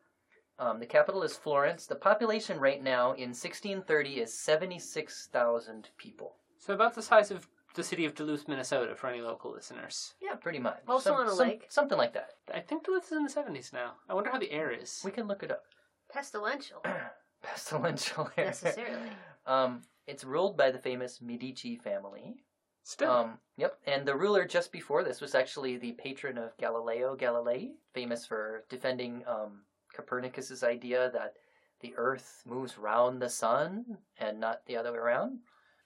Um, 0.60 0.80
the 0.80 0.86
capital 0.86 1.24
is 1.24 1.36
Florence. 1.36 1.88
The 1.88 1.96
population 1.96 2.60
right 2.60 2.84
now 2.84 3.14
in 3.14 3.30
1630 3.30 4.20
is 4.20 4.32
76,000 4.32 5.90
people. 5.98 6.36
So 6.60 6.76
about 6.76 6.94
the 6.94 7.02
size 7.02 7.32
of 7.32 7.48
the 7.76 7.84
city 7.84 8.06
of 8.06 8.16
Duluth, 8.16 8.48
Minnesota, 8.48 8.96
for 8.96 9.08
any 9.08 9.22
local 9.22 9.52
listeners. 9.52 10.14
Yeah, 10.22 10.36
pretty 10.36 10.60
much. 10.60 10.80
Also 10.88 11.14
on 11.14 11.28
a 11.28 11.34
lake. 11.34 11.66
Something 11.70 11.98
like 11.98 12.14
that. 12.14 12.32
I 12.54 12.60
think 12.60 12.84
Duluth 12.84 13.06
is 13.06 13.12
in 13.14 13.24
the 13.24 13.30
seventies 13.30 13.72
now. 13.74 13.94
I 14.10 14.14
wonder 14.14 14.30
how 14.32 14.40
the 14.40 14.52
air 14.52 14.72
is. 14.72 15.02
We 15.06 15.12
can 15.12 15.28
look 15.28 15.44
it 15.44 15.52
up. 15.52 15.64
Pestilential. 16.14 16.84
Pestilential 17.44 18.30
air. 18.38 18.46
Necessarily. 18.48 19.10
Um, 19.48 19.82
it's 20.06 20.24
ruled 20.24 20.56
by 20.56 20.70
the 20.70 20.78
famous 20.78 21.20
Medici 21.20 21.76
family. 21.76 22.36
Still, 22.84 23.12
Um, 23.12 23.40
yep, 23.58 23.80
and 23.88 24.08
the 24.08 24.16
ruler 24.16 24.46
just 24.46 24.72
before 24.72 25.04
this 25.04 25.20
was 25.20 25.34
actually 25.34 25.78
the 25.78 25.94
patron 25.94 26.38
of 26.38 26.56
Galileo 26.58 27.16
Galilei, 27.16 27.72
famous 27.92 28.24
for 28.24 28.66
defending 28.70 29.24
um, 29.28 29.62
Copernicus's 29.96 30.64
idea 30.64 31.10
that 31.14 31.34
the 31.80 31.96
Earth 31.98 32.44
moves 32.46 32.78
round 32.78 33.20
the 33.20 33.30
sun 33.30 33.98
and 34.20 34.40
not 34.40 34.64
the 34.68 34.78
other 34.78 34.92
way 34.92 35.00
around. 35.00 35.40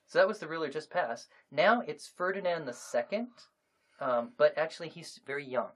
So 0.07 0.19
that 0.19 0.27
was 0.27 0.39
the 0.39 0.47
ruler 0.47 0.69
just 0.69 0.89
passed. 0.89 1.29
Now 1.51 1.81
it's 1.81 2.07
Ferdinand 2.07 2.69
II, 3.11 3.27
um, 3.99 4.31
but 4.37 4.57
actually 4.57 4.89
he's 4.89 5.19
very 5.25 5.45
young, 5.45 5.71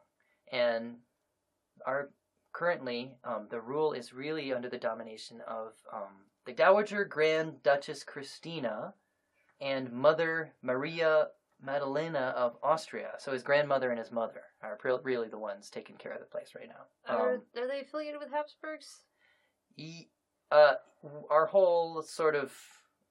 and 0.51 0.97
our 1.85 2.09
currently 2.53 3.15
um, 3.23 3.47
the 3.49 3.61
rule 3.61 3.93
is 3.93 4.13
really 4.13 4.53
under 4.53 4.69
the 4.69 4.77
domination 4.77 5.41
of 5.47 5.73
um, 5.93 6.25
the 6.45 6.53
Dowager 6.53 7.05
Grand 7.05 7.61
Duchess 7.63 8.03
Christina 8.03 8.93
and 9.61 9.91
Mother 9.91 10.53
Maria 10.61 11.27
Maddalena 11.61 12.33
of 12.37 12.57
Austria. 12.63 13.11
So 13.19 13.33
his 13.33 13.43
grandmother 13.43 13.89
and 13.89 13.99
his 13.99 14.11
mother 14.11 14.43
are 14.63 14.79
really 15.03 15.27
the 15.27 15.37
ones 15.37 15.69
taking 15.69 15.97
care 15.97 16.13
of 16.13 16.19
the 16.19 16.25
place 16.25 16.53
right 16.55 16.69
now. 16.69 17.13
Are, 17.13 17.33
Um, 17.35 17.41
are 17.57 17.67
they 17.67 17.81
affiliated 17.81 18.19
with 18.19 18.31
Habsburgs? 18.31 19.03
e- 19.75 20.07
uh, 20.51 20.75
our 21.29 21.45
whole 21.45 22.01
sort 22.01 22.35
of 22.35 22.53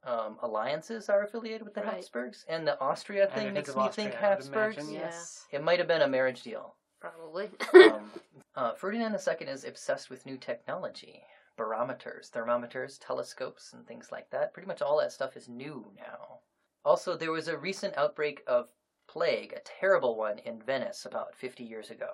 um, 0.05 0.39
alliances 0.43 1.09
are 1.09 1.25
affiliated 1.25 1.63
with 1.63 1.75
the 1.75 1.83
Right. 1.83 1.95
Habsburgs, 1.95 2.45
and 2.49 2.67
the 2.67 2.81
Austria 2.81 3.27
thing 3.29 3.53
makes 3.53 3.75
me 3.75 3.83
Austria, 3.83 4.11
think 4.11 4.21
Habsburgs. 4.21 4.77
imagine, 4.79 4.95
Yeah. 4.95 5.01
Yes. 5.07 5.47
It 5.51 5.63
might 5.63 5.79
have 5.79 5.89
been 5.89 6.03
a 6.03 6.09
marriage 6.09 6.43
deal. 6.43 6.77
Probably. 7.01 7.51
Um, 7.75 8.11
uh, 8.55 8.75
Ferdinand 8.75 9.13
II 9.15 9.47
is 9.49 9.65
obsessed 9.65 10.11
with 10.11 10.27
new 10.27 10.37
technology. 10.37 11.23
Barometers, 11.57 12.29
thermometers, 12.29 12.99
telescopes, 12.99 13.73
and 13.73 13.87
things 13.87 14.13
like 14.13 14.31
that. 14.31 14.53
Pretty 14.53 14.69
much 14.69 14.81
all 14.83 14.99
that 14.99 15.13
stuff 15.13 15.37
is 15.37 15.49
new 15.49 15.93
now. 15.97 16.41
Also, 16.85 17.17
there 17.17 17.33
was 17.33 17.49
a 17.49 17.59
recent 17.59 17.97
outbreak 17.97 18.43
of 18.47 18.69
plague, 19.09 19.53
a 19.53 19.61
terrible 19.61 20.17
one 20.17 20.39
in 20.39 20.63
Venice 20.63 21.05
about 21.05 21.35
50 21.35 21.65
years 21.65 21.91
ago. 21.91 22.09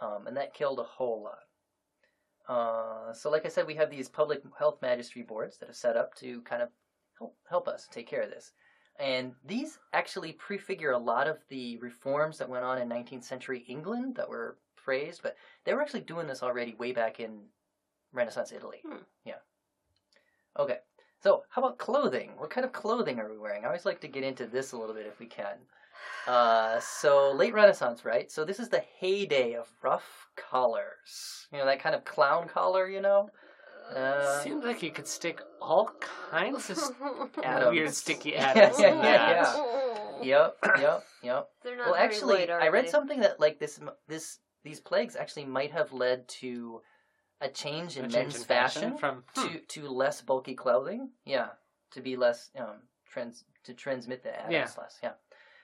Um, 0.00 0.26
and 0.26 0.36
that 0.36 0.54
killed 0.54 0.78
a 0.78 0.84
whole 0.84 1.22
lot. 1.24 1.38
Uh, 2.48 3.12
so, 3.12 3.28
like 3.30 3.44
I 3.44 3.48
said, 3.48 3.66
we 3.66 3.74
have 3.74 3.90
these 3.90 4.08
public 4.08 4.42
health 4.56 4.80
magistry 4.80 5.26
boards 5.26 5.58
that 5.58 5.68
are 5.68 5.74
set 5.74 5.96
up 5.96 6.14
to 6.16 6.42
kind 6.42 6.62
of 6.62 6.68
help, 7.18 7.34
help 7.48 7.68
us 7.68 7.88
take 7.90 8.06
care 8.06 8.22
of 8.22 8.30
this. 8.30 8.52
And 8.98 9.32
these 9.44 9.78
actually 9.92 10.32
prefigure 10.32 10.92
a 10.92 10.98
lot 10.98 11.28
of 11.28 11.38
the 11.48 11.76
reforms 11.78 12.38
that 12.38 12.48
went 12.48 12.64
on 12.64 12.78
in 12.78 12.88
19th 12.88 13.24
century 13.24 13.64
England 13.68 14.14
that 14.16 14.28
were 14.28 14.56
praised, 14.76 15.22
but 15.22 15.36
they 15.64 15.74
were 15.74 15.82
actually 15.82 16.00
doing 16.00 16.26
this 16.26 16.42
already 16.42 16.74
way 16.74 16.92
back 16.92 17.20
in 17.20 17.40
Renaissance 18.12 18.52
Italy. 18.52 18.78
Hmm. 18.86 19.02
Yeah. 19.24 19.34
Okay. 20.58 20.78
So, 21.22 21.42
how 21.48 21.62
about 21.62 21.78
clothing? 21.78 22.30
What 22.36 22.50
kind 22.50 22.64
of 22.64 22.72
clothing 22.72 23.18
are 23.18 23.30
we 23.30 23.38
wearing? 23.38 23.64
I 23.64 23.66
always 23.66 23.84
like 23.84 24.00
to 24.00 24.08
get 24.08 24.22
into 24.22 24.46
this 24.46 24.72
a 24.72 24.78
little 24.78 24.94
bit 24.94 25.06
if 25.06 25.18
we 25.18 25.26
can. 25.26 25.56
Uh, 26.26 26.78
so, 26.80 27.32
late 27.32 27.54
Renaissance, 27.54 28.04
right? 28.04 28.30
So, 28.30 28.44
this 28.44 28.60
is 28.60 28.68
the 28.68 28.84
heyday 28.98 29.54
of 29.54 29.68
ruff 29.82 30.28
collars. 30.36 31.48
You 31.52 31.58
know, 31.58 31.66
that 31.66 31.80
kind 31.80 31.94
of 31.94 32.04
clown 32.04 32.48
collar, 32.48 32.88
you 32.88 33.00
know? 33.00 33.30
Uh, 33.94 34.40
Seems 34.42 34.64
like 34.64 34.82
you 34.82 34.90
could 34.90 35.06
stick 35.06 35.40
all 35.60 35.90
kinds 36.30 36.70
of 36.70 36.78
Atoms. 37.44 37.70
weird 37.72 37.94
sticky 37.94 38.36
atoms 38.36 38.80
yeah, 38.80 38.88
in 38.88 38.98
yeah, 38.98 39.02
that. 39.02 39.56
yeah. 39.56 40.22
Yep, 40.22 40.56
yep, 40.80 41.04
yep. 41.22 41.48
They're 41.62 41.76
not 41.76 41.86
well, 41.86 41.94
actually, 41.94 42.34
light, 42.46 42.50
I 42.50 42.68
read 42.68 42.86
they? 42.86 42.90
something 42.90 43.20
that 43.20 43.38
like 43.38 43.58
this, 43.58 43.78
this, 44.08 44.38
these 44.64 44.80
plagues 44.80 45.14
actually 45.14 45.44
might 45.44 45.70
have 45.72 45.92
led 45.92 46.26
to 46.40 46.80
a 47.40 47.48
change 47.48 47.96
in 47.98 48.06
A 48.06 48.08
men's 48.08 48.14
change 48.14 48.34
in 48.36 48.42
fashion, 48.42 48.96
from 48.98 49.22
hmm, 49.34 49.48
to 49.48 49.58
to 49.60 49.88
less 49.88 50.22
bulky 50.22 50.54
clothing. 50.54 51.10
Yeah, 51.26 51.48
to 51.92 52.00
be 52.00 52.16
less 52.16 52.50
um 52.58 52.76
trans 53.06 53.44
to 53.64 53.74
transmit 53.74 54.22
the 54.22 54.34
atoms 54.34 54.52
Yeah. 54.52 54.68
less. 54.82 54.98
Yeah. 55.02 55.12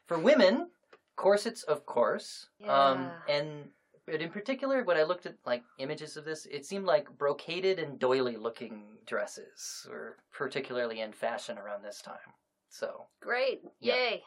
For 0.06 0.18
women, 0.18 0.68
corsets, 1.16 1.62
of 1.62 1.86
course. 1.86 2.48
Um, 2.62 2.68
Yeah. 2.68 3.10
and 3.28 3.70
but 4.06 4.20
in 4.20 4.30
particular, 4.30 4.82
when 4.84 4.96
I 4.96 5.02
looked 5.04 5.26
at 5.26 5.36
like 5.46 5.62
images 5.78 6.16
of 6.16 6.24
this, 6.24 6.46
it 6.46 6.66
seemed 6.66 6.86
like 6.86 7.06
brocaded 7.18 7.82
and 7.82 7.98
doily 7.98 8.36
looking 8.36 8.82
dresses 9.06 9.86
were 9.88 10.16
particularly 10.32 11.00
in 11.00 11.12
fashion 11.12 11.58
around 11.58 11.84
this 11.84 12.02
time. 12.02 12.16
So 12.68 13.06
Great. 13.20 13.62
Yeah. 13.80 13.94
Yay. 13.94 14.22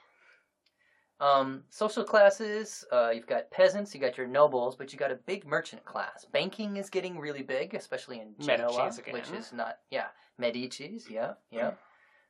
um, 1.19 1.63
social 1.69 2.03
classes, 2.03 2.85
uh, 2.91 3.09
you've 3.13 3.27
got 3.27 3.49
peasants, 3.51 3.93
you 3.95 4.01
got 4.01 4.17
your 4.17 4.27
nobles, 4.27 4.75
but 4.75 4.91
you 4.93 4.99
got 4.99 5.11
a 5.11 5.15
big 5.15 5.45
merchant 5.45 5.83
class. 5.85 6.25
Banking 6.31 6.77
is 6.77 6.89
getting 6.89 7.17
really 7.17 7.41
big, 7.43 7.73
especially 7.73 8.19
in 8.19 8.35
Genoa, 8.39 8.91
which 9.11 9.31
is 9.31 9.53
not, 9.53 9.77
yeah, 9.91 10.07
Medici's, 10.37 11.09
yeah, 11.09 11.33
yeah. 11.51 11.71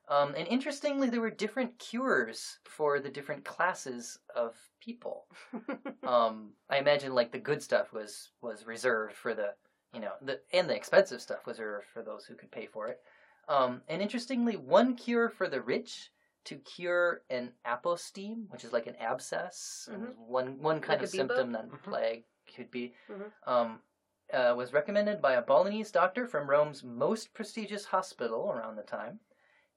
Um, 0.08 0.36
and 0.36 0.48
interestingly, 0.48 1.10
there 1.10 1.22
were 1.22 1.32
different 1.32 1.80
cures 1.80 2.60
for 2.66 3.00
the 3.00 3.10
different 3.10 3.44
classes 3.46 4.20
of 4.36 4.72
people. 4.80 5.28
um, 6.06 6.54
I 6.70 6.78
imagine 6.78 7.14
like 7.16 7.32
the 7.32 7.40
good 7.40 7.62
stuff 7.62 7.92
was 7.94 8.32
was 8.42 8.66
reserved 8.66 9.16
for 9.16 9.34
the, 9.34 9.56
you 9.94 10.00
know, 10.00 10.14
the 10.22 10.42
and 10.54 10.70
the 10.70 10.76
expensive 10.76 11.22
stuff 11.22 11.46
was 11.46 11.60
reserved 11.60 11.88
for 11.88 12.04
those 12.04 12.26
who 12.26 12.36
could 12.36 12.52
pay 12.52 12.68
for 12.68 12.88
it. 12.88 13.02
Um, 13.48 13.84
and 13.88 14.02
interestingly, 14.02 14.58
one 14.58 14.96
cure 14.96 15.30
for 15.30 15.48
the 15.48 15.62
rich 15.62 16.12
to 16.46 16.58
cure 16.60 17.24
an 17.30 17.54
aposteme, 17.66 18.48
which 18.50 18.64
is 18.64 18.74
like 18.74 18.88
an 18.88 18.96
abscess, 18.98 19.88
and 19.92 20.04
Mhm. 20.04 20.16
one 20.16 20.62
one 20.62 20.82
kind 20.82 21.00
Like 21.00 21.02
of 21.02 21.10
symptom 21.10 21.52
that 21.54 21.66
Mhm. 21.72 21.82
plague 21.84 22.26
could 22.56 22.70
be, 22.72 22.96
Mhm. 23.08 23.32
um, 23.44 23.82
uh, 24.34 24.54
was 24.56 24.74
recommended 24.74 25.22
by 25.22 25.34
a 25.34 25.42
Balinese 25.42 25.92
doctor 25.92 26.28
from 26.28 26.50
Rome's 26.50 26.84
most 26.84 27.34
prestigious 27.34 27.86
hospital 27.86 28.52
around 28.52 28.76
the 28.76 28.84
time. 28.84 29.20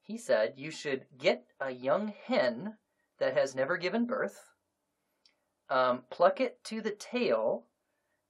He 0.09 0.17
said 0.17 0.55
you 0.57 0.71
should 0.71 1.05
get 1.19 1.45
a 1.61 1.69
young 1.69 2.07
hen 2.07 2.79
that 3.19 3.37
has 3.37 3.53
never 3.53 3.77
given 3.77 4.07
birth, 4.07 4.55
um, 5.69 6.01
pluck 6.09 6.41
it 6.41 6.63
to 6.63 6.81
the 6.81 6.89
tail, 6.89 7.67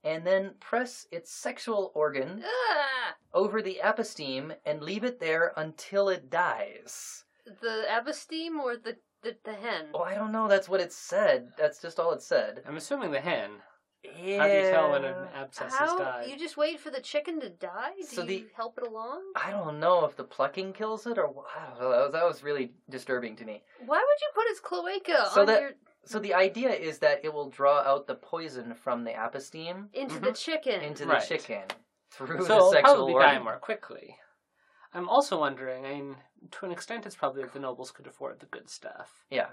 and 0.04 0.28
then 0.28 0.56
press 0.60 1.08
its 1.10 1.32
sexual 1.32 1.94
organ 1.96 2.44
Ah! 2.46 3.16
over 3.34 3.62
the 3.62 3.80
aposteme 3.82 4.56
and 4.66 4.84
leave 4.84 5.06
it 5.06 5.22
there 5.22 5.54
until 5.56 6.10
it 6.10 6.30
dies. 6.30 7.24
The 7.46 7.86
abasteme 7.90 8.60
or 8.60 8.76
the, 8.76 8.98
the, 9.22 9.38
the 9.46 9.54
hen? 9.54 9.92
Oh, 9.94 10.02
I 10.02 10.16
don't 10.16 10.34
know. 10.34 10.50
That's 10.50 10.68
what 10.68 10.82
it 10.82 10.92
said. 10.92 11.54
That's 11.58 11.82
just 11.82 11.98
all 11.98 12.12
it 12.12 12.22
said. 12.22 12.62
I'm 12.68 12.76
assuming 12.76 13.12
the 13.12 13.22
hen. 13.22 13.52
Yeah. 14.04 14.38
How 14.38 14.48
do 14.48 14.54
you 14.54 14.72
tell 14.72 14.92
when 14.92 15.04
an 15.06 15.28
abscess 15.36 15.74
has 15.76 15.90
How? 15.90 15.98
died? 16.00 16.30
You 16.30 16.38
just 16.38 16.56
wait 16.56 16.80
for 16.80 16.90
the 16.90 17.02
chicken 17.02 17.40
to 17.42 17.50
die? 17.50 17.92
Do 17.98 18.04
So 18.04 18.22
you 18.22 18.28
the- 18.28 18.48
help 18.56 18.78
it 18.78 18.88
along? 18.88 19.22
I 19.36 19.52
don't 19.52 19.80
know 19.80 20.06
if 20.06 20.16
the 20.16 20.24
plucking 20.24 20.74
kills 20.74 21.06
it 21.06 21.18
or 21.18 21.28
wh- 21.28 21.58
I 21.58 21.70
don't 21.70 21.80
know. 21.80 21.90
That 21.92 22.04
was, 22.04 22.14
that 22.14 22.26
was 22.26 22.44
really 22.44 22.72
disturbing 22.90 23.36
to 23.38 23.46
me. 23.46 23.62
Why 23.86 23.98
would 23.98 24.22
you 24.22 24.30
put 24.34 24.48
his 24.48 24.60
cloaca 24.62 25.30
So 25.34 25.42
on 25.42 25.48
that- 25.48 25.62
your 25.62 25.72
So 26.06 26.18
the 26.20 26.34
idea 26.34 26.70
is 26.72 27.00
that 27.00 27.24
it 27.26 27.34
will 27.34 27.50
draw 27.50 27.80
out 27.80 28.08
the 28.08 28.16
poison 28.16 28.74
from 28.74 29.04
the 29.04 29.12
aposteme 29.12 29.90
into 29.94 30.16
Mhm. 30.16 30.24
the 30.24 30.32
chicken? 30.34 30.82
into 30.82 31.06
Right. 31.06 31.22
the 31.22 31.28
chicken 31.28 31.64
through 32.10 32.28
so 32.42 32.46
the 32.48 32.56
it'll 32.56 32.72
sexual 32.72 32.96
probably 32.96 33.14
organ. 33.16 33.30
die 33.36 33.40
more 33.40 33.58
quickly. 33.60 34.18
I'm 34.94 35.10
also 35.10 35.38
wondering. 35.40 35.86
I 35.86 35.90
mean, 35.90 36.18
to 36.52 36.66
an 36.66 36.72
extent, 36.72 37.06
it's 37.06 37.16
probably 37.18 37.44
if 37.44 37.52
the 37.54 37.60
nobles 37.60 37.92
could 37.92 38.08
afford 38.08 38.40
the 38.40 38.48
good 38.48 38.70
stuff. 38.70 39.26
Yeah. 39.30 39.50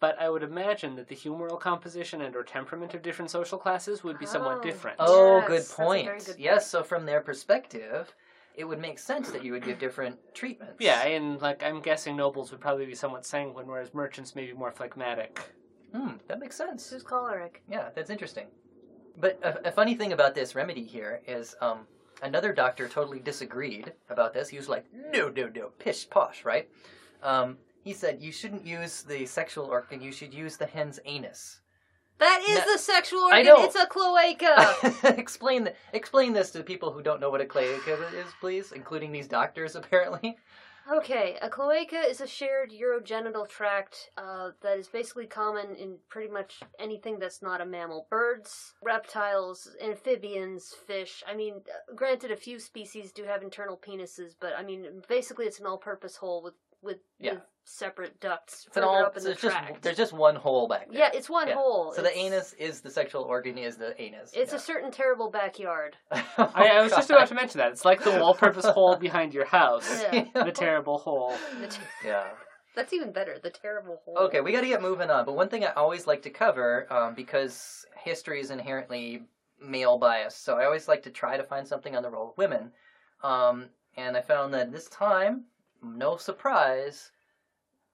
But 0.00 0.20
I 0.20 0.28
would 0.28 0.42
imagine 0.42 0.96
that 0.96 1.08
the 1.08 1.14
humoral 1.16 1.60
composition 1.60 2.22
and 2.22 2.34
or 2.34 2.42
temperament 2.42 2.94
of 2.94 3.02
different 3.02 3.30
social 3.30 3.58
classes 3.58 4.02
would 4.04 4.18
be 4.18 4.26
somewhat 4.26 4.58
Oh. 4.58 4.62
different. 4.62 4.96
Oh, 4.98 5.38
Yes, 5.38 5.46
good 5.48 5.56
that's 5.58 5.72
a 5.72 5.76
very 5.76 5.86
point. 5.88 6.26
good 6.26 6.38
yes, 6.38 6.54
point. 6.54 6.62
so 6.64 6.82
from 6.82 7.06
their 7.06 7.20
perspective, 7.20 8.14
it 8.54 8.64
would 8.64 8.80
make 8.80 8.98
sense 8.98 9.30
that 9.30 9.44
you 9.44 9.52
would 9.52 9.62
give 9.64 9.78
different 9.78 10.18
treatments. 10.34 10.76
Yeah, 10.80 11.02
and 11.04 11.40
like 11.40 11.62
I'm 11.62 11.80
guessing 11.80 12.16
nobles 12.16 12.50
would 12.50 12.60
probably 12.60 12.86
be 12.86 12.94
somewhat 12.94 13.24
sanguine, 13.24 13.66
whereas 13.66 13.94
merchants 13.94 14.34
may 14.34 14.46
be 14.46 14.52
more 14.52 14.72
phlegmatic. 14.72 15.38
Hmm, 15.94 16.14
that 16.26 16.38
makes 16.40 16.56
sense. 16.56 16.90
Who's 16.90 17.02
choleric? 17.02 17.62
Yeah, 17.68 17.90
that's 17.94 18.10
interesting. 18.10 18.48
But 19.16 19.38
a, 19.42 19.68
a 19.68 19.72
funny 19.72 19.94
thing 19.94 20.12
about 20.12 20.34
this 20.34 20.54
remedy 20.54 20.84
here 20.84 21.22
is 21.26 21.54
um, 21.60 21.86
another 22.22 22.52
doctor 22.52 22.88
totally 22.88 23.20
disagreed 23.20 23.92
about 24.10 24.34
this. 24.34 24.48
He 24.48 24.56
was 24.56 24.68
like, 24.68 24.84
no, 25.12 25.28
no, 25.28 25.48
no, 25.54 25.68
pish 25.78 26.08
posh, 26.10 26.44
right? 26.44 26.68
Um, 27.22 27.58
he 27.82 27.92
said 27.92 28.20
you 28.20 28.32
shouldn't 28.32 28.66
use 28.66 29.02
the 29.02 29.26
sexual 29.26 29.66
organ, 29.66 30.00
you 30.00 30.12
should 30.12 30.34
use 30.34 30.56
the 30.56 30.66
hen's 30.66 30.98
anus. 31.04 31.60
That 32.18 32.42
is 32.48 32.58
No- 32.58 32.72
the 32.72 32.78
sexual 32.78 33.20
organ. 33.20 33.46
It's 33.58 33.76
a 33.76 33.86
cloaca. 33.86 34.74
explain 35.18 35.64
th- 35.64 35.76
explain 35.92 36.32
this 36.32 36.50
to 36.50 36.62
people 36.62 36.90
who 36.92 37.02
don't 37.02 37.20
know 37.20 37.30
what 37.30 37.40
a 37.40 37.46
cloaca 37.46 37.94
is, 38.14 38.26
please, 38.40 38.72
including 38.72 39.12
these 39.12 39.28
doctors 39.28 39.76
apparently. 39.80 40.36
Okay, 40.90 41.36
a 41.42 41.50
cloaca 41.50 42.00
is 42.08 42.22
a 42.22 42.26
shared 42.26 42.72
urogenital 42.72 43.46
tract 43.46 44.08
uh, 44.16 44.52
that 44.62 44.78
is 44.78 44.88
basically 44.88 45.26
common 45.26 45.76
in 45.76 45.98
pretty 46.08 46.32
much 46.32 46.60
anything 46.80 47.18
that's 47.18 47.42
not 47.42 47.60
a 47.60 47.66
mammal. 47.66 48.06
Birds, 48.08 48.72
reptiles, 48.82 49.68
amphibians, 49.82 50.74
fish. 50.86 51.22
I 51.28 51.34
mean, 51.34 51.56
uh, 51.56 51.94
granted, 51.94 52.30
a 52.30 52.36
few 52.36 52.58
species 52.58 53.12
do 53.12 53.24
have 53.24 53.42
internal 53.42 53.76
penises, 53.76 54.34
but 54.40 54.54
I 54.56 54.62
mean, 54.62 55.02
basically, 55.08 55.44
it's 55.44 55.60
an 55.60 55.66
all-purpose 55.66 56.16
hole 56.16 56.42
with 56.42 56.54
with, 56.82 56.98
Yeah. 57.18 57.34
with 57.34 57.42
separate 57.64 58.18
ducts 58.20 58.64
It's 58.66 58.76
an 58.78 58.82
further 58.82 58.86
all, 58.86 59.04
up 59.04 59.16
in 59.16 59.20
so 59.22 59.26
the 59.28 59.32
it's 59.32 59.42
just 59.42 59.56
there's 59.82 59.96
just 59.96 60.12
one 60.14 60.36
hole 60.36 60.68
back 60.68 60.88
there. 60.90 60.98
yeah, 61.00 61.10
it's 61.12 61.28
one 61.28 61.48
Yeah. 61.48 61.54
hole. 61.54 61.92
So 61.94 62.00
the 62.02 62.16
anus 62.16 62.54
is 62.54 62.80
the 62.80 62.90
sexual 62.90 63.22
organ 63.24 63.58
is 63.58 63.76
the 63.76 64.00
anus. 64.00 64.30
It's 64.34 64.52
yeah. 64.52 64.56
a 64.56 64.60
certain 64.60 64.90
terrible 64.90 65.30
backyard. 65.30 65.96
I, 66.10 66.22
I 66.38 66.82
was 66.82 66.92
just 66.92 67.10
about 67.10 67.28
to 67.28 67.34
mention 67.34 67.58
that. 67.58 67.70
It's 67.72 67.84
like 67.84 68.02
the 68.02 68.22
all-purpose 68.22 68.64
hole 68.66 68.96
behind 68.96 69.34
your 69.34 69.44
house. 69.44 70.02
Yeah. 70.12 70.24
The 70.44 70.52
terrible 70.52 70.98
hole. 70.98 71.34
The 71.60 71.66
t- 71.68 71.80
yeah. 72.06 72.28
That's 72.74 72.92
even 72.92 73.12
better. 73.12 73.38
The 73.42 73.50
terrible 73.50 74.00
hole. 74.04 74.16
Okay, 74.26 74.40
we 74.40 74.52
got 74.52 74.60
to 74.60 74.68
get 74.68 74.80
moving 74.80 75.10
on. 75.10 75.24
But 75.26 75.34
one 75.34 75.48
thing 75.48 75.64
I 75.64 75.72
always 75.72 76.06
like 76.06 76.22
to 76.22 76.30
cover, 76.30 76.86
um, 76.92 77.14
because 77.14 77.84
history 78.02 78.40
is 78.40 78.50
inherently 78.50 79.24
male 79.60 79.98
biased, 79.98 80.44
so 80.44 80.54
I 80.56 80.64
always 80.64 80.86
like 80.86 81.02
to 81.02 81.10
try 81.10 81.36
to 81.36 81.42
find 81.42 81.66
something 81.66 81.96
on 81.96 82.02
the 82.04 82.10
role 82.10 82.30
of 82.30 82.38
women. 82.38 82.70
Um, 83.24 83.66
and 83.96 84.16
I 84.16 84.20
found 84.22 84.54
that 84.54 84.70
this 84.70 84.88
time, 84.88 85.44
no 85.82 86.16
surprise, 86.16 87.10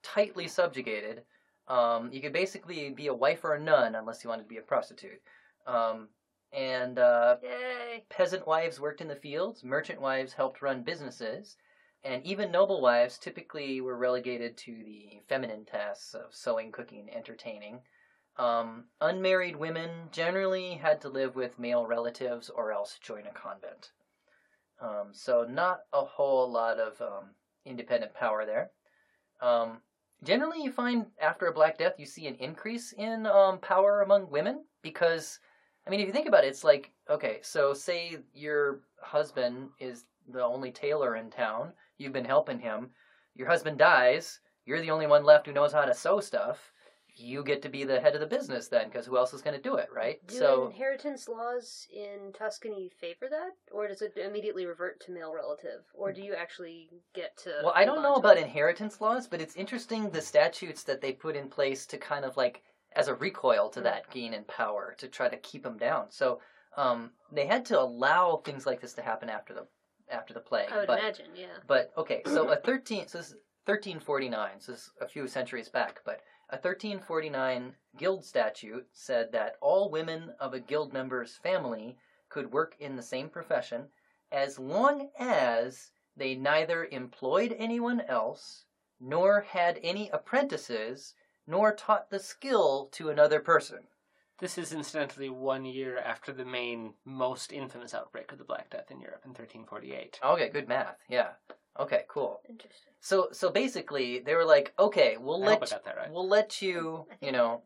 tightly 0.03 0.49
subjugated. 0.49 1.22
Um, 1.68 2.11
you 2.12 2.20
could 2.20 2.32
basically 2.32 2.91
be 2.91 3.07
a 3.07 3.14
wife 3.14 3.45
or 3.45 3.55
a 3.55 3.61
nun 3.61 3.95
unless 3.95 4.22
you 4.22 4.30
wanted 4.30 4.43
to 4.43 4.49
be 4.49 4.59
a 4.59 4.62
prostitute. 4.62 5.20
Um, 5.66 6.09
and 6.53 6.99
uh, 6.99 7.37
Yay. 7.43 8.05
peasant 8.11 8.47
wives 8.47 8.78
worked 8.78 9.01
in 9.01 9.09
the 9.09 9.16
fields, 9.16 9.64
merchant 9.64 10.01
wives 10.01 10.35
helped 10.35 10.62
run 10.62 10.82
businesses, 10.82 11.57
and 12.05 12.24
even 12.24 12.53
noble 12.53 12.80
wives 12.80 13.18
typically 13.18 13.80
were 13.80 13.97
relegated 13.97 14.57
to 14.59 14.72
the 14.85 15.22
feminine 15.26 15.64
tasks 15.64 16.14
of 16.14 16.35
sewing, 16.35 16.70
cooking, 16.70 17.09
entertaining. 17.12 17.80
Um, 18.37 18.85
unmarried 19.01 19.57
women 19.57 20.09
generally 20.12 20.74
had 20.74 21.01
to 21.01 21.09
live 21.09 21.35
with 21.35 21.59
male 21.59 21.87
relatives 21.87 22.51
or 22.51 22.72
else 22.72 22.99
join 23.01 23.26
a 23.26 23.32
convent. 23.32 23.93
Um, 24.80 25.09
so, 25.12 25.45
not 25.45 25.80
a 25.93 26.05
whole 26.05 26.51
lot 26.51 26.78
of 26.78 27.01
um, 27.01 27.30
independent 27.64 28.14
power 28.14 28.44
there. 28.46 28.70
Um, 29.40 29.78
generally, 30.22 30.62
you 30.62 30.72
find 30.72 31.06
after 31.20 31.46
a 31.46 31.52
Black 31.52 31.78
Death, 31.78 31.94
you 31.98 32.06
see 32.06 32.26
an 32.26 32.36
increase 32.36 32.92
in 32.92 33.26
um, 33.26 33.58
power 33.58 34.02
among 34.02 34.30
women 34.30 34.64
because 34.82 35.38
I 35.86 35.90
mean, 35.90 36.00
if 36.00 36.06
you 36.06 36.12
think 36.12 36.28
about 36.28 36.44
it, 36.44 36.48
it's 36.48 36.64
like, 36.64 36.92
okay, 37.10 37.40
so 37.42 37.74
say 37.74 38.18
your 38.32 38.80
husband 39.02 39.68
is 39.78 40.04
the 40.28 40.42
only 40.42 40.70
tailor 40.70 41.16
in 41.16 41.30
town, 41.30 41.72
you've 41.98 42.14
been 42.14 42.24
helping 42.24 42.58
him, 42.58 42.90
your 43.34 43.48
husband 43.48 43.76
dies, 43.76 44.40
you're 44.64 44.80
the 44.80 44.90
only 44.90 45.06
one 45.06 45.24
left 45.24 45.46
who 45.46 45.52
knows 45.52 45.72
how 45.72 45.84
to 45.84 45.92
sew 45.92 46.20
stuff, 46.20 46.72
you 47.16 47.44
get 47.44 47.62
to 47.62 47.68
be 47.68 47.84
the 47.84 48.00
head 48.00 48.14
of 48.14 48.20
the 48.20 48.26
business 48.26 48.68
then, 48.68 48.86
because 48.88 49.06
who 49.06 49.16
else 49.16 49.32
is 49.32 49.42
going 49.42 49.56
to 49.56 49.62
do 49.62 49.76
it, 49.76 49.88
right? 49.94 50.24
Do 50.26 50.34
so, 50.34 50.66
inheritance 50.66 51.28
laws 51.28 51.86
in 51.94 52.32
Tuscany 52.32 52.90
favor 53.00 53.28
that, 53.30 53.52
or 53.72 53.86
does 53.86 54.02
it 54.02 54.16
immediately 54.16 54.66
revert 54.66 55.00
to 55.00 55.12
male 55.12 55.32
relative, 55.32 55.84
or 55.94 56.12
do 56.12 56.22
you 56.22 56.34
actually 56.34 56.90
get 57.14 57.36
to? 57.38 57.52
well, 57.62 57.72
I 57.74 57.84
don't 57.84 58.02
know 58.02 58.14
about 58.14 58.36
it? 58.36 58.44
inheritance 58.44 59.00
laws, 59.00 59.26
but 59.26 59.40
it's 59.40 59.56
interesting 59.56 60.10
the 60.10 60.20
statutes 60.20 60.82
that 60.84 61.00
they 61.00 61.12
put 61.12 61.36
in 61.36 61.48
place 61.48 61.86
to 61.86 61.98
kind 61.98 62.24
of 62.24 62.36
like, 62.36 62.62
as 62.96 63.08
a 63.08 63.14
recoil 63.14 63.68
to 63.70 63.80
that 63.80 64.10
gain 64.10 64.34
in 64.34 64.44
power, 64.44 64.94
to 64.98 65.08
try 65.08 65.28
to 65.28 65.36
keep 65.36 65.62
them 65.62 65.78
down. 65.78 66.06
So, 66.10 66.40
um, 66.76 67.10
they 67.30 67.46
had 67.46 67.64
to 67.66 67.80
allow 67.80 68.42
things 68.44 68.66
like 68.66 68.80
this 68.80 68.94
to 68.94 69.02
happen 69.02 69.28
after 69.28 69.54
the 69.54 69.66
after 70.10 70.34
the 70.34 70.40
plague. 70.40 70.70
I 70.70 70.78
would 70.78 70.86
but, 70.86 70.98
imagine, 70.98 71.26
yeah. 71.34 71.46
But 71.66 71.92
okay, 71.96 72.22
so 72.26 72.48
a 72.48 72.56
thirteen 72.56 73.06
so 73.08 73.18
this 73.18 73.28
is 73.28 73.36
thirteen 73.66 74.00
forty 74.00 74.28
nine, 74.28 74.58
so 74.60 74.72
this 74.72 74.82
is 74.82 74.90
a 75.00 75.08
few 75.08 75.26
centuries 75.26 75.68
back, 75.68 76.00
but 76.04 76.20
a 76.55 76.57
thirteen 76.57 77.00
forty 77.00 77.28
nine 77.28 77.74
guild 77.96 78.24
statute 78.24 78.86
said 78.92 79.32
that 79.32 79.57
all 79.61 79.90
women 79.90 80.32
of 80.38 80.55
a 80.55 80.61
guild 80.61 80.92
member's 80.92 81.34
family 81.34 81.98
could 82.28 82.52
work 82.52 82.76
in 82.78 82.94
the 82.94 83.02
same 83.02 83.28
profession 83.28 83.88
as 84.30 84.57
long 84.57 85.11
as 85.18 85.90
they 86.16 86.36
neither 86.36 86.84
employed 86.84 87.57
anyone 87.59 88.00
else, 88.02 88.66
nor 89.00 89.40
had 89.40 89.80
any 89.82 90.09
apprentices, 90.11 91.14
nor 91.44 91.74
taught 91.74 92.11
the 92.11 92.20
skill 92.20 92.88
to 92.92 93.09
another 93.09 93.40
person. 93.40 93.80
This 94.38 94.57
is 94.57 94.72
incidentally 94.72 95.30
one 95.30 95.64
year 95.64 95.98
after 95.98 96.32
the 96.32 96.44
main, 96.44 96.94
most 97.05 97.52
infamous 97.52 97.94
outbreak 97.94 98.30
of 98.30 98.38
the 98.38 98.44
Black 98.44 98.70
Death 98.70 98.92
in 98.92 99.00
Europe 99.00 99.22
in 99.24 99.30
1348. 99.30 100.20
Okay, 100.24 100.50
good 100.50 100.68
math. 100.68 100.98
Yeah. 101.09 101.30
Okay, 101.79 102.03
cool. 102.09 102.41
Interesting. 102.49 102.93
So 103.01 103.29
so 103.33 103.51
basically 103.51 104.20
they 104.20 104.35
were 104.35 104.45
like, 104.45 104.72
okay, 104.79 105.16
we'll 105.18 105.43
I 105.45 105.47
let 105.47 105.59
hope 105.59 105.68
I 105.68 105.70
got 105.70 105.85
that 105.85 105.97
right. 105.97 106.11
we'll 106.11 106.29
let 106.29 106.62
you, 106.62 107.07
you 107.20 107.33
know, 107.33 107.62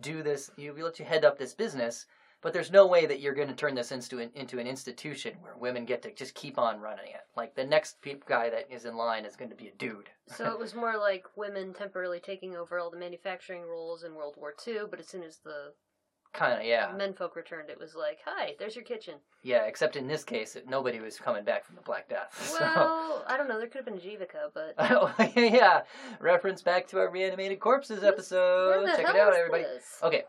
do 0.00 0.22
this. 0.22 0.50
You 0.56 0.72
we'll 0.74 0.86
let 0.86 0.98
you 0.98 1.04
head 1.04 1.24
up 1.24 1.38
this 1.38 1.54
business, 1.54 2.06
but 2.40 2.52
there's 2.52 2.70
no 2.70 2.86
way 2.86 3.04
that 3.06 3.20
you're 3.20 3.34
going 3.34 3.48
to 3.48 3.54
turn 3.54 3.74
this 3.74 3.90
into 3.92 4.20
an 4.20 4.30
into 4.34 4.58
an 4.58 4.66
institution 4.66 5.34
where 5.42 5.56
women 5.56 5.84
get 5.84 6.02
to 6.02 6.14
just 6.14 6.34
keep 6.34 6.58
on 6.58 6.80
running 6.80 7.10
it. 7.10 7.22
Like 7.36 7.54
the 7.54 7.64
next 7.64 8.00
pe- 8.00 8.16
guy 8.26 8.48
that 8.50 8.72
is 8.72 8.84
in 8.84 8.96
line 8.96 9.24
is 9.24 9.36
going 9.36 9.50
to 9.50 9.56
be 9.56 9.68
a 9.68 9.74
dude. 9.74 10.08
So 10.36 10.44
it 10.52 10.58
was 10.58 10.74
more 10.74 10.98
like 10.98 11.24
women 11.36 11.72
temporarily 11.72 12.20
taking 12.20 12.54
over 12.54 12.78
all 12.78 12.90
the 12.90 12.98
manufacturing 12.98 13.62
roles 13.62 14.04
in 14.04 14.14
World 14.14 14.34
War 14.36 14.52
II, 14.66 14.80
but 14.90 15.00
as 15.00 15.08
soon 15.08 15.22
as 15.22 15.38
the 15.38 15.72
kind 16.38 16.60
of 16.60 16.64
yeah, 16.66 16.92
menfolk 16.96 17.34
returned, 17.36 17.70
it 17.70 17.78
was 17.78 17.94
like, 17.94 18.18
"Hi, 18.24 18.54
there's 18.58 18.76
your 18.76 18.84
kitchen." 18.84 19.14
yeah. 19.42 19.64
Except 19.64 19.96
in 19.96 20.06
this 20.06 20.24
case, 20.24 20.56
nobody 20.68 21.00
was 21.00 21.18
coming 21.18 21.44
back 21.44 21.64
from 21.64 21.76
the 21.76 21.82
Black 21.82 22.08
Death. 22.08 22.34
So. 22.58 22.64
Well, 22.64 23.24
I 23.26 23.36
don't 23.36 23.48
know. 23.48 23.58
There 23.58 23.68
could 23.68 23.84
have 23.84 23.86
been 23.86 23.98
Jivika, 24.00 24.50
but 24.54 24.74
Oh, 24.78 25.12
yeah, 25.36 25.82
reference 26.20 26.62
back 26.62 26.86
to 26.88 26.98
our 26.98 27.10
reanimated 27.10 27.60
corpses 27.60 28.02
episode. 28.02 28.86
Check 28.86 29.00
it 29.00 29.16
out, 29.16 29.34
everybody. 29.34 29.64
this? 29.64 29.98
Okay. 30.02 30.24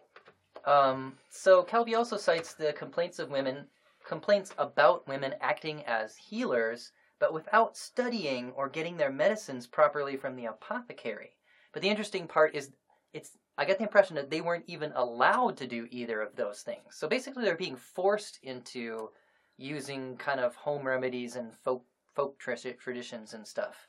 Um, 0.66 1.14
so 1.30 1.64
Calvi 1.64 1.96
also 1.96 2.18
cites 2.18 2.54
the 2.54 2.74
complaints 2.74 3.20
of 3.20 3.30
women, 3.30 3.66
complaints 4.06 4.54
about 4.58 5.08
women 5.08 5.34
acting 5.42 5.84
as 5.86 6.16
healers, 6.18 6.92
but 7.20 7.34
without 7.34 7.78
studying 7.78 8.52
or 8.52 8.68
getting 8.70 8.98
their 8.98 9.12
medicines 9.12 9.66
properly 9.68 10.18
from 10.18 10.36
the 10.36 10.46
apothecary. 10.46 11.32
But 11.74 11.82
the 11.82 11.90
interesting 11.90 12.28
part 12.28 12.56
is, 12.56 12.72
it's 13.14 13.38
I 13.60 13.66
get 13.66 13.78
the 13.78 13.84
impression 13.84 14.16
that 14.16 14.30
they 14.30 14.40
weren't 14.40 14.64
even 14.68 14.94
allowed 14.96 15.58
to 15.58 15.68
do 15.68 15.86
either 15.92 16.22
of 16.22 16.34
those 16.36 16.62
things. 16.62 16.82
So 16.92 17.08
basically, 17.10 17.44
they're 17.44 17.56
being 17.68 17.76
forced 17.76 18.40
into 18.44 19.10
using 19.58 20.16
kind 20.18 20.40
of 20.40 20.56
home 20.56 20.88
remedies 20.88 21.36
and 21.36 21.54
folk 21.54 21.84
folk 22.16 22.40
tra- 22.40 22.74
traditions 22.86 23.34
and 23.34 23.46
stuff. 23.46 23.88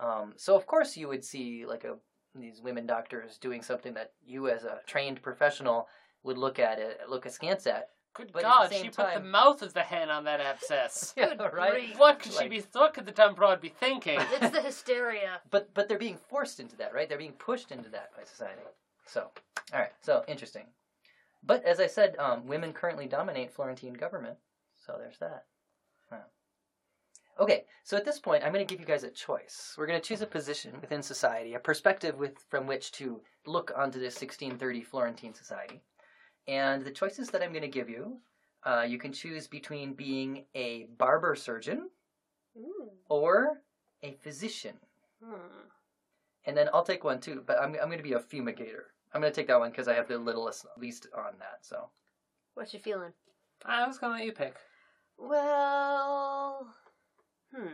Um, 0.00 0.32
so 0.36 0.56
of 0.56 0.66
course, 0.66 0.96
you 0.96 1.06
would 1.08 1.24
see 1.24 1.64
like 1.66 1.84
a 1.84 1.94
these 2.34 2.60
women 2.62 2.86
doctors 2.86 3.38
doing 3.38 3.62
something 3.62 3.94
that 3.94 4.12
you 4.24 4.48
as 4.48 4.64
a 4.64 4.80
trained 4.86 5.22
professional 5.22 5.86
would 6.24 6.38
look 6.38 6.58
at 6.58 6.78
it 6.80 7.00
look 7.08 7.24
askance 7.26 7.66
at. 7.66 7.90
Good 8.14 8.30
But 8.32 8.42
the 8.42 8.48
God, 8.48 8.70
same 8.70 8.82
she 8.82 8.90
put 8.90 9.14
the 9.14 9.20
mouth 9.20 9.62
of 9.62 9.72
the 9.72 9.80
hen 9.82 10.10
on 10.10 10.24
that 10.24 10.40
abscess. 10.40 11.14
Yeah, 11.16 11.32
right. 11.52 11.72
grief. 11.72 11.98
what 11.98 12.18
could 12.18 12.34
Like- 12.34 12.42
she 12.52 12.60
be? 12.60 12.64
What 12.72 12.92
could 12.92 13.06
the 13.06 13.12
dumb 13.12 13.34
broad 13.34 13.60
be 13.60 13.68
thinking? 13.70 14.18
It's 14.32 14.50
the 14.50 14.60
hysteria. 14.60 15.40
But 15.50 15.72
but 15.74 15.88
they're 15.88 15.98
being 16.08 16.18
forced 16.28 16.58
into 16.60 16.76
that, 16.78 16.92
right? 16.92 17.08
They're 17.08 17.16
being 17.26 17.32
pushed 17.48 17.70
into 17.70 17.88
that 17.90 18.10
by 18.16 18.24
society. 18.24 18.62
So, 19.06 19.30
all 19.72 19.80
right. 19.80 19.92
So 20.00 20.24
interesting. 20.28 20.66
But 21.42 21.64
as 21.64 21.80
I 21.80 21.86
said, 21.86 22.16
um, 22.18 22.46
women 22.46 22.72
currently 22.72 23.06
dominate 23.06 23.52
Florentine 23.52 23.94
government. 23.94 24.38
So 24.86 24.96
there's 24.98 25.18
that. 25.18 25.44
Huh. 26.10 26.18
Okay, 27.40 27.64
so 27.82 27.96
at 27.96 28.04
this 28.04 28.20
point, 28.20 28.44
I'm 28.44 28.52
going 28.52 28.64
to 28.64 28.72
give 28.72 28.80
you 28.80 28.86
guys 28.86 29.04
a 29.04 29.10
choice. 29.10 29.74
We're 29.76 29.86
going 29.86 30.00
to 30.00 30.06
choose 30.06 30.20
a 30.20 30.26
position 30.26 30.78
within 30.80 31.02
society, 31.02 31.54
a 31.54 31.58
perspective 31.58 32.16
with 32.18 32.38
from 32.50 32.66
which 32.66 32.92
to 32.92 33.20
look 33.46 33.72
onto 33.74 33.98
this 33.98 34.14
1630 34.14 34.82
Florentine 34.82 35.34
society. 35.34 35.82
And 36.46 36.84
the 36.84 36.90
choices 36.90 37.30
that 37.30 37.42
I'm 37.42 37.50
going 37.52 37.62
to 37.62 37.68
give 37.68 37.88
you, 37.88 38.18
uh, 38.64 38.84
you 38.86 38.98
can 38.98 39.12
choose 39.12 39.46
between 39.46 39.94
being 39.94 40.44
a 40.54 40.88
barber 40.98 41.34
surgeon 41.34 41.88
Ooh. 42.56 42.90
or 43.08 43.62
a 44.02 44.12
physician. 44.22 44.76
Hmm. 45.24 45.68
and 46.46 46.56
then 46.56 46.68
I'll 46.74 46.82
take 46.82 47.04
one 47.04 47.20
too. 47.20 47.42
But 47.46 47.60
I'm 47.60 47.76
I'm 47.80 47.88
going 47.88 47.98
to 47.98 48.02
be 48.02 48.14
a 48.14 48.18
fumigator. 48.18 48.91
I'm 49.14 49.20
going 49.20 49.32
to 49.32 49.40
take 49.40 49.48
that 49.48 49.58
one 49.60 49.70
because 49.70 49.88
I 49.88 49.94
have 49.94 50.08
the 50.08 50.18
littlest 50.18 50.66
least 50.78 51.06
on 51.16 51.32
that. 51.38 51.58
So 51.62 51.88
what's 52.54 52.72
your 52.72 52.80
feeling? 52.82 53.12
I 53.64 53.86
was 53.86 53.98
gonna 53.98 54.14
let 54.14 54.24
you 54.24 54.32
pick. 54.32 54.56
Well, 55.18 56.66
hmm. 57.54 57.66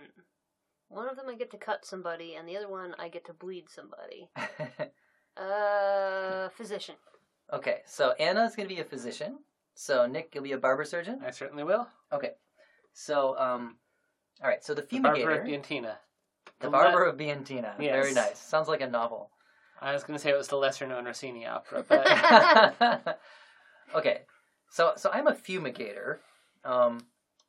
One 0.89 1.09
of 1.09 1.17
them 1.17 1.27
I 1.29 1.35
get 1.35 1.51
to 1.53 1.57
cut 1.59 1.85
somebody, 1.85 2.35
and 2.35 2.49
the 2.49 2.57
other 2.57 2.69
one 2.69 2.95
I 2.99 3.09
get 3.09 3.25
to 3.27 3.33
bleed 3.33 3.69
somebody. 3.69 4.31
Uh, 5.37 6.49
physician. 6.49 6.97
okay. 7.53 7.83
So 7.87 8.11
Anna's 8.19 8.57
going 8.57 8.69
to 8.69 8.75
be 8.75 8.81
a 8.81 8.85
physician. 8.85 9.39
So 9.77 10.05
Nick, 10.05 10.35
you'll 10.35 10.43
be 10.43 10.51
a 10.51 10.59
barber 10.59 10.83
surgeon. 10.85 11.21
I 11.25 11.31
certainly 11.31 11.63
will. 11.63 11.87
Okay. 12.13 12.33
So 12.93 13.39
um, 13.39 13.77
all 14.43 14.49
right. 14.49 14.65
So 14.65 14.75
the 14.75 14.83
The 14.83 14.99
Barber 14.99 15.17
fumigator, 15.21 15.41
of 15.43 15.47
Bientina. 15.47 15.95
the 16.59 16.67
the 16.67 16.71
barber 16.71 17.05
le- 17.05 17.11
of 17.11 17.17
Bientina. 17.17 17.75
Yes. 17.79 17.93
Very 17.95 18.15
nice. 18.15 18.41
Sounds 18.41 18.67
like 18.67 18.81
a 18.81 18.89
novel. 18.89 19.31
I 19.81 19.93
was 19.93 20.05
gonna 20.05 20.19
say 20.19 20.31
it 20.31 20.37
was 20.37 20.49
the 20.49 20.57
lesser 20.57 20.87
known 20.87 21.05
Rossini 21.05 21.47
opera, 21.47 21.85
but 21.89 23.21
okay, 23.95 24.23
so 24.71 24.93
so 24.97 25.11
I'm 25.13 25.27
a 25.27 25.35
fumigator, 25.35 26.19
um, 26.65 27.01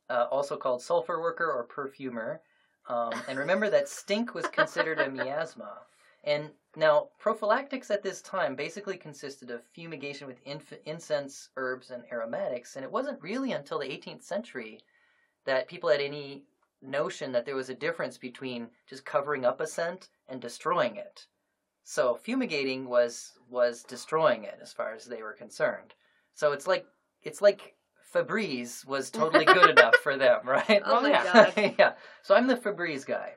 uh, 0.08 0.26
also 0.30 0.56
called 0.56 0.82
sulfur 0.82 1.20
worker 1.20 1.50
or 1.50 1.64
perfumer. 1.64 2.40
Um, 2.88 3.12
and 3.28 3.38
remember 3.38 3.70
that 3.70 3.88
stink 3.88 4.34
was 4.34 4.46
considered 4.48 4.98
a 4.98 5.10
miasma. 5.10 5.78
And 6.24 6.50
now 6.76 7.08
prophylactics 7.18 7.90
at 7.90 8.02
this 8.02 8.20
time 8.20 8.54
basically 8.54 8.96
consisted 8.96 9.50
of 9.50 9.64
fumigation 9.64 10.26
with 10.26 10.42
inf- 10.44 10.72
incense, 10.84 11.50
herbs, 11.56 11.90
and 11.90 12.04
aromatics. 12.12 12.76
And 12.76 12.84
it 12.84 12.90
wasn't 12.90 13.22
really 13.22 13.52
until 13.52 13.78
the 13.78 13.86
18th 13.86 14.22
century 14.22 14.80
that 15.44 15.68
people 15.68 15.88
had 15.88 16.00
any 16.00 16.44
notion 16.82 17.32
that 17.32 17.44
there 17.44 17.56
was 17.56 17.70
a 17.70 17.74
difference 17.74 18.18
between 18.18 18.68
just 18.88 19.04
covering 19.04 19.44
up 19.44 19.60
a 19.60 19.66
scent 19.66 20.08
and 20.28 20.40
destroying 20.40 20.96
it. 20.96 21.26
So 21.90 22.14
fumigating 22.14 22.88
was 22.88 23.32
was 23.48 23.82
destroying 23.82 24.44
it 24.44 24.60
as 24.62 24.72
far 24.72 24.94
as 24.94 25.06
they 25.06 25.24
were 25.24 25.32
concerned. 25.32 25.92
So 26.34 26.52
it's 26.52 26.68
like 26.68 26.86
it's 27.24 27.42
like 27.42 27.74
Febreze 28.14 28.86
was 28.86 29.10
totally 29.10 29.44
good 29.44 29.70
enough 29.76 29.96
for 29.96 30.16
them, 30.16 30.42
right? 30.44 30.82
Oh 30.84 31.00
my 31.00 31.10
yeah. 31.10 31.24
god. 31.32 31.74
yeah. 31.80 31.92
So 32.22 32.36
I'm 32.36 32.46
the 32.46 32.54
Febreze 32.54 33.04
guy. 33.04 33.32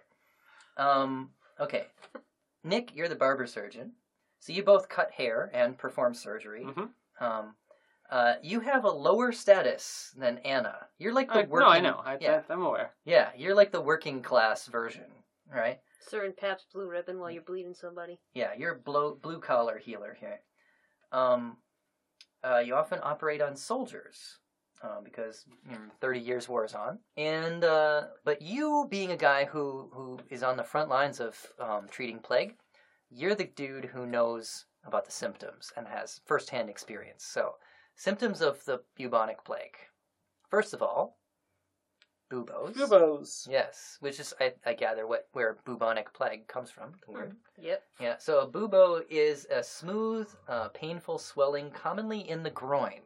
Um, 0.78 1.32
okay. 1.60 1.88
Nick, 2.64 2.96
you're 2.96 3.10
the 3.10 3.16
barber 3.16 3.48
surgeon. 3.48 3.94
So 4.40 4.54
you 4.54 4.62
both 4.62 4.88
cut 4.88 5.10
hair 5.10 5.50
and 5.52 5.76
perform 5.76 6.14
surgery. 6.14 6.64
Mhm. 6.64 6.90
Um, 7.20 7.56
uh, 8.12 8.36
you 8.44 8.60
have 8.60 8.84
a 8.84 8.92
lower 8.92 9.32
status 9.32 10.14
than 10.16 10.38
Anna. 10.46 10.76
You're 11.00 11.16
like 11.16 11.30
the 11.30 11.40
I, 11.40 11.46
working. 11.46 11.68
no, 11.68 11.70
I 11.70 11.80
know. 11.80 12.02
I, 12.06 12.18
yeah, 12.22 12.42
I, 12.48 12.54
I'm 12.54 12.62
aware. 12.62 12.92
yeah. 13.04 13.32
You're 13.36 13.56
like 13.56 13.72
the 13.72 13.82
working 13.82 14.22
class 14.22 14.68
version, 14.68 15.10
right? 15.52 15.80
Serving 16.08 16.34
Pabst 16.34 16.68
Blue 16.74 16.90
Ribbon 16.90 17.20
while 17.20 17.32
you're 17.32 17.44
bleeding 17.44 17.74
somebody. 17.74 18.20
Yeah, 18.34 18.52
you're 18.58 18.76
blue 18.76 19.18
blue 19.22 19.40
collar 19.40 19.78
healer 19.78 20.18
here. 20.20 20.42
Um, 21.12 21.58
uh, 22.44 22.60
you 22.60 22.76
often 22.76 23.00
operate 23.04 23.42
on 23.42 23.56
soldiers 23.56 24.40
uh, 24.84 25.02
because 25.04 25.46
you 25.66 25.72
know, 25.72 25.80
thirty 26.02 26.20
years 26.20 26.50
war 26.50 26.66
is 26.66 26.74
on, 26.74 27.00
and 27.18 27.64
uh, 27.64 28.04
but 28.26 28.42
you 28.42 28.88
being 28.90 29.12
a 29.12 29.18
guy 29.18 29.46
who 29.46 29.90
who 29.94 30.20
is 30.30 30.44
on 30.44 30.58
the 30.58 30.64
front 30.64 30.90
lines 30.90 31.20
of 31.20 31.38
um, 31.60 31.88
treating 31.90 32.20
plague, 32.20 32.56
you're 33.10 33.36
the 33.36 33.46
dude 33.56 33.86
who 33.86 34.06
knows 34.06 34.66
about 34.86 35.06
the 35.06 35.12
symptoms 35.12 35.72
and 35.78 35.88
has 35.88 36.20
firsthand 36.26 36.70
experience. 36.70 37.24
So, 37.24 37.54
symptoms 37.96 38.42
of 38.42 38.64
the 38.66 38.82
bubonic 38.98 39.44
plague. 39.46 39.78
First 40.50 40.74
of 40.74 40.82
all, 40.82 41.18
buboes. 42.30 42.76
Buboes. 42.76 43.48
Yes, 43.50 43.98
which 44.00 44.20
is 44.20 44.34
I, 44.40 44.54
I 44.66 44.74
gather 44.74 45.06
what 45.08 45.28
where 45.34 45.58
bubonic 45.66 46.14
plague 46.14 46.48
comes 46.48 46.72
from. 46.72 46.94
The 47.06 47.12
word. 47.14 47.36
Yep. 47.60 47.84
Yeah, 48.00 48.18
so 48.18 48.40
a 48.42 48.48
bubo 48.48 49.04
is 49.10 49.46
a 49.52 49.64
smooth, 49.64 50.28
uh, 50.48 50.70
painful 50.70 51.18
swelling, 51.20 51.72
commonly 51.72 52.28
in 52.30 52.44
the 52.44 52.50
groin, 52.50 53.02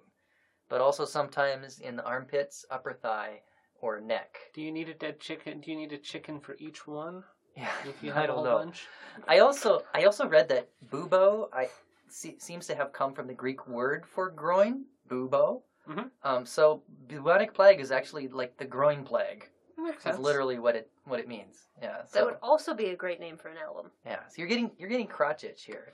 but 0.70 0.82
also 0.82 1.06
sometimes 1.06 1.80
in 1.80 1.96
the 1.96 2.04
armpits, 2.06 2.66
upper 2.72 2.94
thigh, 2.94 3.42
or 3.82 4.00
neck. 4.00 4.38
Do 4.54 4.62
you 4.62 4.72
need 4.72 4.90
a 4.90 4.94
dead 4.94 5.20
chicken? 5.20 5.62
Do 5.62 5.72
you 5.72 5.78
need 5.78 5.94
a 5.94 5.98
chicken 5.98 6.40
for 6.40 6.56
each 6.60 6.88
one? 6.88 7.24
Yeah, 7.56 7.70
If 7.88 8.02
you 8.04 8.12
I 8.16 8.22
have 8.22 8.30
a 8.30 8.34
whole 8.34 8.44
know. 8.46 8.58
bunch. 8.58 8.88
I 9.28 9.40
also 9.40 9.84
I 9.94 10.04
also 10.06 10.28
read 10.28 10.50
that 10.50 10.70
bubo 10.92 11.50
I 11.54 11.70
se- 12.08 12.38
seems 12.40 12.68
to 12.68 12.76
have 12.76 12.94
come 12.94 13.14
from 13.14 13.28
the 13.28 13.34
Greek 13.34 13.68
word 13.68 14.06
for 14.06 14.30
groin, 14.30 14.86
bubo. 15.10 15.62
Mhm. 15.88 16.12
Um, 16.24 16.46
so 16.46 16.84
bubonic 17.08 17.54
plague 17.54 17.80
is 17.80 17.92
actually 17.92 18.28
like 18.28 18.58
the 18.58 18.66
groin 18.66 19.04
plague. 19.04 19.50
Makes 19.78 20.04
That's 20.04 20.18
sense. 20.18 20.20
literally 20.20 20.60
what 20.60 20.76
it 20.76 20.92
what 21.06 21.20
it 21.20 21.28
means. 21.28 21.68
Yeah. 21.82 22.02
That 22.14 22.26
would 22.26 22.38
also 22.42 22.74
be 22.74 22.88
a 22.88 22.96
great 22.96 23.20
name 23.20 23.38
for 23.38 23.50
an 23.50 23.58
album. 23.58 23.92
Yeah, 24.06 24.28
so 24.28 24.36
you're 24.38 24.48
getting 24.48 24.72
you're 24.78 24.90
getting 24.90 25.08
crotch 25.08 25.44
itch 25.44 25.64
here. 25.66 25.94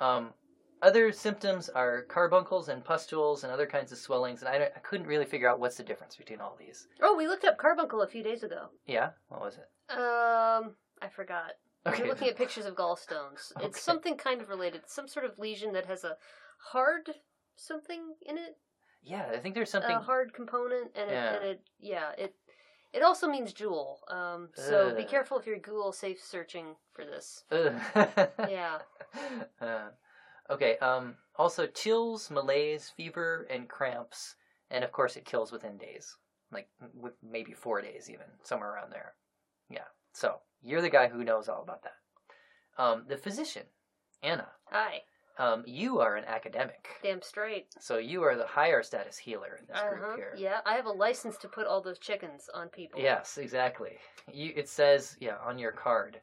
Um, 0.00 0.34
other 0.82 1.10
symptoms 1.12 1.68
are 1.70 2.02
carbuncles 2.02 2.68
and 2.68 2.84
pustules 2.84 3.44
and 3.44 3.52
other 3.52 3.66
kinds 3.66 3.92
of 3.92 3.98
swellings, 3.98 4.42
and 4.42 4.48
I, 4.48 4.64
I 4.76 4.80
couldn't 4.80 5.06
really 5.06 5.24
figure 5.24 5.48
out 5.48 5.58
what's 5.58 5.76
the 5.76 5.82
difference 5.82 6.16
between 6.16 6.40
all 6.40 6.56
these. 6.58 6.88
Oh, 7.00 7.16
we 7.16 7.26
looked 7.28 7.44
up 7.44 7.56
carbuncle 7.56 8.02
a 8.02 8.06
few 8.06 8.22
days 8.22 8.42
ago. 8.42 8.68
Yeah, 8.86 9.10
what 9.28 9.40
was 9.40 9.56
it? 9.56 9.68
Um, 9.96 10.74
I 11.00 11.08
forgot. 11.08 11.52
Okay, 11.86 12.02
We're 12.02 12.08
looking 12.10 12.28
at 12.28 12.36
pictures 12.36 12.66
of 12.66 12.74
gallstones. 12.74 13.52
Okay. 13.56 13.66
It's 13.66 13.80
something 13.80 14.16
kind 14.16 14.42
of 14.42 14.48
related. 14.48 14.82
Some 14.86 15.08
sort 15.08 15.24
of 15.24 15.38
lesion 15.38 15.72
that 15.72 15.86
has 15.86 16.04
a 16.04 16.16
hard 16.72 17.08
something 17.54 18.14
in 18.22 18.36
it. 18.36 18.58
Yeah, 19.06 19.26
I 19.32 19.38
think 19.38 19.54
there's 19.54 19.70
something. 19.70 19.96
A 19.96 20.00
hard 20.00 20.34
component, 20.34 20.90
and 20.96 21.10
Yeah. 21.10 21.32
it, 21.32 21.36
and 21.42 21.50
it 21.50 21.60
yeah 21.78 22.10
it. 22.18 22.34
It 22.92 23.02
also 23.02 23.28
means 23.28 23.52
jewel. 23.52 24.00
Um, 24.08 24.48
so 24.54 24.94
be 24.96 25.04
careful 25.04 25.38
if 25.38 25.46
you're 25.46 25.58
Google 25.58 25.92
safe 25.92 26.22
searching 26.22 26.76
for 26.92 27.04
this. 27.04 27.44
Ugh. 27.50 27.74
Yeah. 28.48 28.78
Uh, 29.60 29.88
okay. 30.50 30.78
Um, 30.78 31.16
also, 31.36 31.66
chills, 31.66 32.30
malaise, 32.30 32.90
fever, 32.96 33.46
and 33.50 33.68
cramps, 33.68 34.36
and 34.70 34.82
of 34.82 34.92
course, 34.92 35.16
it 35.16 35.26
kills 35.26 35.52
within 35.52 35.76
days, 35.76 36.16
like 36.50 36.68
with 36.94 37.14
maybe 37.22 37.52
four 37.52 37.82
days, 37.82 38.08
even 38.08 38.26
somewhere 38.42 38.72
around 38.72 38.92
there. 38.92 39.14
Yeah. 39.68 39.88
So 40.12 40.36
you're 40.62 40.82
the 40.82 40.88
guy 40.88 41.08
who 41.08 41.22
knows 41.24 41.48
all 41.48 41.62
about 41.62 41.82
that. 41.82 42.82
Um, 42.82 43.04
the 43.08 43.18
physician, 43.18 43.64
Anna. 44.22 44.48
Hi. 44.70 45.02
Um, 45.38 45.62
you 45.66 46.00
are 46.00 46.16
an 46.16 46.24
academic, 46.24 46.88
Damn 47.02 47.20
straight. 47.20 47.66
so 47.78 47.98
you 47.98 48.22
are 48.22 48.36
the 48.36 48.46
higher 48.46 48.82
status 48.82 49.18
healer 49.18 49.58
in 49.60 49.66
this 49.68 49.76
Uh 49.82 49.90
group 49.90 50.16
here. 50.16 50.32
Yeah, 50.36 50.60
I 50.64 50.74
have 50.76 50.86
a 50.86 50.90
license 50.90 51.36
to 51.38 51.48
put 51.48 51.66
all 51.66 51.82
those 51.82 51.98
chickens 51.98 52.48
on 52.54 52.68
people. 52.70 53.00
Yes, 53.00 53.36
exactly. 53.36 53.98
You, 54.32 54.52
it 54.56 54.68
says, 54.68 55.16
yeah, 55.20 55.36
on 55.44 55.58
your 55.58 55.72
card. 55.72 56.20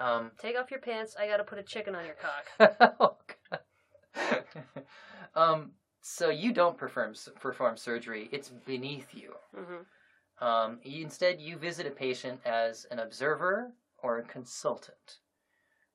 Um, 0.00 0.30
Take 0.40 0.56
off 0.58 0.70
your 0.70 0.80
pants. 0.80 1.14
I 1.18 1.26
gotta 1.28 1.44
put 1.44 1.58
a 1.58 1.62
chicken 1.62 1.94
on 1.94 2.04
your 2.06 2.14
cock. 2.14 2.96
oh, 3.00 3.16
God. 3.50 4.44
um, 5.34 5.72
so 6.00 6.30
you 6.30 6.52
don't 6.52 6.76
perform 6.78 7.14
perform 7.40 7.76
surgery; 7.76 8.28
it's 8.32 8.48
beneath 8.48 9.14
you. 9.14 9.34
hmm 9.54 10.44
Um, 10.44 10.78
you, 10.82 11.02
instead, 11.04 11.40
you 11.40 11.58
visit 11.58 11.86
a 11.86 11.90
patient 11.90 12.40
as 12.46 12.86
an 12.90 12.98
observer 13.00 13.72
or 14.02 14.18
a 14.18 14.22
consultant, 14.22 15.18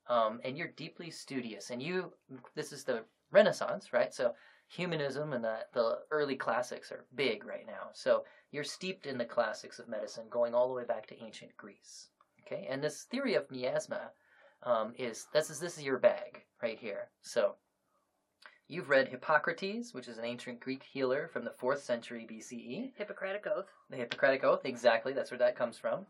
um, 0.08 0.40
and 0.44 0.56
you're 0.56 0.68
deeply 0.76 1.10
studious. 1.10 1.70
And 1.70 1.82
you, 1.82 2.12
this 2.54 2.72
is 2.72 2.84
the 2.84 3.04
Renaissance, 3.30 3.92
right? 3.92 4.12
So 4.12 4.34
humanism 4.68 5.32
and 5.32 5.44
the 5.44 5.58
the 5.72 5.98
early 6.10 6.36
classics 6.36 6.90
are 6.90 7.04
big 7.14 7.44
right 7.44 7.66
now. 7.66 7.88
So 7.92 8.24
you're 8.50 8.64
steeped 8.64 9.06
in 9.06 9.18
the 9.18 9.24
classics 9.24 9.78
of 9.78 9.88
medicine, 9.88 10.24
going 10.30 10.54
all 10.54 10.68
the 10.68 10.74
way 10.74 10.84
back 10.84 11.06
to 11.08 11.22
ancient 11.22 11.56
Greece. 11.56 12.08
Okay, 12.46 12.66
and 12.68 12.82
this 12.82 13.04
theory 13.04 13.34
of 13.34 13.50
miasma 13.50 14.10
um, 14.62 14.92
is 14.96 15.26
this 15.32 15.50
is 15.50 15.60
this 15.60 15.78
is 15.78 15.84
your 15.84 15.98
bag 15.98 16.42
right 16.62 16.78
here. 16.78 17.08
So 17.22 17.54
you've 18.68 18.90
read 18.90 19.08
Hippocrates, 19.08 19.92
which 19.92 20.08
is 20.08 20.18
an 20.18 20.24
ancient 20.24 20.60
Greek 20.60 20.82
healer 20.82 21.28
from 21.28 21.44
the 21.44 21.50
fourth 21.50 21.82
century 21.82 22.26
BCE. 22.30 22.92
Hippocratic 22.96 23.46
oath. 23.46 23.70
The 23.90 23.96
Hippocratic 23.96 24.44
Oath, 24.44 24.64
exactly. 24.64 25.12
That's 25.12 25.30
where 25.30 25.38
that 25.38 25.56
comes 25.56 25.78
from. 25.78 26.06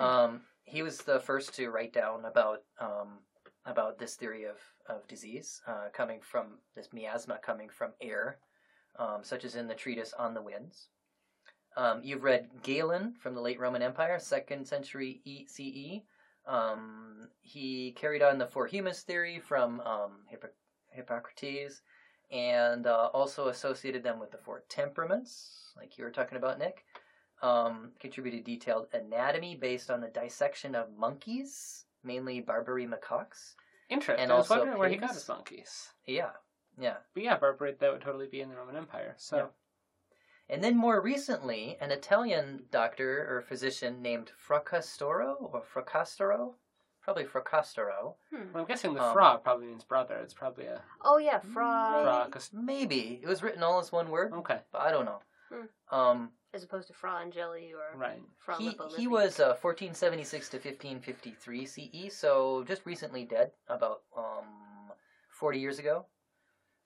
Um, 0.00 0.40
he 0.64 0.82
was 0.82 0.98
the 0.98 1.20
first 1.20 1.54
to 1.54 1.70
write 1.70 1.92
down 1.92 2.24
about 2.24 2.62
um, 2.80 3.18
about 3.66 3.98
this 3.98 4.14
theory 4.14 4.44
of 4.44 4.56
of 4.88 5.06
disease 5.08 5.60
uh, 5.66 5.88
coming 5.92 6.20
from 6.20 6.58
this 6.74 6.92
miasma 6.92 7.38
coming 7.42 7.68
from 7.68 7.92
air, 8.00 8.38
um, 8.98 9.18
such 9.22 9.44
as 9.44 9.56
in 9.56 9.66
the 9.66 9.74
treatise 9.74 10.12
on 10.18 10.34
the 10.34 10.42
winds. 10.42 10.88
Um, 11.76 12.00
you've 12.02 12.24
read 12.24 12.48
Galen 12.62 13.14
from 13.20 13.34
the 13.34 13.40
late 13.40 13.60
Roman 13.60 13.82
Empire, 13.82 14.18
second 14.18 14.66
century 14.66 15.20
E- 15.24 15.46
CE. 15.46 16.02
Um, 16.46 17.28
he 17.42 17.92
carried 17.92 18.22
on 18.22 18.38
the 18.38 18.46
four 18.46 18.66
humors 18.66 19.00
theory 19.00 19.40
from 19.40 19.80
um, 19.80 20.20
Hippo- 20.28 20.48
Hippocrates, 20.90 21.82
and 22.30 22.86
uh, 22.86 23.10
also 23.12 23.48
associated 23.48 24.02
them 24.02 24.18
with 24.18 24.30
the 24.30 24.38
four 24.38 24.62
temperaments, 24.68 25.72
like 25.76 25.98
you 25.98 26.04
were 26.04 26.10
talking 26.10 26.38
about, 26.38 26.58
Nick. 26.58 26.84
Um, 27.42 27.90
contributed 28.00 28.44
detailed 28.44 28.86
anatomy 28.94 29.56
based 29.56 29.90
on 29.90 30.00
the 30.00 30.08
dissection 30.08 30.74
of 30.74 30.96
monkeys, 30.96 31.84
mainly 32.06 32.40
Barbary 32.40 32.86
macaques. 32.86 33.54
Interesting. 33.88 34.22
And 34.22 34.32
I 34.32 34.36
was 34.36 34.50
also 34.50 34.60
wondering 34.60 34.78
where 34.78 34.88
he 34.88 34.96
got 34.96 35.12
his 35.14 35.28
monkeys. 35.28 35.90
Yeah, 36.06 36.30
yeah. 36.78 36.96
But 37.14 37.22
yeah, 37.22 37.36
Barbary, 37.36 37.72
that 37.78 37.92
would 37.92 38.00
totally 38.02 38.26
be 38.26 38.40
in 38.40 38.48
the 38.48 38.56
Roman 38.56 38.76
Empire. 38.76 39.14
So 39.18 39.36
Yeah. 39.36 39.46
And 40.48 40.62
then 40.62 40.76
more 40.76 41.00
recently, 41.00 41.76
an 41.80 41.90
Italian 41.90 42.66
doctor 42.70 43.26
or 43.28 43.42
physician 43.42 44.00
named 44.00 44.30
Fracastoro 44.48 45.36
or 45.52 45.62
Fracastoro. 45.62 46.54
probably 47.02 47.24
Fracastoro. 47.24 48.14
Hmm. 48.30 48.52
Well, 48.52 48.62
I'm 48.62 48.64
guessing 48.66 48.92
the 48.94 49.00
Um, 49.00 49.12
fra 49.12 49.38
probably 49.38 49.66
means 49.68 49.84
brother. 49.84 50.16
It's 50.16 50.34
probably 50.34 50.66
a 50.66 50.82
Oh 51.02 51.18
yeah, 51.18 51.38
fra. 51.38 52.00
fra. 52.02 52.28
'cause- 52.30 52.52
Maybe 52.52 53.20
it 53.22 53.28
was 53.28 53.44
written 53.44 53.62
all 53.62 53.78
as 53.78 53.92
one 53.92 54.10
word, 54.10 54.32
Okay, 54.32 54.60
but 54.72 54.80
I 54.82 54.90
don't 54.90 55.04
know. 55.04 55.22
Hmm. 55.48 55.94
Um, 55.94 56.32
As 56.56 56.64
opposed 56.64 56.86
to 56.88 56.94
fra 56.94 57.18
and 57.20 57.30
jelly 57.30 57.74
or 57.74 57.98
right. 57.98 58.18
fra 58.38 58.56
he 58.56 58.68
lippo 58.68 58.88
he 58.88 59.04
lippy. 59.04 59.06
was 59.08 59.40
uh, 59.40 59.52
1476 59.60 60.48
to 60.48 60.56
1553 60.56 61.66
CE, 61.66 62.14
so 62.14 62.64
just 62.66 62.86
recently 62.86 63.26
dead, 63.26 63.50
about 63.68 64.00
um, 64.16 64.46
40 65.28 65.58
years 65.58 65.78
ago. 65.78 66.06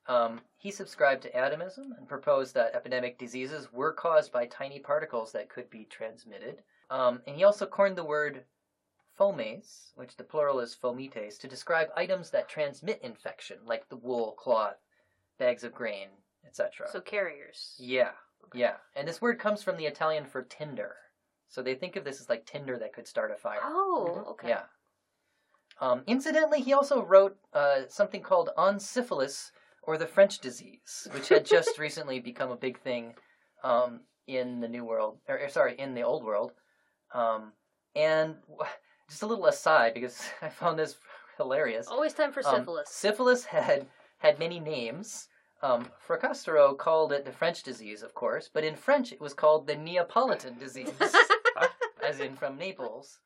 Um, 0.09 0.41
he 0.57 0.73
subscribed 0.73 1.23
to 1.23 1.37
atomism 1.37 1.95
and 1.97 2.09
proposed 2.09 2.53
that 2.55 2.75
epidemic 2.75 3.17
diseases 3.17 3.73
were 3.73 3.93
caused 3.93 4.33
by 4.33 4.47
tiny 4.47 4.81
particles 4.81 5.31
that 5.33 5.49
could 5.49 5.71
be 5.71 5.85
transmitted. 5.85 6.65
Um, 6.91 7.23
and 7.29 7.37
he 7.37 7.45
also 7.45 7.65
coined 7.65 7.95
the 7.95 8.03
word 8.03 8.43
fomes, 9.17 9.93
which 9.95 10.17
the 10.17 10.25
plural 10.25 10.59
is 10.59 10.75
fomites, 10.75 11.39
to 11.39 11.47
describe 11.47 11.91
items 11.97 12.31
that 12.31 12.49
transmit 12.49 13.01
infection, 13.05 13.59
like 13.65 13.89
the 13.89 13.97
wool, 13.97 14.33
cloth, 14.33 14.79
bags 15.39 15.63
of 15.63 15.73
grain, 15.73 16.09
etc. 16.45 16.89
So 16.91 17.01
carriers. 17.01 17.77
Yeah, 17.79 18.11
yeah. 18.55 18.75
And 18.97 19.07
this 19.07 19.21
word 19.21 19.39
comes 19.39 19.63
from 19.63 19.77
the 19.77 19.87
Italian 19.87 20.25
for 20.25 20.43
tinder. 20.43 20.97
So 21.49 21.63
they 21.63 21.75
think 21.75 21.97
of 21.97 22.05
this 22.05 22.21
as 22.21 22.29
like 22.29 22.47
tinder 22.47 22.79
that 22.79 22.93
could 22.93 23.07
start 23.09 23.31
a 23.33 23.37
fire. 23.37 23.59
Oh, 23.63 24.25
okay. 24.31 24.49
Yeah. 24.49 24.63
Um, 25.81 26.03
incidentally, 26.07 26.61
he 26.61 26.73
also 26.75 27.03
wrote 27.05 27.37
uh, 27.55 27.83
something 27.89 28.23
called 28.23 28.51
On 28.57 28.79
Syphilis 28.79 29.51
or 29.83 29.97
the 29.97 30.07
French 30.07 30.39
Disease, 30.41 31.09
which 31.13 31.29
had 31.29 31.45
just 31.47 31.79
recently 31.79 32.21
become 32.21 32.51
a 32.51 32.57
big 32.57 32.79
thing 32.81 33.15
um, 33.65 34.01
in 34.27 34.61
the 34.61 34.69
New 34.69 34.85
World, 34.85 35.19
or 35.29 35.39
or, 35.41 35.49
sorry, 35.49 35.75
in 35.79 35.95
the 35.95 36.03
Old 36.03 36.23
World. 36.23 36.53
Um, 37.15 37.53
and 37.97 38.37
just 39.09 39.23
a 39.23 39.27
little 39.27 39.47
aside, 39.47 39.95
because 39.95 40.21
I 40.43 40.51
found 40.51 40.79
this 40.79 40.97
hilarious. 41.39 41.89
Always 41.89 42.13
time 42.13 42.33
for 42.33 42.47
Um, 42.47 42.57
syphilis. 42.57 42.89
syphilis 42.91 43.45
had 43.47 43.87
had 44.19 44.39
many 44.39 44.61
names. 44.61 45.29
Um, 45.63 45.87
Fracastoro 46.07 46.77
called 46.77 47.13
it 47.13 47.25
the 47.25 47.33
French 47.33 47.63
disease, 47.63 48.03
of 48.03 48.15
course, 48.15 48.49
but 48.53 48.65
in 48.65 48.75
French 48.77 49.13
it 49.13 49.21
was 49.21 49.35
called 49.35 49.67
the 49.67 49.77
Neapolitan 49.77 50.59
disease, 50.59 50.91
as 52.03 52.21
in 52.21 52.35
from 52.37 52.57
Naples. 52.57 53.19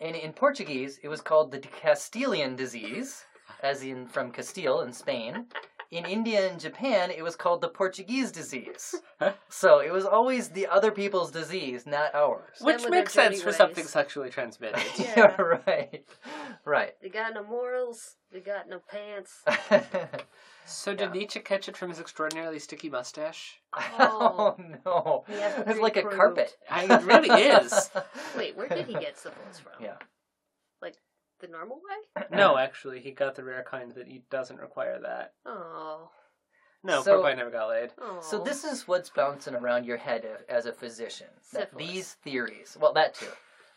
And 0.00 0.16
in 0.16 0.32
Portuguese 0.32 0.98
it 1.02 1.08
was 1.08 1.20
called 1.20 1.50
the 1.50 1.58
Castilian 1.58 2.56
disease, 2.56 3.24
as 3.62 3.82
in 3.82 4.06
from 4.06 4.30
Castile 4.32 4.80
in 4.80 4.92
Spain. 4.92 5.46
In 5.90 6.06
India 6.06 6.50
and 6.50 6.58
Japan 6.58 7.10
it 7.10 7.22
was 7.22 7.36
called 7.36 7.60
the 7.60 7.68
Portuguese 7.68 8.32
disease. 8.32 8.94
So 9.48 9.78
it 9.78 9.90
was 9.92 10.04
always 10.04 10.48
the 10.50 10.66
other 10.66 10.90
people's 10.90 11.30
disease, 11.30 11.86
not 11.86 12.14
ours. 12.14 12.58
Which 12.60 12.74
with 12.74 12.82
their 12.82 12.90
makes 12.90 13.12
sense 13.14 13.40
for 13.40 13.46
ways. 13.48 13.56
something 13.56 13.84
sexually 13.86 14.28
transmitted. 14.28 14.82
Yeah. 14.98 15.34
right. 15.40 16.04
Right. 16.66 16.92
they 17.00 17.08
got 17.08 17.32
no 17.32 17.44
morals. 17.44 18.16
They 18.32 18.40
got 18.40 18.68
no 18.68 18.80
pants. 18.90 19.42
So 20.66 20.94
did 20.94 21.08
Yeah. 21.08 21.12
Nietzsche 21.20 21.40
catch 21.40 21.68
it 21.68 21.76
from 21.76 21.90
his 21.90 22.00
extraordinarily 22.00 22.58
sticky 22.58 22.88
mustache? 22.90 23.60
Oh. 23.76 24.56
oh 24.58 24.62
no. 24.84 25.24
He 25.26 25.34
has 25.40 25.54
to 25.64 25.70
It's 25.70 25.80
like 25.80 25.96
a 25.96 26.02
carpet. 26.02 26.56
I, 26.70 26.84
it 26.84 27.02
really 27.04 27.28
is. 27.30 27.90
Wait, 28.36 28.56
where 28.56 28.68
did 28.68 28.86
he 28.86 28.94
get 28.94 29.18
syphilis 29.18 29.58
from? 29.58 29.72
Yeah. 29.82 29.96
Like 30.80 30.96
the 31.40 31.48
normal 31.48 31.76
way? 31.76 32.24
No, 32.36 32.56
actually, 32.56 33.00
he 33.00 33.10
got 33.10 33.34
the 33.34 33.44
rare 33.44 33.64
kind 33.68 33.92
that 33.92 34.06
he 34.08 34.22
doesn't 34.30 34.60
require 34.60 34.98
that. 35.00 35.32
Oh. 35.46 36.10
No, 36.82 37.02
So- 37.02 37.14
poor 37.20 37.30
boy 37.30 37.36
never 37.36 37.50
got 37.50 37.68
laid. 37.68 37.90
Oh. 38.00 38.20
So 38.22 38.38
this 38.42 38.64
is 38.64 38.86
what's 38.86 39.10
bouncing 39.10 39.54
around 39.54 39.84
your 39.86 39.96
head 39.96 40.26
as 40.48 40.66
a 40.66 40.72
physician. 40.72 41.28
That 41.52 41.76
these 41.76 42.14
theories, 42.24 42.76
well, 42.80 42.92
that 42.94 43.14
too. 43.14 43.26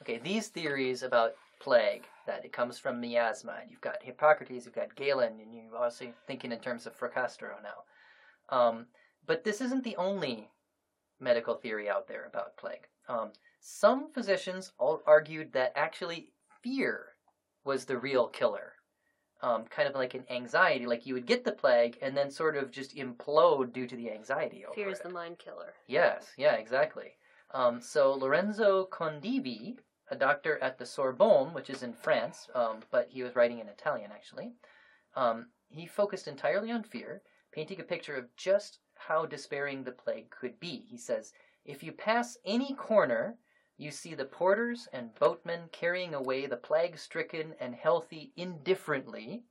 Okay, 0.03 0.19
these 0.19 0.49
theories 0.49 1.03
about 1.03 1.33
plague, 1.59 2.05
that 2.25 2.45
it 2.45 2.51
comes 2.53 2.77
from 2.79 2.99
miasma. 3.01 3.57
and 3.61 3.69
You've 3.71 3.81
got 3.81 4.01
Hippocrates, 4.03 4.65
you've 4.65 4.75
got 4.75 4.95
Galen, 4.95 5.39
and 5.41 5.53
you're 5.53 5.75
also 5.77 6.13
thinking 6.27 6.51
in 6.51 6.59
terms 6.59 6.85
of 6.85 6.97
Fracastoro 6.97 7.55
now. 7.63 8.55
Um, 8.55 8.85
but 9.25 9.43
this 9.43 9.61
isn't 9.61 9.83
the 9.83 9.95
only 9.97 10.49
medical 11.19 11.55
theory 11.55 11.89
out 11.89 12.07
there 12.07 12.25
about 12.25 12.57
plague. 12.57 12.87
Um, 13.09 13.31
some 13.59 14.11
physicians 14.13 14.71
all 14.77 15.01
argued 15.05 15.51
that 15.53 15.73
actually 15.75 16.29
fear 16.61 17.07
was 17.65 17.85
the 17.85 17.97
real 17.97 18.27
killer. 18.27 18.73
Um, 19.41 19.65
kind 19.65 19.87
of 19.87 19.93
like 19.93 20.15
an 20.15 20.23
anxiety, 20.31 20.87
like 20.87 21.05
you 21.05 21.13
would 21.13 21.27
get 21.27 21.43
the 21.43 21.51
plague 21.51 21.97
and 22.01 22.17
then 22.17 22.31
sort 22.31 22.57
of 22.57 22.71
just 22.71 22.95
implode 22.95 23.71
due 23.71 23.85
to 23.85 23.95
the 23.95 24.09
anxiety 24.11 24.65
over 24.65 24.73
Fear 24.73 24.89
is 24.89 24.99
it. 24.99 25.03
the 25.03 25.09
mind 25.09 25.37
killer. 25.37 25.73
Yes, 25.85 26.31
yeah, 26.37 26.53
exactly. 26.55 27.13
Um, 27.53 27.79
so 27.79 28.13
Lorenzo 28.13 28.87
Condivi, 28.91 29.77
a 30.09 30.15
doctor 30.15 30.57
at 30.59 30.77
the 30.77 30.85
Sorbonne, 30.85 31.53
which 31.53 31.69
is 31.69 31.83
in 31.83 31.93
France, 31.93 32.47
um, 32.55 32.79
but 32.91 33.07
he 33.09 33.23
was 33.23 33.35
writing 33.35 33.59
in 33.59 33.67
Italian 33.67 34.11
actually, 34.11 34.53
um, 35.15 35.47
he 35.69 35.85
focused 35.85 36.27
entirely 36.27 36.71
on 36.71 36.83
fear, 36.83 37.21
painting 37.51 37.79
a 37.79 37.83
picture 37.83 38.15
of 38.15 38.33
just 38.37 38.79
how 38.95 39.25
despairing 39.25 39.83
the 39.83 39.91
plague 39.91 40.29
could 40.29 40.59
be. 40.59 40.85
He 40.87 40.97
says, 40.97 41.33
if 41.65 41.83
you 41.83 41.91
pass 41.91 42.37
any 42.45 42.73
corner, 42.75 43.35
you 43.77 43.91
see 43.91 44.15
the 44.15 44.25
porters 44.25 44.87
and 44.93 45.13
boatmen 45.19 45.61
carrying 45.71 46.13
away 46.13 46.45
the 46.45 46.55
plague 46.57 46.97
stricken 46.97 47.53
and 47.59 47.75
healthy 47.75 48.31
indifferently. 48.37 49.43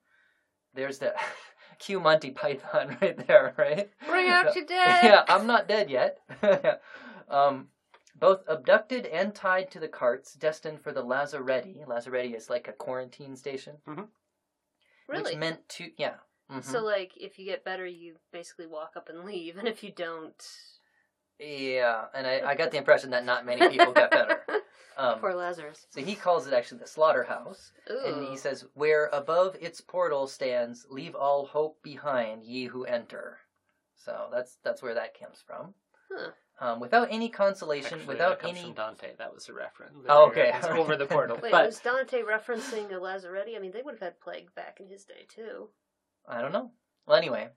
There's 0.74 0.98
the 0.98 1.14
cue 1.78 2.00
Monty 2.00 2.30
Python 2.30 2.96
right 3.02 3.26
there, 3.26 3.54
right? 3.58 3.90
Bring 4.08 4.28
out 4.30 4.48
So- 4.48 4.54
your 4.60 4.66
dead. 4.66 5.04
yeah, 5.04 5.24
I'm 5.28 5.46
not 5.46 5.68
dead 5.68 5.90
yet. 5.90 6.18
um, 7.28 7.68
both 8.18 8.42
abducted 8.48 9.06
and 9.06 9.34
tied 9.34 9.70
to 9.70 9.78
the 9.80 9.88
carts 9.88 10.34
destined 10.34 10.80
for 10.80 10.92
the 10.92 11.02
Lazaretti. 11.04 11.86
Lazaretti 11.86 12.34
is 12.34 12.48
like 12.50 12.68
a 12.68 12.72
quarantine 12.72 13.36
station, 13.36 13.76
really? 15.08 15.22
which 15.22 15.36
meant 15.36 15.68
to 15.70 15.90
yeah. 15.96 16.14
mhm. 16.50 16.64
So 16.64 16.82
like, 16.82 17.12
if 17.16 17.38
you 17.38 17.44
get 17.44 17.64
better, 17.64 17.86
you 17.86 18.16
basically 18.32 18.66
walk 18.66 18.92
up 18.96 19.08
and 19.08 19.24
leave, 19.24 19.56
and 19.58 19.68
if 19.68 19.82
you 19.82 19.92
don't, 19.92 20.42
yeah, 21.38 22.06
and 22.14 22.26
I, 22.26 22.40
I 22.44 22.54
got 22.54 22.70
the 22.70 22.78
impression 22.82 23.10
that 23.10 23.24
not 23.24 23.44
many 23.46 23.68
people 23.68 23.92
got 23.92 24.10
better. 24.10 24.40
Um, 24.98 25.18
Poor 25.18 25.34
Lazarus. 25.34 25.86
so 25.90 26.00
he 26.00 26.14
calls 26.14 26.46
it 26.46 26.54
actually 26.54 26.78
the 26.78 26.86
slaughterhouse, 26.86 27.70
and 27.86 28.26
he 28.28 28.34
says, 28.38 28.64
"Where 28.72 29.10
above 29.12 29.54
its 29.60 29.78
portal 29.82 30.26
stands, 30.26 30.86
leave 30.88 31.14
all 31.14 31.44
hope 31.44 31.82
behind, 31.82 32.44
ye 32.44 32.64
who 32.64 32.84
enter." 32.86 33.40
So 33.94 34.28
that's 34.32 34.56
that's 34.64 34.80
where 34.82 34.94
that 34.94 35.18
comes 35.20 35.44
from. 35.46 35.74
Huh. 36.10 36.30
Um, 36.58 36.80
without 36.80 37.08
any 37.10 37.28
consolation, 37.28 37.98
Actually, 37.98 38.06
without 38.06 38.30
that 38.30 38.40
comes 38.40 38.58
any 38.58 38.62
from 38.68 38.74
Dante. 38.74 39.08
That 39.18 39.34
was 39.34 39.48
a 39.48 39.52
reference. 39.52 39.92
Oh, 40.08 40.28
okay. 40.28 40.52
It's 40.54 40.66
over 40.66 40.96
the 40.96 41.04
portal. 41.04 41.38
Wait, 41.42 41.52
but 41.52 41.66
was 41.66 41.80
Dante 41.80 42.22
referencing 42.22 42.90
a 42.92 42.94
Lazaretti? 42.94 43.56
I 43.56 43.58
mean, 43.58 43.72
they 43.72 43.82
would 43.82 43.94
have 43.94 44.00
had 44.00 44.20
plague 44.20 44.54
back 44.54 44.78
in 44.80 44.88
his 44.88 45.04
day 45.04 45.26
too. 45.28 45.68
I 46.26 46.40
don't 46.40 46.52
know. 46.52 46.70
Well, 47.06 47.18
anyway, 47.18 47.48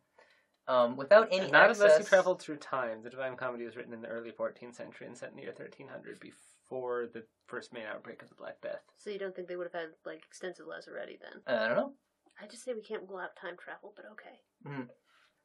um, 0.68 0.97
without 0.97 1.30
any 1.32 1.50
not 1.50 1.70
access, 1.70 1.82
unless 1.82 2.00
you 2.00 2.06
traveled 2.06 2.41
through 2.41 2.58
time. 2.58 3.02
The 3.02 3.10
Divine 3.10 3.38
Comedy 3.38 3.66
was 3.66 3.76
written 3.76 3.93
in 3.93 4.02
the 4.02 4.10
early 4.10 4.32
14th 4.32 4.76
century 4.76 5.08
and 5.08 5.18
set 5.18 5.30
in 5.32 5.38
the 5.38 5.43
year 5.43 5.54
1300 5.56 6.20
before 6.20 7.08
the 7.14 7.24
first 7.47 7.74
main 7.74 7.86
outbreak 7.86 8.22
of 8.22 8.30
the 8.30 8.36
Black 8.36 8.62
Death. 8.62 8.82
So 8.97 9.10
you 9.10 9.18
don't 9.18 9.36
think 9.36 9.47
they 9.47 9.56
would 9.56 9.68
have 9.72 9.82
had 9.82 9.89
like 10.06 10.24
extensive 10.28 10.66
Lazaretti 10.66 11.18
then? 11.20 11.41
I 11.47 11.68
don't 11.68 11.78
know. 11.78 11.93
I 12.41 12.47
just 12.47 12.64
say 12.66 12.74
we 12.74 12.82
can't 12.82 13.04
rule 13.10 13.20
out 13.20 13.36
time 13.36 13.56
travel, 13.58 13.93
but 13.95 14.06
okay. 14.12 14.84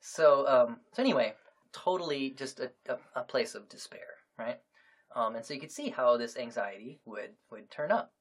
So, 0.00 0.46
um, 0.46 0.76
so 0.92 1.02
anyway, 1.02 1.32
totally 1.74 2.30
just 2.30 2.60
a, 2.60 2.70
a, 2.88 2.96
a 3.16 3.22
place 3.22 3.54
of 3.54 3.68
despair, 3.68 4.06
right? 4.38 4.60
Um, 5.14 5.36
and 5.36 5.44
so 5.44 5.54
you 5.54 5.60
could 5.60 5.72
see 5.72 5.90
how 5.90 6.16
this 6.16 6.36
anxiety 6.36 7.00
would 7.04 7.30
would 7.50 7.70
turn 7.70 7.92
up. 7.92 8.12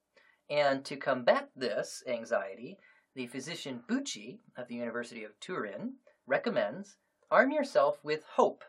And 0.49 0.83
to 0.85 0.97
combat 0.97 1.49
this 1.55 2.03
anxiety, 2.07 2.77
the 3.15 3.27
physician 3.27 3.83
Bucci 3.87 4.39
of 4.57 4.67
the 4.67 4.75
University 4.75 5.23
of 5.23 5.39
Turin 5.39 5.95
recommends 6.27 6.97
arm 7.31 7.51
yourself 7.51 8.03
with 8.03 8.23
hope 8.23 8.63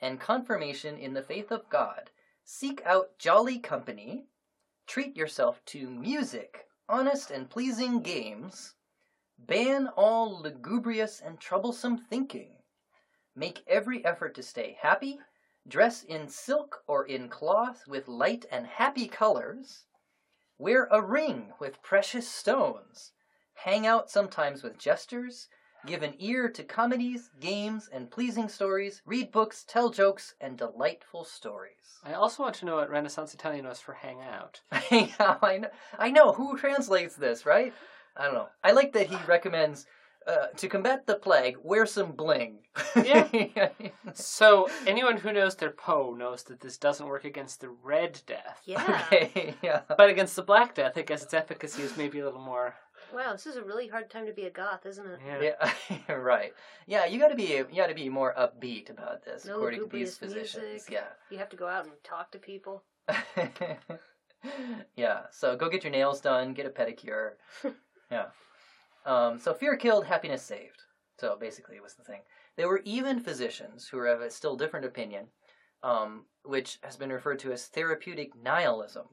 and 0.00 0.20
confirmation 0.20 0.96
in 0.96 1.14
the 1.14 1.22
faith 1.22 1.50
of 1.50 1.68
God. 1.68 2.10
Seek 2.44 2.82
out 2.84 3.18
jolly 3.18 3.58
company. 3.58 4.26
Treat 4.86 5.16
yourself 5.16 5.64
to 5.66 5.88
music, 5.88 6.66
honest 6.88 7.30
and 7.30 7.48
pleasing 7.48 8.00
games. 8.02 8.74
Ban 9.38 9.88
all 9.96 10.42
lugubrious 10.42 11.20
and 11.20 11.38
troublesome 11.38 11.96
thinking. 11.96 12.59
Make 13.40 13.64
every 13.66 14.04
effort 14.04 14.34
to 14.34 14.42
stay 14.42 14.76
happy. 14.82 15.18
Dress 15.66 16.02
in 16.02 16.28
silk 16.28 16.82
or 16.86 17.06
in 17.06 17.30
cloth 17.30 17.88
with 17.88 18.06
light 18.06 18.44
and 18.52 18.66
happy 18.66 19.08
colors. 19.08 19.86
Wear 20.58 20.88
a 20.90 21.00
ring 21.00 21.54
with 21.58 21.82
precious 21.82 22.28
stones. 22.28 23.12
Hang 23.54 23.86
out 23.86 24.10
sometimes 24.10 24.62
with 24.62 24.76
jesters. 24.76 25.48
Give 25.86 26.02
an 26.02 26.16
ear 26.18 26.50
to 26.50 26.62
comedies, 26.62 27.30
games, 27.40 27.88
and 27.90 28.10
pleasing 28.10 28.50
stories. 28.50 29.00
Read 29.06 29.32
books, 29.32 29.64
tell 29.66 29.88
jokes, 29.88 30.34
and 30.38 30.58
delightful 30.58 31.24
stories. 31.24 31.98
I 32.04 32.12
also 32.12 32.42
want 32.42 32.56
to 32.56 32.66
know 32.66 32.76
what 32.76 32.90
Renaissance 32.90 33.32
Italian 33.32 33.66
was 33.66 33.80
for 33.80 33.94
hang 33.94 34.20
out. 34.20 34.60
yeah, 34.90 35.38
I 35.40 35.56
know. 35.56 35.70
I 35.98 36.10
know 36.10 36.32
who 36.32 36.58
translates 36.58 37.16
this, 37.16 37.46
right? 37.46 37.72
I 38.14 38.24
don't 38.26 38.34
know. 38.34 38.50
I 38.62 38.72
like 38.72 38.92
that 38.92 39.06
he 39.06 39.16
recommends 39.26 39.86
uh, 40.26 40.46
to 40.56 40.68
combat 40.68 41.06
the 41.06 41.14
plague, 41.16 41.56
wear 41.62 41.86
some 41.86 42.12
bling. 42.12 42.58
Yeah. 42.96 43.68
So 44.14 44.68
anyone 44.86 45.16
who 45.16 45.32
knows 45.32 45.54
their 45.54 45.70
Poe 45.70 46.14
knows 46.14 46.42
that 46.44 46.60
this 46.60 46.76
doesn't 46.78 47.06
work 47.06 47.24
against 47.24 47.60
the 47.60 47.68
Red 47.68 48.20
Death. 48.26 48.60
Yeah. 48.64 49.02
okay. 49.06 49.54
Yeah. 49.62 49.82
But 49.96 50.08
against 50.10 50.34
the 50.36 50.42
Black 50.42 50.74
Death, 50.74 50.94
I 50.96 51.02
guess 51.02 51.22
its 51.22 51.34
efficacy 51.34 51.82
is 51.82 51.96
maybe 51.96 52.18
a 52.20 52.24
little 52.24 52.40
more. 52.40 52.74
Wow, 53.14 53.32
this 53.32 53.46
is 53.46 53.56
a 53.56 53.62
really 53.62 53.88
hard 53.88 54.10
time 54.10 54.26
to 54.26 54.32
be 54.32 54.44
a 54.46 54.50
goth, 54.50 54.84
isn't 54.86 55.06
it? 55.06 55.18
Yeah. 55.26 55.72
Yeah, 56.08 56.12
right. 56.14 56.52
Yeah, 56.86 57.06
you 57.06 57.18
got 57.18 57.28
to 57.28 57.36
be 57.36 57.44
you 57.44 57.76
got 57.76 57.88
to 57.88 57.94
be 57.94 58.08
more 58.08 58.34
upbeat 58.38 58.90
about 58.90 59.24
this, 59.24 59.44
No 59.46 59.54
according 59.54 59.80
to 59.80 59.96
these 59.96 60.16
physicians. 60.18 60.64
music. 60.64 61.02
You 61.30 61.38
have 61.38 61.48
to 61.50 61.56
go 61.56 61.66
out 61.68 61.84
and 61.84 61.92
talk 62.04 62.30
to 62.32 62.38
people. 62.38 62.82
Yeah. 63.36 63.76
yeah. 64.96 65.20
So 65.30 65.56
go 65.56 65.68
get 65.68 65.84
your 65.84 65.92
nails 65.92 66.20
done, 66.20 66.52
get 66.54 66.66
a 66.66 66.70
pedicure. 66.70 67.32
yeah. 68.10 68.26
Um, 69.06 69.38
so 69.38 69.54
fear 69.54 69.76
killed, 69.76 70.06
happiness 70.06 70.42
saved. 70.42 70.82
So 71.18 71.36
basically, 71.38 71.76
it 71.76 71.82
was 71.82 71.94
the 71.94 72.04
thing. 72.04 72.20
There 72.56 72.68
were 72.68 72.82
even 72.84 73.20
physicians 73.20 73.88
who 73.88 73.98
of 74.00 74.20
a 74.20 74.30
still 74.30 74.56
different 74.56 74.86
opinion, 74.86 75.26
um, 75.82 76.26
which 76.44 76.78
has 76.82 76.96
been 76.96 77.12
referred 77.12 77.38
to 77.40 77.52
as 77.52 77.66
therapeutic 77.66 78.34
nihilism. 78.34 79.06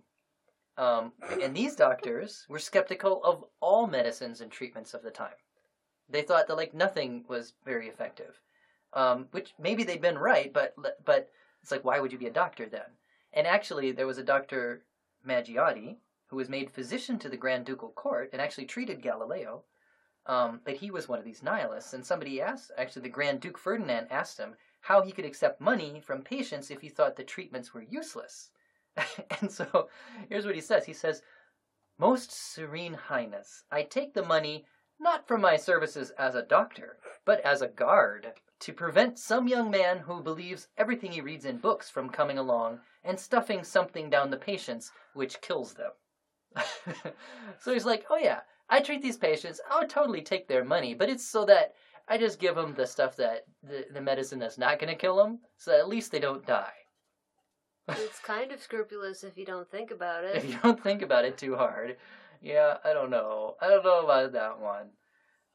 Um, 0.77 1.13
and 1.41 1.55
these 1.55 1.75
doctors 1.75 2.45
were 2.49 2.59
skeptical 2.59 3.23
of 3.23 3.45
all 3.59 3.87
medicines 3.87 4.41
and 4.41 4.51
treatments 4.51 4.93
of 4.93 5.01
the 5.01 5.11
time. 5.11 5.33
They 6.09 6.21
thought 6.21 6.47
that 6.47 6.57
like 6.57 6.73
nothing 6.73 7.25
was 7.27 7.53
very 7.65 7.87
effective, 7.87 8.39
um, 8.93 9.27
which 9.31 9.53
maybe 9.59 9.83
they'd 9.83 10.01
been 10.01 10.17
right, 10.17 10.53
but 10.53 10.75
but 11.03 11.29
it's 11.61 11.71
like 11.71 11.83
why 11.83 11.99
would 11.99 12.11
you 12.11 12.19
be 12.19 12.27
a 12.27 12.31
doctor 12.31 12.67
then? 12.67 12.97
And 13.33 13.45
actually, 13.45 13.91
there 13.91 14.07
was 14.07 14.17
a 14.17 14.23
Doctor 14.23 14.85
Maggiati 15.27 15.97
who 16.27 16.37
was 16.37 16.49
made 16.49 16.71
physician 16.71 17.19
to 17.19 17.29
the 17.29 17.37
Grand 17.37 17.65
Ducal 17.65 17.89
Court 17.89 18.29
and 18.31 18.41
actually 18.41 18.65
treated 18.65 19.01
Galileo. 19.01 19.63
Um, 20.27 20.59
he 20.67 20.91
was 20.91 21.07
one 21.07 21.19
of 21.19 21.25
these 21.25 21.41
nihilists, 21.41 21.93
and 21.93 22.05
somebody 22.05 22.41
asked, 22.41 22.71
actually, 22.77 23.03
the 23.03 23.09
Grand 23.09 23.39
Duke 23.39 23.57
Ferdinand 23.57 24.07
asked 24.11 24.37
him 24.37 24.55
how 24.81 25.01
he 25.01 25.11
could 25.13 25.25
accept 25.25 25.61
money 25.61 26.01
from 26.01 26.21
patients 26.21 26.69
if 26.69 26.81
he 26.81 26.89
thought 26.89 27.15
the 27.15 27.23
treatments 27.23 27.73
were 27.73 27.81
useless. 27.81 28.51
and 29.41 29.51
so 29.51 29.89
here's 30.29 30.45
what 30.45 30.55
he 30.55 30.61
says 30.61 30.85
He 30.85 30.93
says, 30.93 31.21
Most 31.97 32.31
Serene 32.31 32.93
Highness, 32.93 33.63
I 33.71 33.83
take 33.83 34.13
the 34.13 34.25
money 34.25 34.65
not 34.99 35.27
from 35.27 35.41
my 35.41 35.55
services 35.55 36.11
as 36.11 36.35
a 36.35 36.41
doctor, 36.41 36.97
but 37.23 37.39
as 37.41 37.61
a 37.61 37.67
guard, 37.67 38.33
to 38.59 38.73
prevent 38.73 39.19
some 39.19 39.47
young 39.47 39.69
man 39.69 39.99
who 39.99 40.21
believes 40.21 40.67
everything 40.77 41.11
he 41.11 41.21
reads 41.21 41.45
in 41.45 41.57
books 41.57 41.89
from 41.89 42.09
coming 42.09 42.37
along 42.37 42.79
and 43.03 43.19
stuffing 43.19 43.63
something 43.63 44.09
down 44.09 44.31
the 44.31 44.37
patients 44.37 44.91
which 45.13 45.41
kills 45.41 45.75
them. 45.75 45.91
so 47.59 47.71
he's 47.71 47.85
like, 47.85 48.05
oh 48.09 48.17
yeah, 48.17 48.41
I 48.69 48.81
treat 48.81 49.01
these 49.01 49.17
patients, 49.17 49.61
I 49.69 49.79
would 49.79 49.89
totally 49.89 50.21
take 50.21 50.47
their 50.47 50.63
money, 50.63 50.93
but 50.93 51.09
it's 51.09 51.25
so 51.25 51.45
that 51.45 51.73
I 52.07 52.17
just 52.17 52.39
give 52.39 52.55
them 52.55 52.73
the 52.73 52.87
stuff 52.87 53.15
that 53.17 53.45
the, 53.63 53.85
the 53.93 54.01
medicine 54.01 54.39
that's 54.39 54.57
not 54.57 54.79
going 54.79 54.89
to 54.89 54.99
kill 54.99 55.17
them, 55.17 55.39
so 55.57 55.71
that 55.71 55.79
at 55.79 55.89
least 55.89 56.11
they 56.11 56.19
don't 56.19 56.45
die. 56.45 56.73
It's 57.89 58.19
kind 58.19 58.51
of 58.51 58.61
scrupulous 58.61 59.23
if 59.23 59.37
you 59.37 59.45
don't 59.45 59.69
think 59.71 59.91
about 59.91 60.25
it. 60.25 60.35
if 60.35 60.45
you 60.45 60.57
don't 60.61 60.81
think 60.81 61.01
about 61.01 61.23
it 61.23 61.37
too 61.37 61.55
hard. 61.55 61.95
Yeah, 62.41 62.77
I 62.83 62.91
don't 62.91 63.09
know. 63.09 63.55
I 63.61 63.69
don't 63.69 63.85
know 63.85 64.03
about 64.03 64.33
that 64.33 64.59
one. 64.59 64.89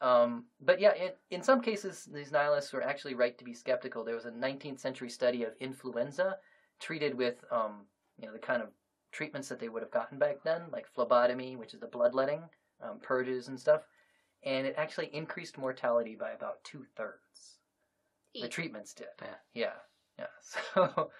Um, 0.00 0.46
but 0.60 0.80
yeah, 0.80 0.94
in, 0.94 1.10
in 1.30 1.42
some 1.42 1.60
cases, 1.60 2.08
these 2.12 2.32
nihilists 2.32 2.72
were 2.72 2.82
actually 2.82 3.14
right 3.14 3.36
to 3.38 3.44
be 3.44 3.54
skeptical. 3.54 4.02
There 4.02 4.14
was 4.14 4.24
a 4.24 4.30
19th 4.30 4.80
century 4.80 5.10
study 5.10 5.44
of 5.44 5.52
influenza 5.60 6.38
treated 6.80 7.14
with, 7.14 7.44
um, 7.52 7.86
you 8.18 8.26
know, 8.26 8.32
the 8.32 8.38
kind 8.38 8.62
of 8.62 8.68
treatments 9.12 9.48
that 9.48 9.60
they 9.60 9.68
would 9.68 9.82
have 9.82 9.92
gotten 9.92 10.18
back 10.18 10.42
then, 10.42 10.62
like 10.72 10.88
phlebotomy, 10.88 11.54
which 11.54 11.74
is 11.74 11.80
the 11.80 11.86
bloodletting, 11.86 12.42
um, 12.82 12.98
purges 13.02 13.48
and 13.48 13.58
stuff, 13.58 13.82
and 14.42 14.66
it 14.66 14.74
actually 14.76 15.06
increased 15.14 15.58
mortality 15.58 16.16
by 16.18 16.30
about 16.30 16.62
two 16.64 16.84
thirds. 16.96 17.58
The 18.34 18.48
treatments 18.48 18.94
did. 18.94 19.08
Yeah. 19.20 19.34
Yeah, 19.54 19.72
yeah. 20.18 20.26
So, 20.74 21.10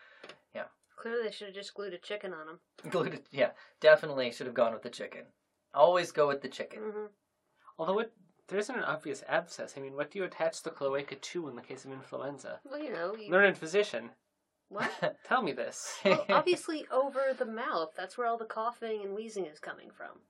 yeah. 0.55 0.65
Clearly, 0.97 1.25
they 1.25 1.33
should 1.33 1.49
have 1.49 1.55
just 1.55 1.75
glued 1.75 1.95
a 1.95 1.99
chicken 1.99 2.33
on 2.33 2.47
them. 2.47 2.59
glued, 2.91 3.15
it, 3.15 3.27
yeah, 3.31 3.51
definitely 3.81 4.31
should 4.33 4.47
have 4.47 4.55
gone 4.55 4.73
with 4.73 4.83
the 4.83 4.91
chicken. 4.91 5.23
Always 5.75 6.13
go 6.13 6.29
with 6.29 6.43
the 6.43 6.49
chicken. 6.49 6.81
hmm 6.83 7.07
Although 7.79 8.01
it, 8.01 8.13
there 8.49 8.59
isn't 8.59 8.77
an 8.77 8.85
obvious 8.85 9.25
abscess. 9.29 9.75
I 9.77 9.81
mean, 9.81 9.95
what 9.95 10.11
do 10.11 10.19
you 10.19 10.25
attach 10.25 10.63
the 10.63 10.71
cloaca 10.71 11.17
to 11.17 11.49
in 11.49 11.57
the 11.57 11.63
case 11.63 11.85
of 11.85 11.93
influenza? 11.93 12.61
Well, 12.65 12.83
you 12.83 12.93
know, 12.93 13.17
you, 13.17 13.31
Learned 13.31 13.57
physician, 13.57 14.11
what? 14.69 14.91
tell 15.25 15.43
me 15.43 15.53
this. 15.53 15.99
Well, 16.05 16.25
obviously, 16.31 16.87
over 16.91 17.35
the 17.37 17.47
mouth. 17.47 17.93
That's 17.97 18.17
where 18.17 18.27
all 18.27 18.39
the 18.39 18.45
coughing 18.45 19.03
and 19.03 19.15
wheezing 19.15 19.47
is 19.47 19.59
coming 19.59 19.91
from. 19.91 20.21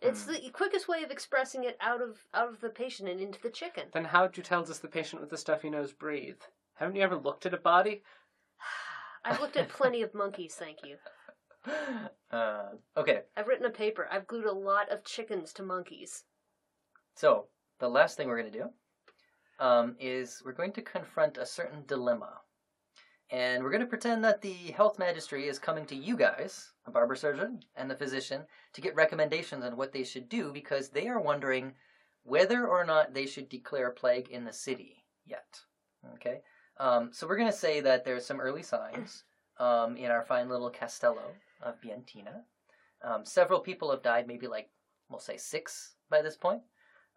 It's 0.00 0.24
Hmm. 0.24 0.32
the 0.32 0.50
quickest 0.50 0.86
way 0.88 1.02
of 1.02 1.10
expressing 1.10 1.64
it 1.64 1.76
out 1.80 2.00
of 2.00 2.26
out 2.32 2.48
of 2.48 2.60
the 2.60 2.70
patient 2.70 3.08
and 3.08 3.20
into 3.20 3.40
the 3.40 3.50
chicken. 3.50 3.88
Then 3.92 4.04
how 4.04 4.26
do 4.28 4.38
you 4.38 4.44
tell 4.44 4.62
does 4.62 4.78
the 4.80 4.88
patient 4.88 5.20
with 5.20 5.30
the 5.30 5.36
stuffy 5.36 5.70
nose 5.70 5.92
breathe? 5.92 6.40
Haven't 6.74 6.94
you 6.96 7.02
ever 7.02 7.16
looked 7.16 7.46
at 7.46 7.54
a 7.54 7.58
body? 7.58 8.02
I've 9.24 9.40
looked 9.40 9.56
at 9.56 9.68
plenty 9.68 10.02
of 10.02 10.14
monkeys, 10.14 10.54
thank 10.54 10.78
you. 10.84 10.96
uh, 12.30 12.68
okay, 12.96 13.22
I've 13.36 13.48
written 13.48 13.66
a 13.66 13.70
paper. 13.70 14.08
I've 14.10 14.26
glued 14.26 14.46
a 14.46 14.52
lot 14.52 14.88
of 14.90 15.04
chickens 15.04 15.52
to 15.54 15.62
monkeys. 15.62 16.24
so 17.14 17.48
the 17.80 17.88
last 17.88 18.16
thing 18.16 18.28
we're 18.28 18.40
going 18.40 18.52
to 18.52 18.58
do 18.58 18.70
um, 19.64 19.96
is 20.00 20.40
we're 20.44 20.52
going 20.52 20.72
to 20.72 20.82
confront 20.82 21.36
a 21.38 21.46
certain 21.46 21.84
dilemma. 21.86 22.40
And 23.30 23.62
we're 23.62 23.70
going 23.70 23.82
to 23.82 23.86
pretend 23.86 24.24
that 24.24 24.40
the 24.40 24.54
health 24.74 24.98
magistry 24.98 25.44
is 25.48 25.58
coming 25.58 25.84
to 25.86 25.94
you 25.94 26.16
guys, 26.16 26.72
a 26.86 26.90
barber 26.90 27.14
surgeon 27.14 27.60
and 27.76 27.90
the 27.90 27.96
physician, 27.96 28.42
to 28.72 28.80
get 28.80 28.94
recommendations 28.94 29.64
on 29.64 29.76
what 29.76 29.92
they 29.92 30.04
should 30.04 30.28
do 30.28 30.50
because 30.52 30.88
they 30.88 31.08
are 31.08 31.20
wondering 31.20 31.74
whether 32.22 32.66
or 32.66 32.84
not 32.84 33.12
they 33.12 33.26
should 33.26 33.48
declare 33.48 33.90
plague 33.90 34.30
in 34.30 34.44
the 34.44 34.52
city 34.52 35.04
yet. 35.26 35.60
Okay? 36.14 36.40
Um, 36.78 37.10
so 37.12 37.26
we're 37.26 37.36
going 37.36 37.50
to 37.52 37.56
say 37.56 37.80
that 37.80 38.04
there's 38.04 38.24
some 38.24 38.40
early 38.40 38.62
signs 38.62 39.24
um, 39.58 39.96
in 39.96 40.10
our 40.10 40.22
fine 40.22 40.48
little 40.48 40.70
castello 40.70 41.32
of 41.62 41.74
Bientina. 41.82 42.42
Um, 43.02 43.24
several 43.26 43.60
people 43.60 43.90
have 43.90 44.02
died, 44.02 44.26
maybe 44.26 44.46
like, 44.46 44.70
we'll 45.10 45.20
say 45.20 45.36
six 45.36 45.94
by 46.08 46.22
this 46.22 46.36
point. 46.36 46.62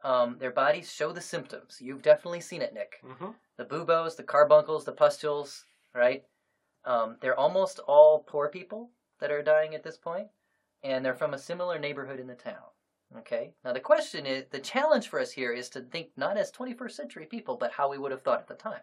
Um, 0.04 0.38
their 0.40 0.52
bodies 0.52 0.92
show 0.92 1.12
the 1.12 1.22
symptoms. 1.22 1.78
You've 1.80 2.02
definitely 2.02 2.42
seen 2.42 2.62
it, 2.62 2.74
Nick 2.74 2.96
Mm-hmm. 3.06 3.32
the 3.58 3.66
buboes, 3.66 4.16
the 4.16 4.24
carbuncles, 4.24 4.84
the 4.84 4.92
pustules, 4.92 5.66
right? 5.94 6.24
Um, 6.86 7.18
they're 7.22 7.40
almost 7.40 7.80
all 7.80 8.20
poor 8.20 8.50
people 8.50 8.92
that 9.20 9.32
are 9.32 9.44
dying 9.44 9.76
at 9.76 9.84
this 9.84 9.98
point, 9.98 10.28
and 10.84 11.06
they're 11.06 11.14
from 11.14 11.34
a 11.34 11.40
similar 11.40 11.78
neighborhood 11.78 12.20
in 12.20 12.28
the 12.28 12.36
town. 12.36 12.72
Okay? 13.18 13.54
Now, 13.64 13.74
the 13.74 13.80
question 13.80 14.26
is 14.26 14.46
the 14.50 14.60
challenge 14.60 15.10
for 15.10 15.20
us 15.20 15.32
here 15.32 15.52
is 15.52 15.70
to 15.70 15.82
think 15.82 16.10
not 16.16 16.38
as 16.38 16.52
21st 16.52 16.92
century 16.92 17.26
people, 17.26 17.58
but 17.58 17.72
how 17.72 17.90
we 17.90 17.98
would 17.98 18.12
have 18.12 18.22
thought 18.22 18.40
at 18.40 18.48
the 18.48 18.56
time, 18.56 18.82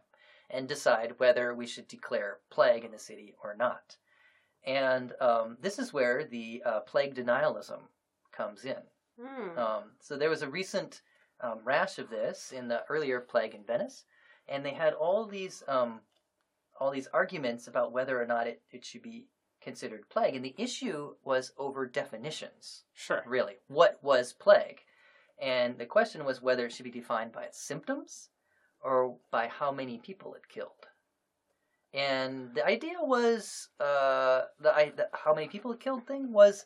and 0.50 0.68
decide 0.68 1.18
whether 1.18 1.54
we 1.54 1.66
should 1.66 1.88
declare 1.88 2.38
plague 2.50 2.84
in 2.84 2.92
the 2.92 2.98
city 2.98 3.34
or 3.42 3.54
not. 3.56 3.96
And 4.64 5.12
um, 5.20 5.56
this 5.60 5.78
is 5.78 5.92
where 5.92 6.24
the 6.24 6.62
uh, 6.64 6.80
plague 6.80 7.14
denialism 7.14 7.80
comes 8.32 8.64
in. 8.64 8.82
Hmm. 9.20 9.58
Um, 9.58 9.82
so 10.00 10.16
there 10.16 10.30
was 10.30 10.42
a 10.42 10.50
recent 10.50 11.02
um, 11.40 11.60
rash 11.64 11.98
of 11.98 12.10
this 12.10 12.52
in 12.52 12.68
the 12.68 12.84
earlier 12.88 13.20
plague 13.20 13.54
in 13.54 13.64
Venice, 13.64 14.04
and 14.48 14.64
they 14.64 14.74
had 14.74 14.92
all 14.92 15.24
these 15.24 15.62
um, 15.68 16.00
all 16.78 16.90
these 16.90 17.08
arguments 17.12 17.66
about 17.66 17.92
whether 17.92 18.20
or 18.20 18.26
not 18.26 18.46
it, 18.46 18.62
it 18.70 18.84
should 18.84 19.02
be 19.02 19.26
considered 19.60 20.08
plague, 20.08 20.36
and 20.36 20.44
the 20.44 20.54
issue 20.56 21.14
was 21.24 21.52
over 21.58 21.86
definitions. 21.86 22.84
Sure. 22.94 23.22
Really, 23.26 23.56
what 23.68 23.98
was 24.02 24.32
plague? 24.32 24.80
And 25.40 25.78
the 25.78 25.86
question 25.86 26.24
was 26.24 26.42
whether 26.42 26.66
it 26.66 26.72
should 26.72 26.84
be 26.84 26.90
defined 26.90 27.32
by 27.32 27.44
its 27.44 27.60
symptoms 27.60 28.30
or 28.80 29.16
by 29.30 29.48
how 29.48 29.70
many 29.70 29.98
people 29.98 30.34
it 30.34 30.48
killed. 30.48 30.86
And 31.94 32.54
the 32.54 32.66
idea 32.66 32.96
was 33.00 33.68
uh, 33.80 34.42
the, 34.60 34.74
I, 34.74 34.92
the 34.96 35.08
how 35.12 35.34
many 35.34 35.48
people 35.48 35.72
it 35.72 35.80
killed 35.80 36.06
thing 36.06 36.32
was 36.32 36.64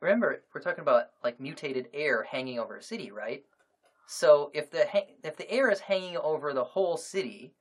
remember 0.00 0.42
we're 0.54 0.60
talking 0.60 0.82
about 0.82 1.06
like 1.24 1.40
mutated 1.40 1.88
air 1.92 2.22
hanging 2.22 2.58
over 2.58 2.76
a 2.76 2.82
city, 2.82 3.10
right? 3.10 3.44
So 4.06 4.50
if 4.54 4.70
the 4.70 4.86
if 5.24 5.36
the 5.36 5.50
air 5.50 5.70
is 5.70 5.80
hanging 5.80 6.16
over 6.16 6.52
the 6.52 6.64
whole 6.64 6.96
city, 6.96 7.54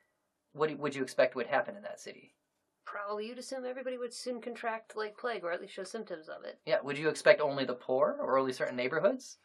what 0.56 0.78
would 0.80 0.96
you 0.96 1.04
expect 1.04 1.36
would 1.36 1.48
happen 1.48 1.76
in 1.76 1.84
that 1.84 2.00
city? 2.00 2.34
Probably 2.86 3.28
you'd 3.28 3.40
assume 3.40 3.66
everybody 3.66 3.98
would 3.98 4.14
soon 4.14 4.42
contract 4.42 4.96
like 4.96 5.18
plague, 5.18 5.44
or 5.44 5.52
at 5.52 5.62
least 5.62 5.74
show 5.74 5.84
symptoms 5.84 6.30
of 6.30 6.46
it. 6.46 6.60
Yeah, 6.66 6.78
would 6.82 6.98
you 6.98 7.10
expect 7.10 7.42
only 7.42 7.66
the 7.66 7.74
poor 7.74 8.18
or 8.22 8.38
only 8.38 8.54
certain 8.54 8.76
neighborhoods? 8.76 9.38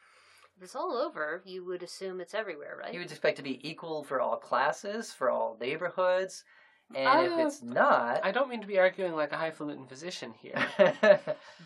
If 0.56 0.62
it's 0.64 0.76
all 0.76 0.96
over, 0.96 1.42
you 1.46 1.64
would 1.64 1.82
assume 1.82 2.20
it's 2.20 2.34
everywhere, 2.34 2.78
right? 2.78 2.92
You 2.92 3.00
would 3.00 3.10
expect 3.10 3.38
to 3.38 3.42
be 3.42 3.66
equal 3.68 4.04
for 4.04 4.20
all 4.20 4.36
classes, 4.36 5.12
for 5.12 5.30
all 5.30 5.56
neighborhoods, 5.60 6.44
and 6.94 7.20
Uh, 7.20 7.22
if 7.22 7.38
it's 7.38 7.62
not, 7.62 8.24
I 8.24 8.30
don't 8.30 8.48
mean 8.48 8.60
to 8.60 8.66
be 8.66 8.78
arguing 8.78 9.14
like 9.14 9.32
a 9.32 9.36
highfalutin 9.36 9.86
physician 9.86 10.32
here, 10.40 10.56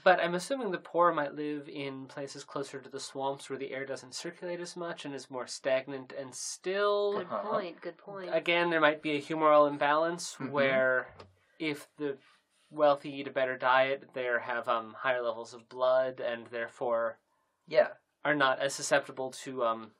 but 0.05 0.21
I'm 0.21 0.35
assuming 0.35 0.71
the 0.71 0.79
poor 0.79 1.13
might 1.13 1.35
live 1.35 1.69
in 1.69 2.07
places 2.07 2.45
closer 2.45 2.81
to 2.81 2.89
the 2.89 3.01
swamps 3.01 3.49
where 3.49 3.59
the 3.59 3.73
air 3.73 3.87
doesn't 3.87 4.15
circulate 4.15 4.61
as 4.61 4.77
much 4.77 5.05
and 5.05 5.15
is 5.15 5.31
more 5.31 5.47
stagnant 5.47 6.13
and 6.13 6.35
still. 6.35 7.19
Good 7.19 7.27
Uh-huh. 7.29 7.49
point. 7.49 7.81
Good 7.81 7.99
point. 7.99 8.35
Again, 8.35 8.71
there 8.71 8.81
might 8.81 9.03
be 9.03 9.13
a 9.13 9.21
humoral 9.23 9.69
imbalance 9.69 10.37
Mhm. 10.37 10.51
where 10.51 11.15
if 11.59 11.89
the 11.97 12.19
wealthy 12.71 13.11
eat 13.11 13.29
a 13.29 13.31
better 13.31 13.57
diet, 13.57 14.13
they 14.13 14.25
have 14.25 14.69
um, 14.69 14.95
higher 14.95 15.23
levels 15.23 15.55
of 15.55 15.69
blood 15.69 16.21
and 16.21 16.47
therefore 16.49 17.19
yeah, 17.67 17.89
are 18.25 18.35
not 18.35 18.59
as 18.59 18.75
susceptible 18.75 19.31
to 19.31 19.65
um, 19.65 19.93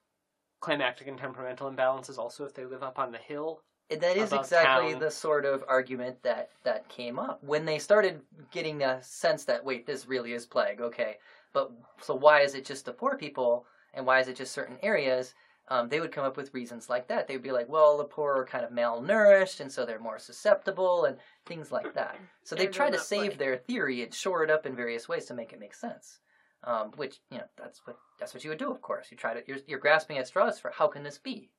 climactic 0.61 1.07
and 1.07 1.19
temperamental 1.19 1.71
imbalances 1.71 2.19
also 2.19 2.45
if 2.45 2.55
they 2.55 2.65
live 2.65 2.83
up 2.83 2.99
on 2.99 3.13
the 3.13 3.19
hill. 3.19 3.63
And 3.91 4.01
That 4.01 4.17
is 4.17 4.33
exactly 4.33 4.93
town. 4.93 5.01
the 5.01 5.11
sort 5.11 5.45
of 5.45 5.63
argument 5.69 6.23
that 6.23 6.51
that 6.65 6.89
came 6.89 7.19
up 7.19 7.43
when 7.45 7.65
they 7.67 7.79
started 7.79 8.21
getting 8.51 8.79
the 8.79 8.99
sense 9.03 9.45
that 9.45 9.65
wait, 9.65 9.87
this 9.87 10.07
really 10.07 10.33
is 10.33 10.47
plague. 10.47 10.81
Okay, 10.81 11.17
but 11.53 11.71
so 12.01 12.15
why 12.15 12.41
is 12.41 12.55
it 12.55 12.65
just 12.65 12.87
the 12.87 12.93
poor 12.93 13.17
people, 13.17 13.67
and 13.93 14.07
why 14.07 14.21
is 14.21 14.29
it 14.29 14.37
just 14.37 14.53
certain 14.53 14.79
areas? 14.83 15.35
Um, 15.69 15.89
they 15.89 16.01
would 16.01 16.13
come 16.13 16.25
up 16.27 16.37
with 16.37 16.53
reasons 16.53 16.91
like 16.91 17.09
that. 17.09 17.27
They'd 17.27 17.43
be 17.43 17.53
like, 17.53 17.71
well, 17.71 17.97
the 17.97 18.05
poor 18.05 18.37
are 18.37 18.45
kind 18.45 18.65
of 18.65 18.71
malnourished, 18.71 19.61
and 19.61 19.73
so 19.73 19.87
they're 19.87 19.99
more 19.99 20.19
susceptible, 20.19 21.05
and 21.07 21.17
things 21.47 21.73
like 21.73 21.95
that. 21.95 22.19
So 22.43 22.55
they 22.55 22.65
They're 22.65 22.73
try 22.73 22.91
to 22.91 22.99
save 22.99 23.33
plague. 23.33 23.39
their 23.39 23.57
theory 23.57 24.03
and 24.03 24.13
shore 24.13 24.45
it 24.45 24.51
up 24.51 24.67
in 24.67 24.75
various 24.77 25.09
ways 25.09 25.25
to 25.27 25.35
make 25.35 25.53
it 25.53 25.61
make 25.61 25.75
sense. 25.75 26.21
Um, 26.65 26.93
which 26.97 27.21
you 27.31 27.39
know, 27.39 27.45
that's 27.59 27.81
what 27.87 27.99
that's 28.19 28.33
what 28.33 28.45
you 28.45 28.51
would 28.51 28.59
do. 28.59 28.71
Of 28.71 28.81
course, 28.81 29.09
you 29.11 29.17
try 29.19 29.35
to 29.35 29.43
you're, 29.47 29.59
you're 29.67 29.79
grasping 29.79 30.17
at 30.19 30.27
straws 30.27 30.59
for 30.59 30.71
how 30.71 30.87
can 30.89 31.03
this 31.03 31.19
be, 31.19 31.51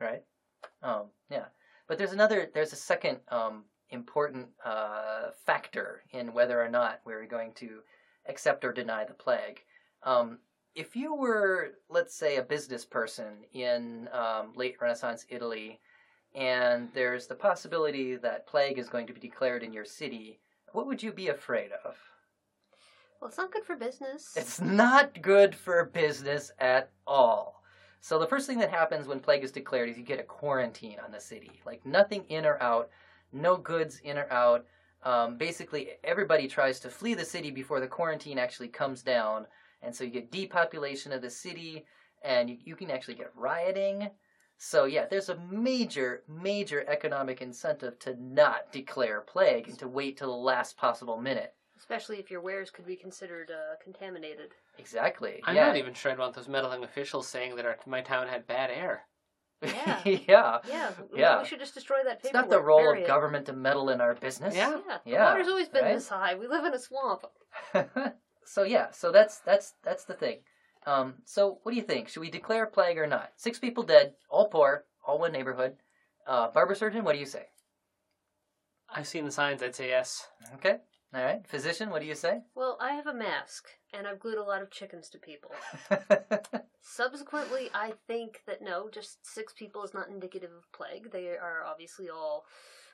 right? 0.00 0.22
Um, 0.82 1.06
yeah. 1.28 1.46
But 1.92 1.98
there's 1.98 2.14
another, 2.14 2.48
there's 2.54 2.72
a 2.72 2.76
second 2.76 3.18
um, 3.28 3.64
important 3.90 4.46
uh, 4.64 5.24
factor 5.44 6.00
in 6.12 6.32
whether 6.32 6.58
or 6.58 6.70
not 6.70 7.00
we're 7.04 7.26
going 7.26 7.52
to 7.56 7.80
accept 8.26 8.64
or 8.64 8.72
deny 8.72 9.04
the 9.04 9.12
plague. 9.12 9.60
Um, 10.02 10.38
if 10.74 10.96
you 10.96 11.14
were, 11.14 11.72
let's 11.90 12.14
say, 12.14 12.36
a 12.36 12.42
business 12.42 12.86
person 12.86 13.44
in 13.52 14.08
um, 14.10 14.54
late 14.56 14.76
Renaissance 14.80 15.26
Italy, 15.28 15.80
and 16.34 16.88
there's 16.94 17.26
the 17.26 17.34
possibility 17.34 18.16
that 18.16 18.46
plague 18.46 18.78
is 18.78 18.88
going 18.88 19.06
to 19.08 19.12
be 19.12 19.20
declared 19.20 19.62
in 19.62 19.74
your 19.74 19.84
city, 19.84 20.40
what 20.72 20.86
would 20.86 21.02
you 21.02 21.12
be 21.12 21.28
afraid 21.28 21.72
of? 21.84 21.94
Well, 23.20 23.28
it's 23.28 23.36
not 23.36 23.52
good 23.52 23.64
for 23.64 23.76
business. 23.76 24.32
It's 24.34 24.62
not 24.62 25.20
good 25.20 25.54
for 25.54 25.84
business 25.84 26.52
at 26.58 26.88
all. 27.06 27.61
So 28.04 28.18
the 28.18 28.26
first 28.26 28.48
thing 28.48 28.58
that 28.58 28.70
happens 28.70 29.06
when 29.06 29.20
plague 29.20 29.44
is 29.44 29.52
declared 29.52 29.88
is 29.88 29.96
you 29.96 30.02
get 30.02 30.18
a 30.18 30.24
quarantine 30.24 30.96
on 31.04 31.12
the 31.12 31.20
city. 31.20 31.62
Like 31.64 31.86
nothing 31.86 32.24
in 32.28 32.44
or 32.44 32.60
out, 32.60 32.90
no 33.32 33.56
goods 33.56 34.00
in 34.02 34.18
or 34.18 34.26
out. 34.32 34.66
Um, 35.04 35.36
basically, 35.36 35.90
everybody 36.02 36.48
tries 36.48 36.80
to 36.80 36.90
flee 36.90 37.14
the 37.14 37.24
city 37.24 37.52
before 37.52 37.78
the 37.78 37.86
quarantine 37.86 38.40
actually 38.40 38.68
comes 38.68 39.02
down, 39.02 39.46
and 39.82 39.94
so 39.94 40.02
you 40.02 40.10
get 40.10 40.32
depopulation 40.32 41.12
of 41.12 41.22
the 41.22 41.30
city, 41.30 41.84
and 42.22 42.50
you, 42.50 42.58
you 42.64 42.74
can 42.74 42.90
actually 42.90 43.14
get 43.14 43.30
rioting. 43.36 44.10
So 44.58 44.84
yeah, 44.84 45.06
there's 45.06 45.28
a 45.28 45.38
major, 45.48 46.24
major 46.28 46.84
economic 46.88 47.40
incentive 47.40 48.00
to 48.00 48.16
not 48.20 48.72
declare 48.72 49.20
plague 49.20 49.68
and 49.68 49.78
to 49.78 49.86
wait 49.86 50.16
till 50.16 50.30
the 50.30 50.44
last 50.44 50.76
possible 50.76 51.20
minute. 51.20 51.54
Especially 51.82 52.20
if 52.20 52.30
your 52.30 52.40
wares 52.40 52.70
could 52.70 52.86
be 52.86 52.94
considered 52.94 53.50
uh, 53.50 53.74
contaminated. 53.82 54.50
Exactly. 54.78 55.40
I'm 55.44 55.56
yeah. 55.56 55.66
not 55.66 55.76
even 55.76 55.94
sure 55.94 56.12
I'd 56.12 56.18
want 56.18 56.32
those 56.32 56.46
meddling 56.48 56.84
officials 56.84 57.26
saying 57.26 57.56
that 57.56 57.66
our, 57.66 57.76
my 57.86 58.00
town 58.00 58.28
had 58.28 58.46
bad 58.46 58.70
air. 58.70 59.02
Yeah. 59.60 60.00
yeah. 60.04 60.58
Yeah, 60.68 60.90
we- 61.12 61.18
Yeah. 61.18 61.40
we 61.42 61.44
should 61.48 61.58
just 61.58 61.74
destroy 61.74 62.04
that 62.04 62.20
It's 62.22 62.32
not 62.32 62.48
the 62.48 62.62
role 62.62 62.78
bury 62.78 63.02
of 63.02 63.08
government 63.08 63.46
to 63.46 63.52
meddle 63.52 63.90
in 63.90 64.00
our 64.00 64.14
business. 64.14 64.54
Yeah. 64.54 64.78
Yeah, 64.86 64.98
the 65.04 65.10
Yeah, 65.10 65.24
water's 65.24 65.48
always 65.48 65.68
been 65.68 65.82
right? 65.84 65.94
this 65.94 66.08
high. 66.08 66.36
We 66.36 66.46
live 66.46 66.64
in 66.64 66.72
a 66.72 66.78
swamp. 66.78 67.24
so 68.44 68.62
yeah, 68.62 68.92
so 68.92 69.10
that's 69.10 69.40
that's 69.40 69.74
that's 69.82 70.04
the 70.04 70.14
thing. 70.14 70.38
Um, 70.86 71.14
so 71.24 71.58
what 71.64 71.72
do 71.72 71.76
you 71.76 71.82
think? 71.82 72.08
Should 72.08 72.20
we 72.20 72.30
declare 72.30 72.62
a 72.62 72.70
plague 72.70 72.96
or 72.96 73.08
not? 73.08 73.32
Six 73.36 73.58
people 73.58 73.82
dead, 73.82 74.14
all 74.30 74.48
poor, 74.48 74.84
all 75.04 75.18
one 75.18 75.32
neighborhood. 75.32 75.74
Uh, 76.28 76.48
barber 76.52 76.76
surgeon, 76.76 77.02
what 77.02 77.14
do 77.14 77.18
you 77.18 77.26
say? 77.26 77.46
I've 78.88 79.08
seen 79.08 79.24
the 79.24 79.32
signs. 79.32 79.64
I'd 79.64 79.74
say 79.74 79.88
yes. 79.88 80.28
Okay, 80.54 80.76
all 81.14 81.22
right. 81.24 81.46
Physician, 81.46 81.90
what 81.90 82.00
do 82.00 82.06
you 82.06 82.14
say? 82.14 82.40
Well, 82.54 82.78
I 82.80 82.92
have 82.92 83.06
a 83.06 83.14
mask, 83.14 83.68
and 83.92 84.06
I've 84.06 84.18
glued 84.20 84.38
a 84.38 84.42
lot 84.42 84.62
of 84.62 84.70
chickens 84.70 85.08
to 85.10 85.18
people. 85.18 85.50
Subsequently, 86.80 87.70
I 87.74 87.92
think 88.06 88.42
that 88.46 88.62
no, 88.62 88.88
just 88.90 89.24
six 89.24 89.52
people 89.52 89.84
is 89.84 89.94
not 89.94 90.08
indicative 90.08 90.50
of 90.50 90.70
plague. 90.72 91.10
They 91.12 91.28
are 91.28 91.64
obviously 91.64 92.08
all 92.10 92.44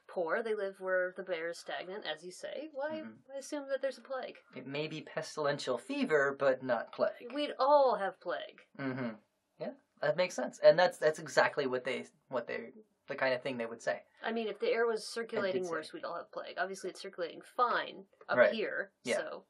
poor. 0.06 0.42
They 0.42 0.54
live 0.54 0.76
where 0.80 1.14
the 1.16 1.22
bear 1.22 1.50
is 1.50 1.58
stagnant, 1.58 2.04
as 2.06 2.24
you 2.24 2.30
say. 2.30 2.68
Why 2.72 3.02
Mhm. 3.02 3.16
I 3.34 3.38
assume 3.38 3.68
that 3.68 3.80
there's 3.82 3.98
a 3.98 4.02
plague? 4.02 4.38
it 4.54 4.66
may 4.66 4.88
be 4.88 5.00
pestilential 5.02 5.78
fever, 5.78 6.34
but 6.38 6.62
not 6.62 6.92
plague. 6.92 7.32
We'd 7.32 7.54
all 7.58 7.96
have 7.96 8.20
plague. 8.20 8.60
Mm-hmm. 8.78 9.10
Yeah, 9.58 9.72
that 10.00 10.16
makes 10.16 10.34
sense, 10.34 10.58
and 10.60 10.78
that's 10.78 10.98
that's 10.98 11.18
exactly 11.18 11.66
what 11.66 11.84
they 11.84 12.06
what 12.28 12.46
they 12.46 12.72
the 13.06 13.16
kind 13.16 13.34
of 13.34 13.42
thing 13.42 13.56
they 13.56 13.66
would 13.66 13.82
say. 13.82 14.02
I 14.22 14.32
mean, 14.32 14.48
if 14.48 14.58
the 14.58 14.70
air 14.72 14.86
was 14.86 15.06
circulating 15.06 15.68
worse, 15.68 15.92
we'd 15.92 16.04
all 16.04 16.16
have 16.16 16.32
plague. 16.32 16.56
Obviously, 16.58 16.90
it's 16.90 17.00
circulating 17.00 17.40
fine 17.40 18.04
up 18.28 18.36
Right. 18.36 18.52
here, 18.52 18.92
Yeah. 19.04 19.16
so 19.16 19.44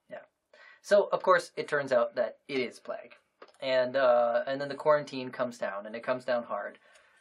So 0.81 1.09
of 1.13 1.23
course 1.23 1.51
it 1.57 1.69
turns 1.69 1.93
out 1.93 2.15
that 2.15 2.39
it 2.47 2.61
is 2.61 2.79
plague, 2.79 3.15
and 3.61 3.97
uh, 3.97 4.45
and 4.47 4.61
then 4.61 4.69
the 4.69 4.75
quarantine 4.77 5.31
comes 5.31 5.59
down, 5.59 5.87
and 5.87 5.97
it 5.97 6.03
comes 6.05 6.25
down 6.25 6.45
hard. 6.45 6.79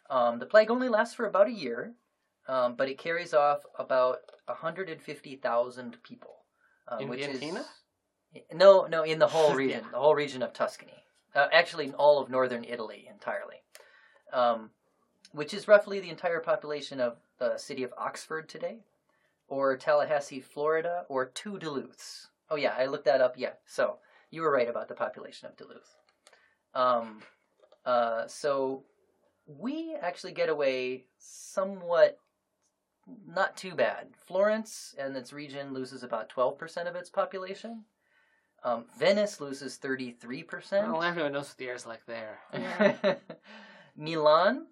Um, 0.10 0.38
the 0.40 0.46
plague 0.46 0.70
only 0.72 0.90
lasts 0.90 1.16
for 1.16 1.26
about 1.26 1.48
a 1.48 1.52
year, 1.52 1.96
um, 2.48 2.76
but 2.76 2.88
it 2.88 2.98
carries 3.00 3.34
off 3.34 3.66
about 3.78 4.20
hundred 4.48 4.90
and 4.90 5.02
fifty 5.02 5.36
thousand 5.36 5.98
people, 6.04 6.46
um, 6.88 7.02
In 7.02 7.08
which 7.10 7.22
Bientina? 7.22 7.60
is 7.60 8.46
no, 8.54 8.86
no, 8.86 9.04
in 9.04 9.20
the 9.20 9.28
whole 9.28 9.54
region, 9.64 9.84
Yeah. 9.84 9.92
the 9.92 10.00
whole 10.00 10.16
region 10.16 10.44
of 10.44 10.54
Tuscany, 10.54 11.04
uh, 11.36 11.48
actually 11.52 11.86
in 11.88 11.96
all 11.96 12.20
of 12.22 12.30
northern 12.30 12.64
Italy 12.64 13.08
entirely, 13.10 13.64
um, 14.32 14.70
which 15.32 15.54
is 15.54 15.68
roughly 15.68 16.00
the 16.00 16.10
entire 16.10 16.40
population 16.40 17.00
of 17.00 17.18
the 17.40 17.58
city 17.58 17.84
of 17.84 17.94
Oxford 17.98 18.50
today, 18.50 18.80
or 19.48 19.78
Tallahassee, 19.78 20.40
Florida, 20.40 21.06
or 21.10 21.26
two 21.26 21.58
Duluths. 21.60 22.28
Oh 22.50 22.56
yeah, 22.56 22.76
I 22.78 22.86
looked 22.86 23.06
that 23.06 23.22
up. 23.22 23.36
Yeah, 23.38 23.54
so 23.66 23.98
you 24.32 24.42
were 24.42 24.52
right 24.52 24.70
about 24.70 24.88
the 24.88 24.96
population 24.96 25.48
of 25.48 25.58
Duluth. 25.58 25.96
Um, 26.74 27.22
uh, 27.86 28.28
so 28.28 28.84
we 29.46 29.96
actually 30.02 30.34
get 30.34 30.50
away 30.50 31.06
somewhat 31.18 32.20
not 33.26 33.56
too 33.56 33.74
bad. 33.74 34.08
Florence 34.26 34.94
and 34.98 35.16
its 35.16 35.32
region 35.32 35.74
loses 35.74 36.04
about 36.04 36.30
twelve 36.30 36.58
percent 36.58 36.88
of 36.88 36.96
its 36.96 37.10
population. 37.10 37.86
Um, 38.64 38.86
Venice 38.98 39.40
loses 39.40 39.78
thirty-three 39.78 40.44
percent. 40.44 40.92
Well, 40.92 41.04
everyone 41.04 41.34
knows 41.34 41.50
what 41.50 41.58
the 41.58 41.68
air's 41.68 41.86
like 41.86 42.06
there. 42.06 42.40
Milan 43.96 44.68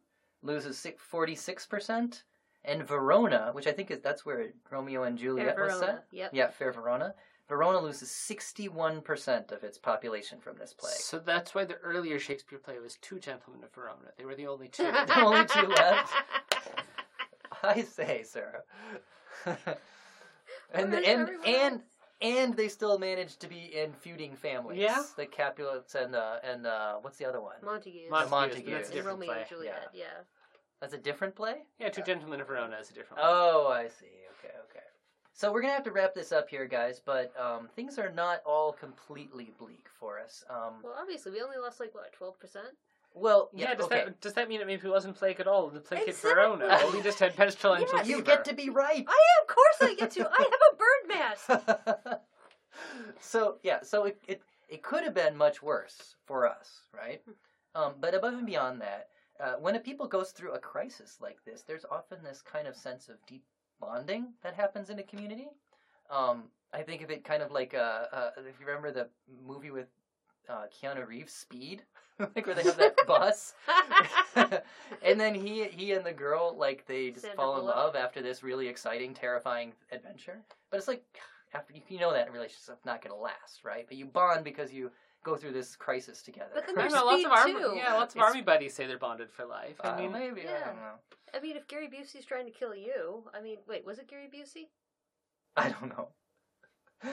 loses 0.46 0.86
forty-six 0.98 1.66
percent, 1.66 2.24
and 2.64 2.84
Verona, 2.88 3.50
which 3.54 3.68
I 3.68 3.72
think 3.72 3.92
is 3.92 4.00
that's 4.00 4.26
where 4.26 4.48
Romeo 4.72 5.04
and 5.04 5.18
Juliet 5.18 5.56
Fair 5.56 5.66
was 5.66 5.74
Verona. 5.76 5.94
set. 5.94 6.06
Yep. 6.12 6.30
Yeah, 6.34 6.48
Fair 6.50 6.72
Verona. 6.72 7.14
Verona 7.48 7.80
loses 7.80 8.10
sixty-one 8.10 9.02
percent 9.02 9.52
of 9.52 9.64
its 9.64 9.78
population 9.78 10.40
from 10.40 10.58
this 10.58 10.74
plague. 10.74 10.94
So 10.96 11.20
that's 11.20 11.54
why 11.54 11.66
the 11.66 11.76
earlier 11.76 12.18
Shakespeare 12.20 12.58
play 12.60 12.80
was 12.80 12.96
Two 13.02 13.20
Gentlemen 13.20 13.64
of 13.64 13.72
Verona. 13.74 14.12
They 14.18 14.26
were 14.26 14.36
the 14.36 14.48
only 14.48 14.68
two. 14.70 14.84
The 15.08 15.22
only 15.22 15.46
two 15.46 15.68
left. 15.68 16.14
I 17.64 17.82
say, 17.84 18.24
Sarah. 18.24 18.62
and 19.46 20.92
Where's 20.92 21.06
and 21.06 21.06
everyone 21.06 21.46
and 21.48 21.82
and 22.22 22.56
they 22.56 22.68
still 22.70 22.98
managed 22.98 23.40
to 23.42 23.48
be 23.48 23.72
in 23.76 23.92
feuding 23.94 24.36
families. 24.36 24.80
Yeah. 24.80 25.04
the 25.18 25.26
Capulets 25.26 25.96
and 25.96 26.16
uh, 26.16 26.38
and 26.44 26.66
uh, 26.66 26.96
what's 27.02 27.18
the 27.18 27.26
other 27.26 27.42
one? 27.42 27.56
Montague. 27.64 28.10
Montagues, 28.10 28.32
Montagues. 28.32 28.62
but 28.64 28.72
that's 28.72 28.90
a 28.90 28.94
different 28.94 29.20
Romeo 29.20 29.32
play. 29.34 29.40
and 29.42 29.50
Juliet, 29.50 29.90
yeah. 29.94 30.06
That's 30.82 30.94
a 30.94 30.98
different 30.98 31.36
play. 31.36 31.64
Yeah, 31.80 31.90
Two 31.90 32.02
Gentlemen 32.04 32.42
of 32.42 32.48
Verona 32.48 32.78
is 32.78 32.90
a 32.90 32.94
different 32.94 33.22
one. 33.22 33.32
Oh, 33.32 33.68
I 33.72 33.88
see. 33.88 34.06
Okay, 34.40 34.54
okay. 34.70 34.86
So 35.34 35.52
we're 35.52 35.62
gonna 35.62 35.74
have 35.74 35.84
to 35.86 35.92
wrap 35.92 36.14
this 36.14 36.32
up 36.32 36.50
here, 36.50 36.66
guys. 36.66 37.02
But 37.04 37.34
um, 37.40 37.70
things 37.76 37.98
are 37.98 38.12
not 38.12 38.42
all 38.46 38.72
completely 38.74 39.54
bleak 39.58 39.88
for 40.00 40.20
us. 40.20 40.44
Um, 40.50 40.76
Well, 40.84 40.96
obviously, 41.00 41.32
we 41.32 41.42
only 41.42 41.58
lost 41.58 41.80
like 41.80 41.94
what 41.96 42.12
twelve 42.14 42.40
percent. 42.40 42.68
well, 43.14 43.50
Yeah, 43.54 43.70
yeah. 43.70 43.76
does 43.76 43.86
okay. 43.86 44.04
that 44.06 44.22
does 44.22 44.34
that 44.34 44.48
mean 44.50 44.62
it 44.62 44.68
maybe 44.68 44.86
it 44.88 44.92
wasn't 44.92 45.16
plague 45.16 45.40
at 45.40 45.48
all? 45.48 45.70
The 45.70 45.80
plague 45.80 46.02
hit 46.02 46.10
Exactly. 46.10 46.34
Verona. 46.34 46.68
Well, 46.68 46.92
we 46.94 47.02
just 47.02 47.20
had 47.20 47.36
pestilential 47.38 47.90
Yes. 47.98 48.06
fever. 48.06 48.18
You 48.18 48.24
get 48.24 48.46
to 48.46 48.54
be 48.54 48.70
right. 48.70 49.06
I 49.08 49.42
of 49.42 49.48
course 49.48 49.78
I 49.90 49.96
get 49.96 50.12
to. 50.12 50.30
I 50.30 50.44
have 50.44 50.62
a 50.72 50.76
bird 50.76 51.68
mask. 52.08 52.22
so 53.20 53.58
yeah, 53.64 53.82
so 53.82 54.06
it, 54.06 54.18
it 54.28 54.42
it 54.70 54.84
could 54.84 55.04
have 55.04 55.14
been 55.14 55.36
much 55.38 55.62
worse 55.64 56.16
for 56.26 56.48
us, 56.50 56.82
right? 56.96 57.22
Um, 57.76 57.94
but 58.00 58.14
above 58.16 58.34
and 58.34 58.46
beyond 58.46 58.82
that, 58.82 59.10
uh, 59.40 59.54
when 59.60 59.76
a 59.76 59.80
people 59.80 60.08
goes 60.08 60.32
through 60.32 60.54
a 60.54 60.60
crisis 60.60 61.18
like 61.22 61.44
this, 61.46 61.64
there's 61.64 61.86
often 61.92 62.24
this 62.24 62.42
kind 62.42 62.68
of 62.68 62.76
sense 62.76 63.10
of 63.10 63.16
deep 63.28 63.44
bonding 63.80 64.28
that 64.44 64.54
happens 64.54 64.90
in 64.90 65.00
a 65.00 65.04
community. 65.04 65.50
Um, 66.10 66.44
I 66.74 66.84
think 66.84 67.02
of 67.02 67.10
it 67.10 67.24
kind 67.24 67.42
of 67.42 67.52
like 67.52 67.74
uh, 67.74 68.06
uh, 68.12 68.30
if 68.38 68.60
you 68.60 68.66
remember 68.66 68.92
the 68.92 69.08
movie 69.46 69.72
with 69.72 69.88
uh, 70.50 70.66
Keanu 70.72 71.08
Reeves, 71.08 71.34
Speed, 71.34 71.84
like 72.20 72.46
where 72.46 72.56
they 72.56 72.64
have 72.64 72.78
that 72.78 72.96
bus. 73.08 73.54
and 75.02 75.20
then 75.20 75.34
he 75.34 75.66
he 75.66 75.94
and 75.94 76.06
the 76.06 76.12
girl 76.12 76.56
like 76.58 76.86
they 76.86 77.10
just 77.10 77.22
Sandra 77.22 77.38
fall 77.38 77.60
in 77.60 77.66
love 77.66 77.96
after 77.96 78.22
this 78.22 78.44
really 78.44 78.68
exciting, 78.68 79.14
terrifying 79.14 79.74
adventure. 79.92 80.42
But 80.70 80.78
it's 80.78 80.88
like 80.88 81.04
after 81.54 81.74
you, 81.74 81.82
you 81.90 82.00
know 82.00 82.14
that 82.14 82.32
relationship's 82.32 82.86
not 82.86 83.02
going 83.02 83.16
to 83.16 83.22
last, 83.22 83.64
right? 83.64 83.86
But 83.88 83.98
you 83.98 84.06
bond 84.06 84.44
because 84.44 84.72
you 84.72 84.92
go 85.26 85.36
through 85.36 85.52
this 85.52 85.76
crisis 85.76 86.22
together. 86.22 86.52
But 86.54 86.66
then 86.68 86.76
there's 86.80 86.94
don't 86.94 87.06
lots 87.06 87.26
of 87.26 87.32
Speed, 87.40 87.56
army, 87.56 87.66
too. 87.74 87.76
yeah, 87.78 87.94
lots 87.96 88.14
of 88.14 88.20
It's- 88.20 88.30
army 88.32 88.42
buddies 88.44 88.74
say 88.74 88.86
they're 88.88 88.98
bonded 88.98 89.30
for 89.32 89.46
life. 89.46 89.76
I 89.84 89.90
Uh, 89.90 89.98
mean, 90.00 90.12
maybe 90.14 90.42
I 90.48 90.66
don't 90.66 90.76
know. 90.78 90.94
I 91.34 91.40
mean, 91.42 91.58
if 91.58 91.68
Gary 91.68 91.90
Busey's 91.90 92.24
trying 92.26 92.46
to 92.46 92.52
kill 92.52 92.74
you, 92.74 93.24
I 93.34 93.42
mean, 93.42 93.58
wait, 93.68 93.86
was 93.86 94.00
it 94.00 94.08
Gary 94.08 94.30
Busey? 94.34 94.68
I 95.58 95.70
don't 95.70 95.90
know. 95.90 96.08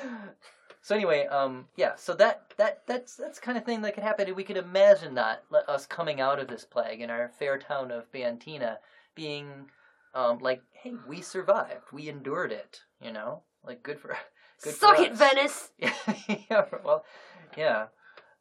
So 0.85 0.97
anyway, 0.97 1.27
um, 1.27 1.67
yeah. 1.77 1.95
So 1.95 2.13
that 2.15 2.55
that 2.57 2.83
that's 2.89 3.15
that's 3.15 3.39
kind 3.39 3.57
of 3.57 3.65
thing 3.65 3.83
that 3.83 3.95
could 3.95 4.03
happen. 4.03 4.27
And 4.27 4.35
we 4.35 4.43
could 4.43 4.57
imagine 4.57 5.15
that 5.15 5.45
let 5.49 5.69
us 5.69 5.87
coming 5.87 6.21
out 6.21 6.41
of 6.41 6.49
this 6.49 6.65
plague 6.65 7.01
in 7.01 7.09
our 7.09 7.29
fair 7.29 7.57
town 7.57 7.93
of 7.93 8.11
Bientina 8.11 8.79
being, 9.15 9.47
um, 10.13 10.39
like, 10.41 10.61
hey, 10.73 10.95
we 11.07 11.21
survived. 11.21 11.85
We 11.93 12.09
endured 12.09 12.51
it. 12.51 12.81
You 13.01 13.13
know, 13.13 13.43
like 13.65 13.85
good 13.85 14.01
for 14.01 14.17
good 14.65 14.75
Suck 14.75 14.97
for 14.97 15.03
it, 15.05 15.13
us. 15.13 15.19
Venice. 15.19 15.71
yeah. 16.51 16.65
Well, 16.85 17.05
yeah. 17.57 17.87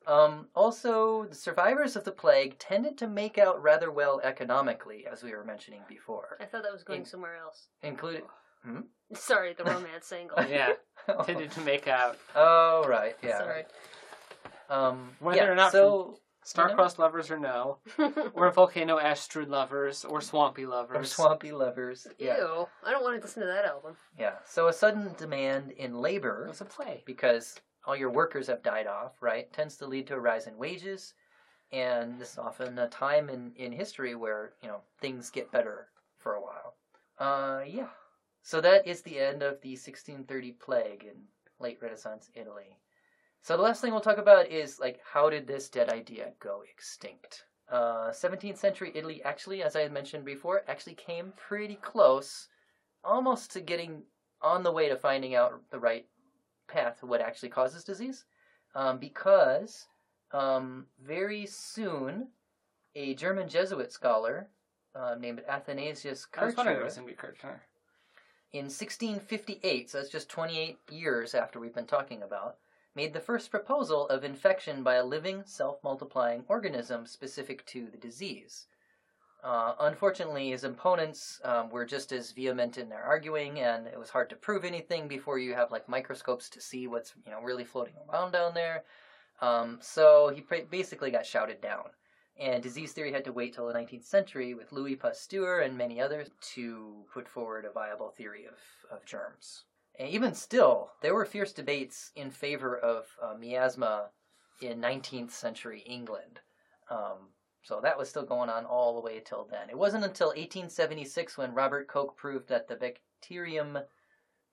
Um, 0.08 0.47
also, 0.56 1.26
the 1.26 1.36
survivors 1.36 1.95
of 1.95 2.04
the 2.04 2.12
plague 2.12 2.58
tended 2.58 2.97
to 2.99 3.08
make 3.08 3.38
out 3.38 3.62
rather 3.62 3.91
well 3.91 4.20
economically, 4.24 5.06
as 5.12 5.22
we 5.24 5.32
were 5.34 5.43
mentioning 5.45 5.82
before, 5.88 6.38
I 6.41 6.45
thought 6.45 6.64
that 6.64 6.74
was 6.74 6.84
going 6.84 7.02
In- 7.02 7.06
somewhere 7.06 7.38
else. 7.38 7.68
including. 7.84 8.24
Sorry, 9.14 9.54
the 9.54 9.64
romance 9.64 10.12
angle. 10.20 10.38
Yeah, 10.49 10.74
tended 11.26 11.52
to 11.52 11.62
make 11.62 11.88
out 11.88 12.18
oh 12.36 12.84
right, 12.88 13.16
yeah. 13.24 13.38
Sorry. 13.39 13.64
Um, 14.70 15.10
Whether 15.20 15.38
yeah, 15.38 15.47
or 15.49 15.56
not 15.56 15.72
so 15.72 16.18
star-crossed 16.43 16.97
lovers 16.97 17.30
or 17.30 17.38
no, 17.38 17.80
or 18.34 18.49
volcano 18.52 18.97
ash 18.99 19.20
strewed 19.20 19.49
lovers, 19.49 20.06
or 20.06 20.22
swampy 20.22 20.66
lovers. 20.66 20.97
or 20.97 21.04
swampy 21.04 21.52
lovers. 21.52 22.08
Yeah, 22.18 22.38
Ew. 22.38 22.68
I 22.86 22.91
don't 22.91 23.04
want 23.04 23.18
to 23.18 23.22
listen 23.22 23.41
to 23.41 23.47
that 23.47 23.66
album. 23.66 23.95
yeah. 24.18 24.36
So 24.45 24.68
a 24.68 24.74
sudden 24.74 25.14
demand 25.18 25.72
in 25.72 25.99
labor. 25.99 26.30
It 26.30 26.39
labor 26.39 26.47
was 26.49 26.62
a 26.62 26.66
play. 26.66 27.04
because 27.06 27.60
all 27.86 27.96
your 27.96 28.12
workers 28.12 28.48
have 28.48 28.64
died 28.64 28.88
off, 28.88 29.22
right? 29.22 29.52
Tends 29.54 29.78
to 29.78 29.88
lead 29.88 30.08
to 30.08 30.16
a 30.16 30.20
rise 30.20 30.48
in 30.48 30.58
wages, 30.58 31.14
and 31.72 32.20
this 32.20 32.34
is 32.34 32.38
often 32.38 32.78
a 32.80 32.88
time 32.90 33.30
in 33.30 33.54
in 33.56 33.72
history 33.72 34.16
where 34.16 34.54
you 34.62 34.68
know 34.68 34.82
things 35.00 35.30
get 35.30 35.52
better 35.52 35.88
for 36.18 36.36
a 36.36 36.42
while. 36.42 36.76
Uh, 37.18 37.62
yeah. 37.66 37.90
So 38.44 38.62
that 38.62 38.88
is 38.88 39.02
the 39.02 39.20
end 39.20 39.44
of 39.44 39.62
the 39.62 39.72
1630 39.72 40.54
plague 40.54 41.04
in 41.04 41.28
late 41.60 41.78
Renaissance 41.82 42.32
Italy. 42.34 42.78
So 43.42 43.56
the 43.56 43.64
last 43.64 43.82
thing 43.82 43.92
we'll 43.92 44.02
talk 44.02 44.18
about 44.18 44.52
is 44.52 44.80
like 44.80 45.00
how 45.04 45.30
did 45.30 45.48
this 45.48 45.70
dead 45.70 45.90
idea 45.90 46.34
go 46.40 46.64
extinct? 46.72 47.46
Uh, 47.72 48.10
17th 48.10 48.58
century 48.58 48.92
Italy 48.94 49.24
actually, 49.24 49.64
as 49.64 49.76
I 49.76 49.88
mentioned 49.88 50.26
before, 50.26 50.64
actually 50.68 50.96
came 50.96 51.34
pretty 51.38 51.76
close, 51.76 52.50
almost 53.04 53.52
to 53.52 53.62
getting 53.62 54.04
on 54.42 54.64
the 54.64 54.72
way 54.72 54.90
to 54.90 54.96
finding 54.98 55.36
out 55.36 55.62
the 55.70 55.80
right 55.80 56.06
path 56.72 57.00
to 57.00 57.06
what 57.06 57.22
actually 57.22 57.50
causes 57.50 57.84
disease, 57.84 58.26
um, 58.76 58.98
because 58.98 59.88
um, 60.32 60.86
very 61.04 61.46
soon 61.46 62.28
a 62.96 63.14
German 63.16 63.48
Jesuit 63.48 63.92
scholar 63.92 64.48
uh, 64.96 65.16
named 65.20 65.42
Athanasius 65.48 66.28
I 66.38 66.46
was 66.46 66.56
wondering 66.56 66.78
if 66.78 66.82
it 66.82 66.84
Kircher 66.84 66.86
was 66.86 66.96
going 66.96 67.08
to 67.08 67.14
be 67.14 67.18
Kirchner. 67.18 67.62
in 68.54 68.66
1658, 68.66 69.90
so 69.90 69.98
that's 69.98 70.10
just 70.10 70.30
28 70.30 70.78
years 70.90 71.34
after 71.36 71.60
we've 71.60 71.74
been 71.74 71.86
talking 71.86 72.24
about, 72.24 72.58
made 72.96 73.14
the 73.14 73.20
first 73.20 73.50
proposal 73.52 74.08
of 74.10 74.24
infection 74.24 74.84
by 74.84 74.96
a 74.96 75.06
living, 75.06 75.44
self 75.46 75.82
multiplying 75.84 76.44
organism 76.48 77.06
specific 77.06 77.66
to 77.68 77.88
the 77.90 77.98
disease. 77.98 78.68
Uh, 79.44 79.74
unfortunately, 79.80 80.52
his 80.52 80.64
opponents 80.64 81.42
um, 81.44 81.70
were 81.70 81.86
just 81.86 82.12
as 82.12 82.32
vehement 82.32 82.78
in 82.78 82.89
their 82.89 83.04
arguing, 83.04 83.60
and 83.60 83.88
it 83.88 83.98
was 83.98 84.10
hard 84.10 84.30
to 84.30 84.36
prove 84.36 84.64
anything 84.64 85.08
before 85.08 85.39
you 85.39 85.56
have 85.56 85.72
like 85.72 85.89
microscopes 85.89 86.48
to 86.50 86.62
see 86.62 86.86
what's 86.86 87.14
you 87.26 87.32
know 87.32 87.42
really 87.42 87.64
floating 87.66 87.96
around 88.10 88.32
down 88.32 88.54
there. 88.54 88.84
Um, 89.42 89.80
so 89.82 90.30
he 90.30 90.44
basically 90.70 91.10
got 91.10 91.26
shouted 91.26 91.60
down, 91.60 91.86
and 92.39 92.62
disease 92.62 92.94
theory 92.94 93.12
had 93.12 93.26
to 93.26 93.34
wait 93.34 93.54
till 93.54 93.68
the 93.68 93.74
19th 93.74 94.06
century 94.06 94.54
with 94.54 94.72
Louis 94.72 94.96
Pasteur 94.96 95.62
and 95.62 95.76
many 95.76 96.00
others 96.00 96.30
to 96.54 97.04
put 97.12 97.28
forward 97.28 97.66
a 97.66 97.72
viable 97.72 98.12
theory 98.12 98.46
of, 98.46 98.60
of 98.96 99.06
germs. 99.06 99.64
And 99.98 100.08
even 100.10 100.36
still, 100.36 100.92
there 101.02 101.16
were 101.16 101.26
fierce 101.26 101.52
debates 101.52 102.12
in 102.16 102.30
favor 102.30 102.78
of 102.78 103.08
uh, 103.22 103.34
miasma 103.39 104.10
in 104.62 104.80
19th 104.80 105.32
century 105.32 105.80
England. 105.88 106.39
Um, 106.92 107.30
so 107.64 107.80
that 107.82 107.97
was 107.97 108.09
still 108.09 108.26
going 108.26 108.49
on 108.49 108.66
all 108.66 108.95
the 108.95 109.01
way 109.01 109.20
till 109.20 109.45
then. 109.45 109.70
It 109.70 109.78
wasn't 109.78 110.03
until 110.03 110.30
1876 110.30 111.38
when 111.38 111.53
Robert 111.53 111.88
Koch 111.88 112.16
proved 112.16 112.49
that 112.49 112.68
the 112.68 112.76
bacterium 112.76 113.80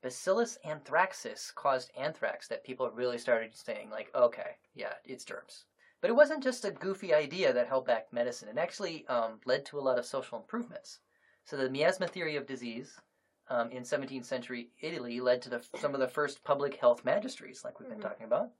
Bacillus 0.01 0.57
anthracis 0.63 1.53
caused 1.53 1.91
anthrax 1.97 2.47
that 2.47 2.63
people 2.63 2.89
really 2.91 3.17
started 3.17 3.53
saying, 3.53 3.89
like, 3.89 4.09
okay, 4.15 4.55
yeah, 4.73 4.93
it's 5.03 5.25
germs. 5.25 5.65
But 5.99 6.09
it 6.09 6.15
wasn't 6.15 6.41
just 6.43 6.63
a 6.63 6.71
goofy 6.71 7.13
idea 7.13 7.51
that 7.51 7.67
held 7.67 7.85
back 7.85 8.13
medicine. 8.13 8.47
It 8.47 8.57
actually 8.57 9.05
um, 9.07 9.41
led 9.45 9.65
to 9.65 9.79
a 9.79 9.81
lot 9.81 9.99
of 9.99 10.05
social 10.05 10.37
improvements. 10.39 10.99
So 11.43 11.57
the 11.57 11.69
miasma 11.69 12.07
theory 12.07 12.37
of 12.37 12.47
disease 12.47 12.97
um, 13.49 13.71
in 13.71 13.83
17th 13.83 14.23
century 14.23 14.69
Italy 14.79 15.19
led 15.19 15.41
to 15.41 15.49
the, 15.49 15.65
some 15.79 15.93
of 15.93 15.99
the 15.99 16.07
first 16.07 16.43
public 16.45 16.75
health 16.75 17.03
magistries, 17.03 17.65
like 17.65 17.79
we've 17.79 17.89
been 17.89 17.99
Mhm. 17.99 18.03
talking 18.03 18.25
about, 18.25 18.51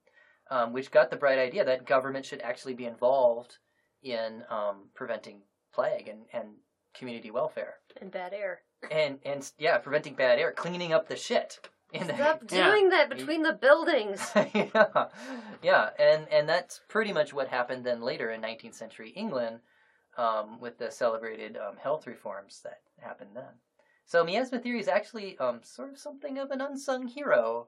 um, 0.49 0.73
which 0.73 0.91
got 0.91 1.09
the 1.09 1.15
bright 1.15 1.39
idea 1.39 1.63
that 1.63 1.85
government 1.85 2.25
should 2.25 2.41
actually 2.41 2.73
be 2.73 2.85
involved 2.85 3.59
in 4.03 4.43
um, 4.49 4.89
preventing 4.93 5.41
plague 5.73 6.07
and, 6.07 6.21
and 6.33 6.49
community 6.93 7.31
welfare. 7.31 7.75
And 8.01 8.11
bad 8.11 8.33
air. 8.33 8.61
And, 8.91 9.19
and 9.25 9.49
yeah, 9.57 9.77
preventing 9.77 10.15
bad 10.15 10.39
air, 10.39 10.51
cleaning 10.51 10.93
up 10.93 11.07
the 11.07 11.15
shit. 11.15 11.59
In 11.91 12.07
the, 12.07 12.15
Stop 12.15 12.43
Yeah. 12.51 12.69
doing 12.71 12.89
that 12.89 13.09
between 13.09 13.41
the 13.41 13.53
buildings. 13.53 14.31
yeah, 14.53 15.05
yeah, 15.63 15.89
and 15.97 16.27
and 16.31 16.47
that's 16.47 16.81
pretty 16.87 17.11
much 17.11 17.33
what 17.33 17.47
happened 17.47 17.83
then 17.83 18.01
later 18.01 18.29
in 18.29 18.41
19th 18.41 18.75
century 18.75 19.09
England, 19.09 19.61
um, 20.15 20.59
with 20.59 20.77
the 20.77 20.91
celebrated 20.91 21.57
um, 21.57 21.77
health 21.77 22.05
reforms 22.05 22.61
that 22.63 22.81
happened 22.99 23.31
then. 23.33 23.57
So 24.05 24.23
miasma 24.23 24.59
theory 24.59 24.79
is 24.79 24.87
actually 24.87 25.37
um, 25.39 25.61
sort 25.63 25.89
of 25.89 25.97
something 25.97 26.37
of 26.37 26.51
an 26.51 26.61
unsung 26.61 27.07
hero 27.07 27.67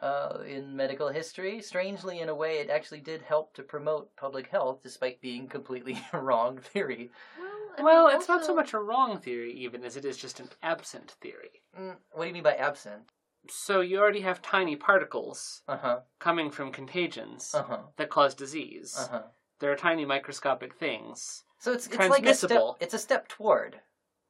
uh, 0.00 0.38
in 0.46 0.76
medical 0.76 1.08
history. 1.08 1.60
Strangely, 1.60 2.20
in 2.20 2.28
a 2.28 2.34
way, 2.34 2.58
it 2.58 2.70
actually 2.70 3.00
did 3.00 3.22
help 3.22 3.54
to 3.54 3.62
promote 3.62 4.14
public 4.16 4.48
health, 4.48 4.80
despite 4.82 5.20
being 5.20 5.48
completely 5.48 5.98
wrong 6.12 6.58
theory. 6.58 7.10
Well, 7.38 7.48
I 7.78 7.82
Well, 7.82 8.06
mean, 8.08 8.16
it's 8.16 8.28
not 8.28 8.44
so 8.44 8.54
much 8.54 8.72
a 8.72 8.78
wrong 8.78 9.18
theory, 9.18 9.52
even 9.52 9.84
as 9.84 9.96
it 9.96 10.04
is 10.04 10.16
just 10.16 10.40
an 10.40 10.48
absent 10.62 11.12
theory. 11.20 11.62
Mm, 11.78 11.96
what 12.12 12.22
do 12.24 12.28
you 12.28 12.34
mean 12.34 12.42
by 12.42 12.54
absent? 12.54 13.02
So 13.48 13.80
you 13.80 13.98
already 13.98 14.22
have 14.22 14.40
tiny 14.42 14.76
particles 14.76 15.62
Uh 15.68 15.76
huh. 15.76 16.00
coming 16.18 16.50
from 16.50 16.72
contagions 16.72 17.54
Uh 17.54 17.62
huh. 17.62 17.78
that 17.96 18.10
cause 18.10 18.34
disease. 18.34 18.96
Uh 18.98 19.08
huh. 19.10 19.22
There 19.60 19.70
are 19.72 19.76
tiny 19.76 20.04
microscopic 20.04 20.74
things. 20.74 21.44
So 21.58 21.72
it's 21.72 21.86
it's 21.86 22.08
like 22.08 22.26
a 22.26 22.34
step. 22.34 22.62
It's 22.80 22.94
a 22.94 22.98
step 22.98 23.28
toward. 23.28 23.80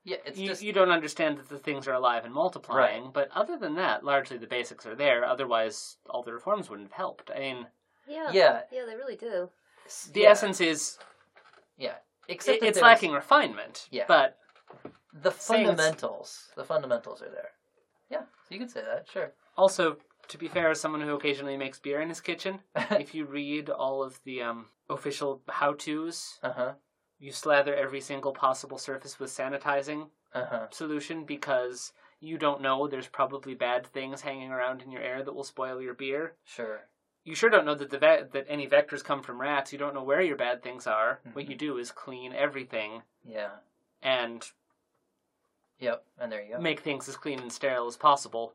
Yeah, 0.05 0.19
it's 0.27 0.39
You, 0.39 0.49
just 0.49 0.63
you 0.63 0.73
don't 0.73 0.91
understand 0.91 1.39
that 1.39 1.49
the 1.49 1.59
things 1.59 1.89
are 1.89 1.95
alive 1.95 2.25
and 2.27 2.35
multiplying, 2.35 3.11
but 3.13 3.31
other 3.35 3.57
than 3.57 3.75
that, 3.77 4.05
largely 4.05 4.37
the 4.37 4.47
basics 4.47 4.85
are 4.87 4.95
there. 4.95 5.25
Otherwise, 5.25 5.97
all 6.11 6.23
the 6.23 6.33
reforms 6.33 6.69
wouldn't 6.69 6.91
have 6.91 6.97
helped. 6.97 7.31
I 7.35 7.39
mean, 7.39 7.67
Yeah. 8.07 8.31
yeah. 8.33 8.63
Yeah, 8.71 8.85
they 8.87 8.97
really 8.97 9.17
do. 9.17 9.51
the 10.13 10.21
yeah, 10.23 10.31
essence 10.31 10.61
is 10.61 10.99
Yeah. 11.79 11.97
Except 12.29 12.61
that 12.61 12.67
it's 12.69 12.79
there's- 12.79 12.83
lacking 12.93 13.13
refinement. 13.13 13.89
Yeah. 13.91 14.05
But 14.07 14.39
The 15.13 15.31
saying 15.31 15.63
it's- 15.63 15.77
fundamentals. 15.77 16.51
The 16.57 16.65
fundamentals 16.65 17.23
are 17.23 17.31
there. 17.31 17.53
Yeah, 18.11 18.21
so 18.23 18.49
you 18.51 18.59
can 18.59 18.69
say 18.69 18.83
that, 18.83 19.09
sure. 19.09 19.33
also, 19.57 19.97
to 20.29 20.39
be 20.39 20.49
fair, 20.49 20.71
as 20.71 20.81
someone 20.81 21.01
who 21.01 21.15
occasionally 21.15 21.57
makes 21.57 21.79
beer 21.81 22.01
in 22.03 22.09
his 22.11 22.21
kitchen, 22.21 22.61
if 22.91 23.15
you 23.15 23.25
read 23.25 23.71
all 23.71 24.03
of 24.03 24.23
the 24.25 24.43
um, 24.43 24.67
official 24.91 25.43
how-tos, 25.49 26.39
uh 26.43 26.53
huh. 26.53 26.73
You 27.19 27.33
slather 27.33 27.75
every 27.75 28.01
single 28.01 28.33
possible 28.33 28.79
surface 28.79 29.19
with 29.19 29.31
sanitizing 29.31 30.09
Uh 30.33 30.45
huh. 30.45 30.67
solution 30.71 31.25
because 31.25 31.93
you 32.21 32.39
don't 32.39 32.61
know 32.61 32.87
there's 32.87 33.09
probably 33.09 33.55
bad 33.55 33.87
things 33.87 34.21
hanging 34.23 34.51
around 34.51 34.83
in 34.83 34.91
your 34.91 35.03
air 35.03 35.23
that 35.23 35.35
will 35.35 35.45
spoil 35.45 35.81
your 35.81 35.95
beer. 35.95 36.35
Sure. 36.45 36.81
You 37.25 37.35
sure 37.35 37.51
don't 37.51 37.65
know 37.65 37.75
that 37.75 37.91
the 37.91 37.99
ve- 37.99 38.29
that 38.33 38.47
any 38.49 38.67
vectors 38.69 39.03
come 39.05 39.23
from 39.23 39.41
rats. 39.41 39.73
You 39.73 39.79
don't 39.79 39.95
know 39.95 40.03
where 40.03 40.21
your 40.21 40.37
bad 40.37 40.63
things 40.63 40.87
are. 40.87 41.21
What 41.33 41.47
Mhm. 41.47 41.51
you 41.51 41.57
do 41.57 41.79
is 41.79 41.91
clean 41.93 42.33
everything 42.35 43.03
Yeah. 43.23 43.59
and 44.03 44.51
Yep. 45.79 46.05
And 46.19 46.31
there 46.33 46.43
you 46.43 46.55
go. 46.55 46.61
make 46.61 46.81
things 46.81 47.09
as 47.09 47.17
clean 47.17 47.41
and 47.41 47.53
sterile 47.53 47.87
as 47.87 47.97
possible 47.97 48.55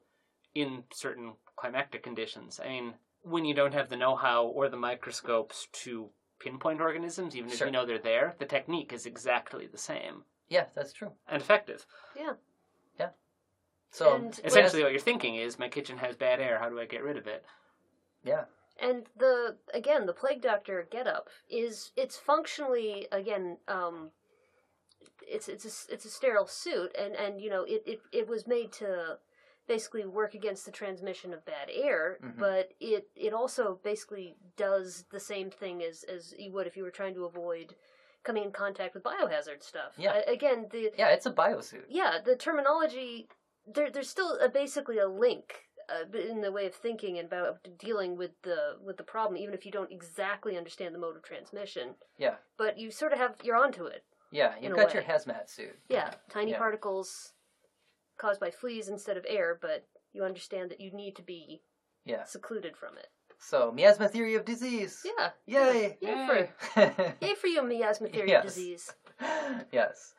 in 0.55 0.83
certain 0.91 1.35
climactic 1.55 2.01
conditions. 2.03 2.59
I 2.59 2.67
mean, 2.67 2.95
when 3.21 3.45
you 3.45 3.53
don't 3.53 3.73
have 3.73 3.89
the 3.89 3.97
know-how 3.97 4.45
or 4.45 4.69
the 4.69 4.77
microscopes 4.77 5.67
to 5.83 6.09
pinpoint 6.39 6.81
organisms, 6.81 7.35
even 7.35 7.49
if 7.51 7.57
Sure. 7.57 7.67
you 7.67 7.71
know 7.73 7.85
they're 7.85 7.99
there, 7.99 8.35
the 8.39 8.45
technique 8.45 8.93
is 8.93 9.05
exactly 9.05 9.67
the 9.67 9.77
same 9.77 10.23
Yeah, 10.47 10.67
that's 10.73 10.93
true. 10.93 11.13
and 11.27 11.41
effective. 11.41 11.85
Yeah. 12.15 12.33
Yeah. 12.99 13.09
So 13.91 14.15
And- 14.15 14.39
Essentially, 14.43 14.83
what 14.83 14.91
you're 14.91 15.01
thinking 15.01 15.35
is, 15.35 15.59
my 15.59 15.69
kitchen 15.69 15.97
has 15.97 16.15
bad 16.15 16.39
air. 16.39 16.59
How 16.59 16.69
do 16.69 16.79
I 16.79 16.85
get 16.85 17.03
rid 17.03 17.17
of 17.17 17.27
it? 17.27 17.45
yeah. 18.23 18.45
And 18.81 19.07
the 19.17 19.57
again, 19.73 20.05
the 20.05 20.13
plague 20.13 20.41
doctor 20.41 20.87
getup 20.89 21.29
is 21.49 21.91
it's 21.97 22.17
functionally 22.17 23.09
again 23.11 23.57
um 23.67 24.11
it's 25.27 25.49
it's 25.49 25.65
a, 25.65 25.93
it's 25.93 26.05
a 26.05 26.09
sterile 26.09 26.47
suit 26.47 26.95
and 26.97 27.13
and 27.13 27.41
you 27.41 27.49
know 27.49 27.63
it, 27.63 27.83
it 27.85 28.01
it 28.13 28.27
was 28.29 28.47
made 28.47 28.71
to 28.73 29.19
basically 29.69 30.05
work 30.05 30.33
against 30.33 30.65
the 30.65 30.71
transmission 30.81 31.31
of 31.33 31.45
bad 31.45 31.69
air 31.71 32.17
Mhm. 32.21 32.37
but 32.39 32.65
it 32.81 33.03
it 33.15 33.33
also 33.33 33.79
basically 33.91 34.35
does 34.57 35.05
the 35.11 35.19
same 35.19 35.49
thing 35.61 35.81
as 35.89 36.03
as 36.15 36.33
you 36.37 36.51
would 36.51 36.67
if 36.67 36.75
you 36.75 36.83
were 36.83 36.91
trying 36.99 37.13
to 37.13 37.23
avoid 37.25 37.75
coming 38.23 38.43
in 38.43 38.51
contact 38.51 38.93
with 38.95 39.03
biohazard 39.03 39.61
stuff 39.63 39.93
Yeah. 39.97 40.15
A- 40.17 40.31
again 40.37 40.67
the 40.71 40.91
Yeah, 40.97 41.09
it's 41.15 41.25
a 41.27 41.31
biosuit. 41.31 41.85
yeah 41.87 42.19
the 42.29 42.35
terminology 42.35 43.29
there 43.75 43.89
there's 43.93 44.09
still 44.09 44.31
a, 44.39 44.49
basically 44.49 44.97
a 44.97 45.07
link 45.07 45.47
uh, 45.95 46.05
in 46.17 46.41
the 46.41 46.51
way 46.51 46.65
of 46.67 46.75
thinking 46.75 47.17
and 47.19 47.27
about 47.27 47.55
dealing 47.87 48.11
with 48.21 48.33
the 48.43 48.59
with 48.87 48.97
the 48.97 49.03
problem, 49.13 49.35
even 49.43 49.53
if 49.55 49.65
you 49.65 49.71
don't 49.71 49.91
exactly 49.91 50.53
understand 50.61 50.93
the 50.93 50.99
mode 50.99 51.15
of 51.15 51.23
transmission. 51.23 51.95
Yeah. 52.17 52.35
But 52.57 52.77
you 52.81 52.91
sort 52.91 53.11
of 53.13 53.17
have 53.19 53.33
you're 53.45 53.55
onto 53.65 53.85
it. 53.85 54.03
Yeah, 54.31 54.51
you've 54.61 54.75
got 54.75 54.93
your 54.93 55.01
hazmat 55.11 55.49
suit. 55.49 55.75
Yeah, 55.97 56.13
tiny 56.29 56.51
Yeah. 56.51 56.59
particles 56.59 57.33
caused 58.19 58.39
by 58.39 58.51
fleas 58.51 58.89
instead 58.89 59.17
of 59.17 59.25
air, 59.27 59.57
but 59.59 59.85
you 60.13 60.23
understand 60.23 60.69
that 60.71 60.81
you 60.81 60.91
need 60.91 61.15
to 61.15 61.23
be 61.23 61.61
Yeah. 62.05 62.23
secluded 62.25 62.77
from 62.77 62.97
it. 62.97 63.07
So, 63.41 63.71
miasma 63.71 64.09
theory 64.09 64.35
of 64.35 64.43
disease. 64.45 65.05
Yeah. 65.05 65.31
Yay! 65.45 65.97
Yay 66.01 66.27
for 66.27 67.13
yay 67.21 67.35
for 67.35 67.47
you, 67.47 67.61
miasma 67.63 68.09
theory 68.09 68.29
Yes. 68.29 68.43
of 68.43 68.49
disease. 68.53 68.93
Yes. 69.71 70.13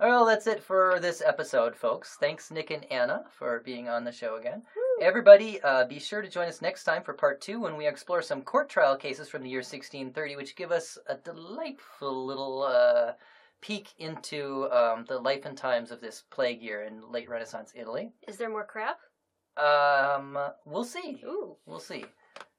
Well, 0.00 0.24
that's 0.24 0.48
it 0.48 0.60
for 0.60 0.98
this 1.00 1.22
episode, 1.24 1.76
folks. 1.76 2.16
Thanks, 2.18 2.50
Nick 2.50 2.70
and 2.72 2.84
Anna, 2.90 3.24
for 3.30 3.60
being 3.60 3.88
on 3.88 4.02
the 4.02 4.10
show 4.10 4.36
again. 4.36 4.62
Everybody, 5.00 5.60
uh, 5.62 5.86
be 5.86 6.00
sure 6.00 6.20
to 6.20 6.28
join 6.28 6.48
us 6.48 6.60
next 6.60 6.82
time 6.82 7.02
for 7.04 7.14
part 7.14 7.40
two 7.40 7.60
when 7.60 7.76
we 7.76 7.86
explore 7.86 8.20
some 8.22 8.42
court 8.42 8.68
trial 8.68 8.96
cases 8.96 9.28
from 9.28 9.42
the 9.44 9.48
year 9.48 9.60
1630, 9.60 10.34
which 10.36 10.56
give 10.56 10.72
us 10.72 10.98
a 11.06 11.14
delightful 11.16 12.26
little 12.26 12.62
uh, 12.64 13.12
peek 13.64 13.94
into 13.98 14.70
um, 14.70 15.06
the 15.08 15.18
life 15.18 15.46
and 15.46 15.56
times 15.56 15.90
of 15.90 16.00
this 16.00 16.24
plague 16.30 16.60
year 16.60 16.82
in 16.82 17.00
late 17.10 17.30
Renaissance 17.30 17.72
Italy. 17.74 18.12
Is 18.28 18.36
there 18.36 18.50
more 18.50 18.66
crap? 18.66 18.98
Um, 19.56 20.38
we'll 20.66 20.84
see. 20.84 21.22
Ooh. 21.24 21.56
We'll 21.64 21.80
see. 21.80 22.04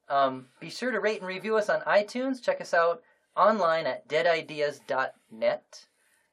Um, 0.10 0.48
be 0.60 0.70
sure 0.70 0.92
to 0.92 1.00
rate 1.00 1.20
and 1.20 1.28
review 1.28 1.58
us 1.58 1.70
on 1.70 1.82
iTunes. 1.82 2.42
Check 2.42 2.60
us 2.60 2.74
out 2.74 3.04
online 3.38 3.86
at 3.86 4.08
deadideas.net. 4.08 5.86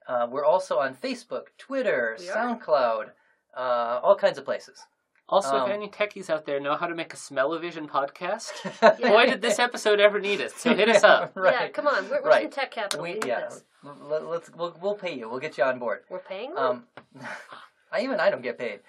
Uh, 0.08 0.26
we're 0.30 0.44
also 0.44 0.78
on 0.78 0.94
Facebook, 0.94 1.48
Twitter. 1.58 2.16
SoundCloud, 2.18 3.10
uh, 3.54 4.00
all 4.02 4.16
kinds 4.16 4.38
of 4.38 4.44
places. 4.46 4.80
Also, 5.28 5.56
Um, 5.56 5.70
if 5.70 5.74
any 5.74 5.88
techies 5.88 6.28
out 6.28 6.44
there 6.44 6.60
know 6.60 6.74
how 6.76 6.86
to 6.86 6.94
make 6.94 7.14
a 7.14 7.16
smell-o-vision 7.16 7.88
podcast, 7.88 8.50
Yeah. 8.98 9.08
boy, 9.10 9.26
did 9.26 9.40
this 9.40 9.58
episode 9.58 9.98
ever 10.00 10.20
need 10.20 10.40
us. 10.40 10.52
So 10.54 10.74
hit 10.74 10.88
us 10.88 11.02
up. 11.04 11.32
right. 11.34 11.54
Yeah, 11.62 11.68
come 11.68 11.86
on. 11.86 12.08
We're, 12.10 12.22
we're 12.22 12.28
Right. 12.28 12.42
some 12.42 12.50
tech 12.50 12.70
capital. 12.72 13.02
We, 13.02 13.10
We, 13.10 13.14
need 13.14 13.26
yeah, 13.26 13.40
this. 13.48 13.64
let, 13.82 14.22
us 14.22 14.50
we'll, 14.54 14.76
we'll 14.82 14.94
pay 14.96 15.14
you. 15.16 15.28
We'll 15.30 15.40
get 15.40 15.56
you 15.56 15.64
on 15.64 15.78
board. 15.78 16.00
We're 16.10 16.18
paying 16.18 16.54
them? 16.54 16.84
Um, 17.18 17.28
I 17.92 18.00
even 18.02 18.20
I 18.20 18.30
don't 18.30 18.42
get 18.42 18.58
paid. 18.58 18.80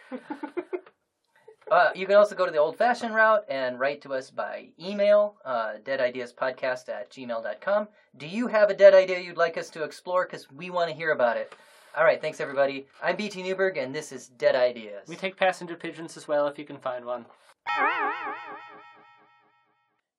Uh, 1.72 1.90
you 1.96 2.06
can 2.06 2.16
also 2.16 2.36
go 2.36 2.46
to 2.46 2.52
the 2.52 2.58
old 2.58 2.78
fashioned 2.78 3.16
route 3.16 3.46
and 3.50 3.80
write 3.80 4.02
to 4.02 4.14
us 4.14 4.30
by 4.30 4.68
email, 4.80 5.38
uh, 5.46 5.74
deadideaspodcast 5.84 6.90
at 6.90 7.10
gmail.com. 7.10 7.88
Do 8.18 8.28
you 8.28 8.48
have 8.48 8.70
a 8.70 8.74
dead 8.76 8.94
idea 8.94 9.20
you'd 9.20 9.38
like 9.38 9.58
us 9.58 9.70
to 9.72 9.84
explore? 9.84 10.26
Because 10.26 10.52
we 10.52 10.70
want 10.70 10.90
to 10.92 10.96
hear 10.96 11.12
about 11.12 11.38
it. 11.38 11.56
All 11.96 12.04
right, 12.04 12.20
thanks 12.20 12.42
everybody. 12.42 12.88
I'm 13.04 13.16
BT 13.16 13.44
Newberg, 13.44 13.78
and 13.78 13.94
this 13.94 14.12
is 14.12 14.30
Dead 14.30 14.56
Ideas. 14.56 15.08
We 15.08 15.16
take 15.16 15.38
passenger 15.38 15.76
pigeons 15.76 16.18
as 16.18 16.28
well 16.28 16.48
if 16.48 16.58
you 16.58 16.66
can 16.66 16.80
find 16.80 17.06
one. 17.06 17.28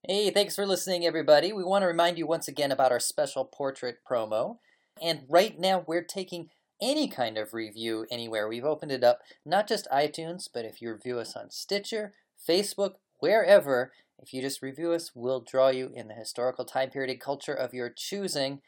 Hey, 0.07 0.31
thanks 0.31 0.55
for 0.55 0.67
listening, 0.67 1.05
everybody. 1.05 1.53
We 1.53 1.65
want 1.65 1.83
to 1.83 1.89
remind 1.89 2.17
you 2.17 2.29
once 2.29 2.47
again 2.47 2.71
about 2.71 2.93
our 2.93 3.01
special 3.01 3.45
portrait 3.45 3.97
promo. 4.09 4.59
And 5.03 5.23
right 5.29 5.59
now, 5.59 5.83
we're 5.85 6.05
taking 6.05 6.51
any 6.81 7.09
kind 7.09 7.37
of 7.37 7.53
review 7.53 8.07
anywhere. 8.09 8.47
We've 8.47 8.65
opened 8.65 8.93
it 8.93 9.03
up, 9.03 9.19
not 9.45 9.67
just 9.67 9.89
iTunes, 9.93 10.49
but 10.53 10.65
if 10.65 10.81
you 10.81 10.93
review 10.93 11.19
us 11.19 11.35
on 11.35 11.51
Stitcher, 11.51 12.15
Facebook, 12.49 12.93
wherever, 13.19 13.91
if 14.23 14.33
you 14.33 14.41
just 14.41 14.63
review 14.63 14.93
us, 14.93 15.11
we'll 15.13 15.41
draw 15.41 15.71
you 15.71 15.91
in 15.93 16.07
the 16.07 16.15
historical 16.15 16.65
time 16.65 16.91
period 16.91 17.11
and 17.11 17.21
culture 17.21 17.55
of 17.55 17.75
your 17.75 17.91
choosing. 17.91 18.61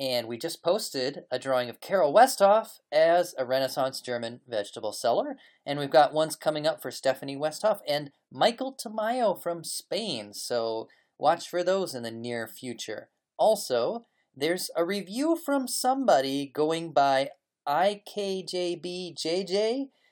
And 0.00 0.26
we 0.26 0.38
just 0.38 0.62
posted 0.62 1.24
a 1.30 1.38
drawing 1.38 1.68
of 1.68 1.82
Carol 1.82 2.14
Westhoff 2.14 2.78
as 2.90 3.34
a 3.36 3.44
Renaissance 3.44 4.00
German 4.00 4.40
vegetable 4.48 4.92
seller. 4.92 5.36
And 5.66 5.78
we've 5.78 5.90
got 5.90 6.14
ones 6.14 6.36
coming 6.36 6.66
up 6.66 6.80
for 6.80 6.90
Stephanie 6.90 7.36
Westhoff 7.36 7.80
and 7.86 8.10
Michael 8.32 8.74
Tamayo 8.74 9.38
from 9.40 9.62
Spain. 9.62 10.32
So 10.32 10.88
watch 11.18 11.50
for 11.50 11.62
those 11.62 11.94
in 11.94 12.02
the 12.02 12.10
near 12.10 12.48
future. 12.48 13.10
Also, 13.36 14.06
there's 14.34 14.70
a 14.74 14.86
review 14.86 15.36
from 15.36 15.68
somebody 15.68 16.46
going 16.46 16.92
by 16.92 17.28
IKJBJJ. 17.68 18.78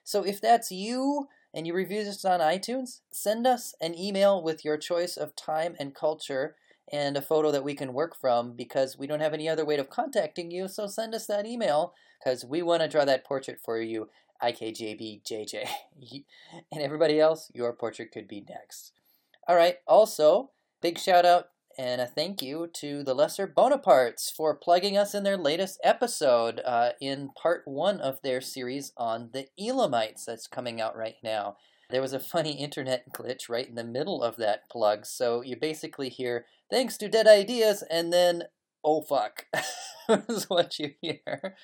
So 0.04 0.22
if 0.22 0.38
that's 0.38 0.70
you 0.70 1.28
and 1.54 1.66
you 1.66 1.72
review 1.74 2.04
this 2.04 2.26
on 2.26 2.40
iTunes, 2.40 3.00
send 3.10 3.46
us 3.46 3.74
an 3.80 3.98
email 3.98 4.42
with 4.42 4.66
your 4.66 4.76
choice 4.76 5.16
of 5.16 5.34
time 5.34 5.76
and 5.80 5.94
culture 5.94 6.56
and 6.92 7.16
a 7.16 7.22
photo 7.22 7.50
that 7.50 7.64
we 7.64 7.74
can 7.74 7.92
work 7.92 8.16
from 8.16 8.54
because 8.54 8.98
we 8.98 9.06
don't 9.06 9.20
have 9.20 9.34
any 9.34 9.48
other 9.48 9.64
way 9.64 9.76
of 9.76 9.90
contacting 9.90 10.50
you. 10.50 10.68
So 10.68 10.86
send 10.86 11.14
us 11.14 11.26
that 11.26 11.46
email 11.46 11.94
because 12.18 12.44
we 12.44 12.62
want 12.62 12.82
to 12.82 12.88
draw 12.88 13.04
that 13.04 13.24
portrait 13.24 13.60
for 13.64 13.80
you, 13.80 14.08
IKJBJJ. 14.42 15.68
and 16.72 16.82
everybody 16.82 17.20
else, 17.20 17.50
your 17.54 17.72
portrait 17.72 18.12
could 18.12 18.28
be 18.28 18.44
next. 18.48 18.92
All 19.46 19.56
right, 19.56 19.76
also, 19.86 20.50
big 20.80 20.98
shout 20.98 21.24
out 21.24 21.46
and 21.78 22.00
a 22.00 22.06
thank 22.06 22.42
you 22.42 22.68
to 22.74 23.04
the 23.04 23.14
Lesser 23.14 23.46
Bonapartes 23.46 24.32
for 24.32 24.54
plugging 24.54 24.98
us 24.98 25.14
in 25.14 25.22
their 25.22 25.36
latest 25.36 25.78
episode 25.84 26.60
uh, 26.64 26.90
in 27.00 27.30
part 27.40 27.62
one 27.66 28.00
of 28.00 28.20
their 28.22 28.40
series 28.40 28.92
on 28.96 29.30
the 29.32 29.46
Elamites 29.56 30.24
that's 30.24 30.48
coming 30.48 30.80
out 30.80 30.96
right 30.96 31.14
now. 31.22 31.56
There 31.90 32.02
was 32.02 32.12
a 32.12 32.20
funny 32.20 32.52
internet 32.58 33.12
glitch 33.12 33.48
right 33.48 33.68
in 33.68 33.74
the 33.74 33.84
middle 33.84 34.22
of 34.22 34.36
that 34.36 34.68
plug, 34.68 35.06
so 35.06 35.42
you 35.42 35.56
basically 35.56 36.08
hear, 36.08 36.46
thanks 36.70 36.96
to 36.98 37.08
Dead 37.08 37.26
Ideas, 37.26 37.82
and 37.90 38.12
then, 38.12 38.44
oh 38.84 39.02
fuck, 39.02 39.46
is 40.28 40.48
what 40.48 40.78
you 40.78 40.92
hear. 41.00 41.54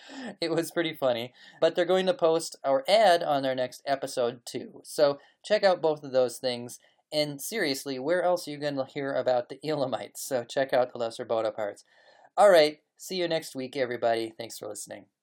It 0.40 0.50
was 0.50 0.70
pretty 0.70 0.94
funny. 0.94 1.32
But 1.60 1.74
they're 1.74 1.84
going 1.84 2.06
to 2.06 2.14
post 2.14 2.56
our 2.64 2.84
ad 2.88 3.22
on 3.22 3.42
their 3.42 3.54
next 3.54 3.82
episode 3.86 4.40
too. 4.44 4.80
So 4.84 5.18
check 5.44 5.64
out 5.64 5.82
both 5.82 6.02
of 6.04 6.12
those 6.12 6.38
things. 6.38 6.78
And 7.12 7.40
seriously, 7.40 7.98
where 7.98 8.22
else 8.22 8.48
are 8.48 8.50
you 8.50 8.58
going 8.58 8.76
to 8.76 8.86
hear 8.86 9.12
about 9.14 9.48
the 9.48 9.60
Elamites? 9.64 10.22
So 10.22 10.42
check 10.44 10.72
out 10.72 10.92
the 10.92 10.98
Lesser 10.98 11.24
Bonapartes. 11.24 11.84
All 12.36 12.50
right, 12.50 12.78
see 12.96 13.16
you 13.16 13.28
next 13.28 13.54
week, 13.54 13.76
everybody. 13.76 14.32
Thanks 14.36 14.58
for 14.58 14.66
listening. 14.66 15.13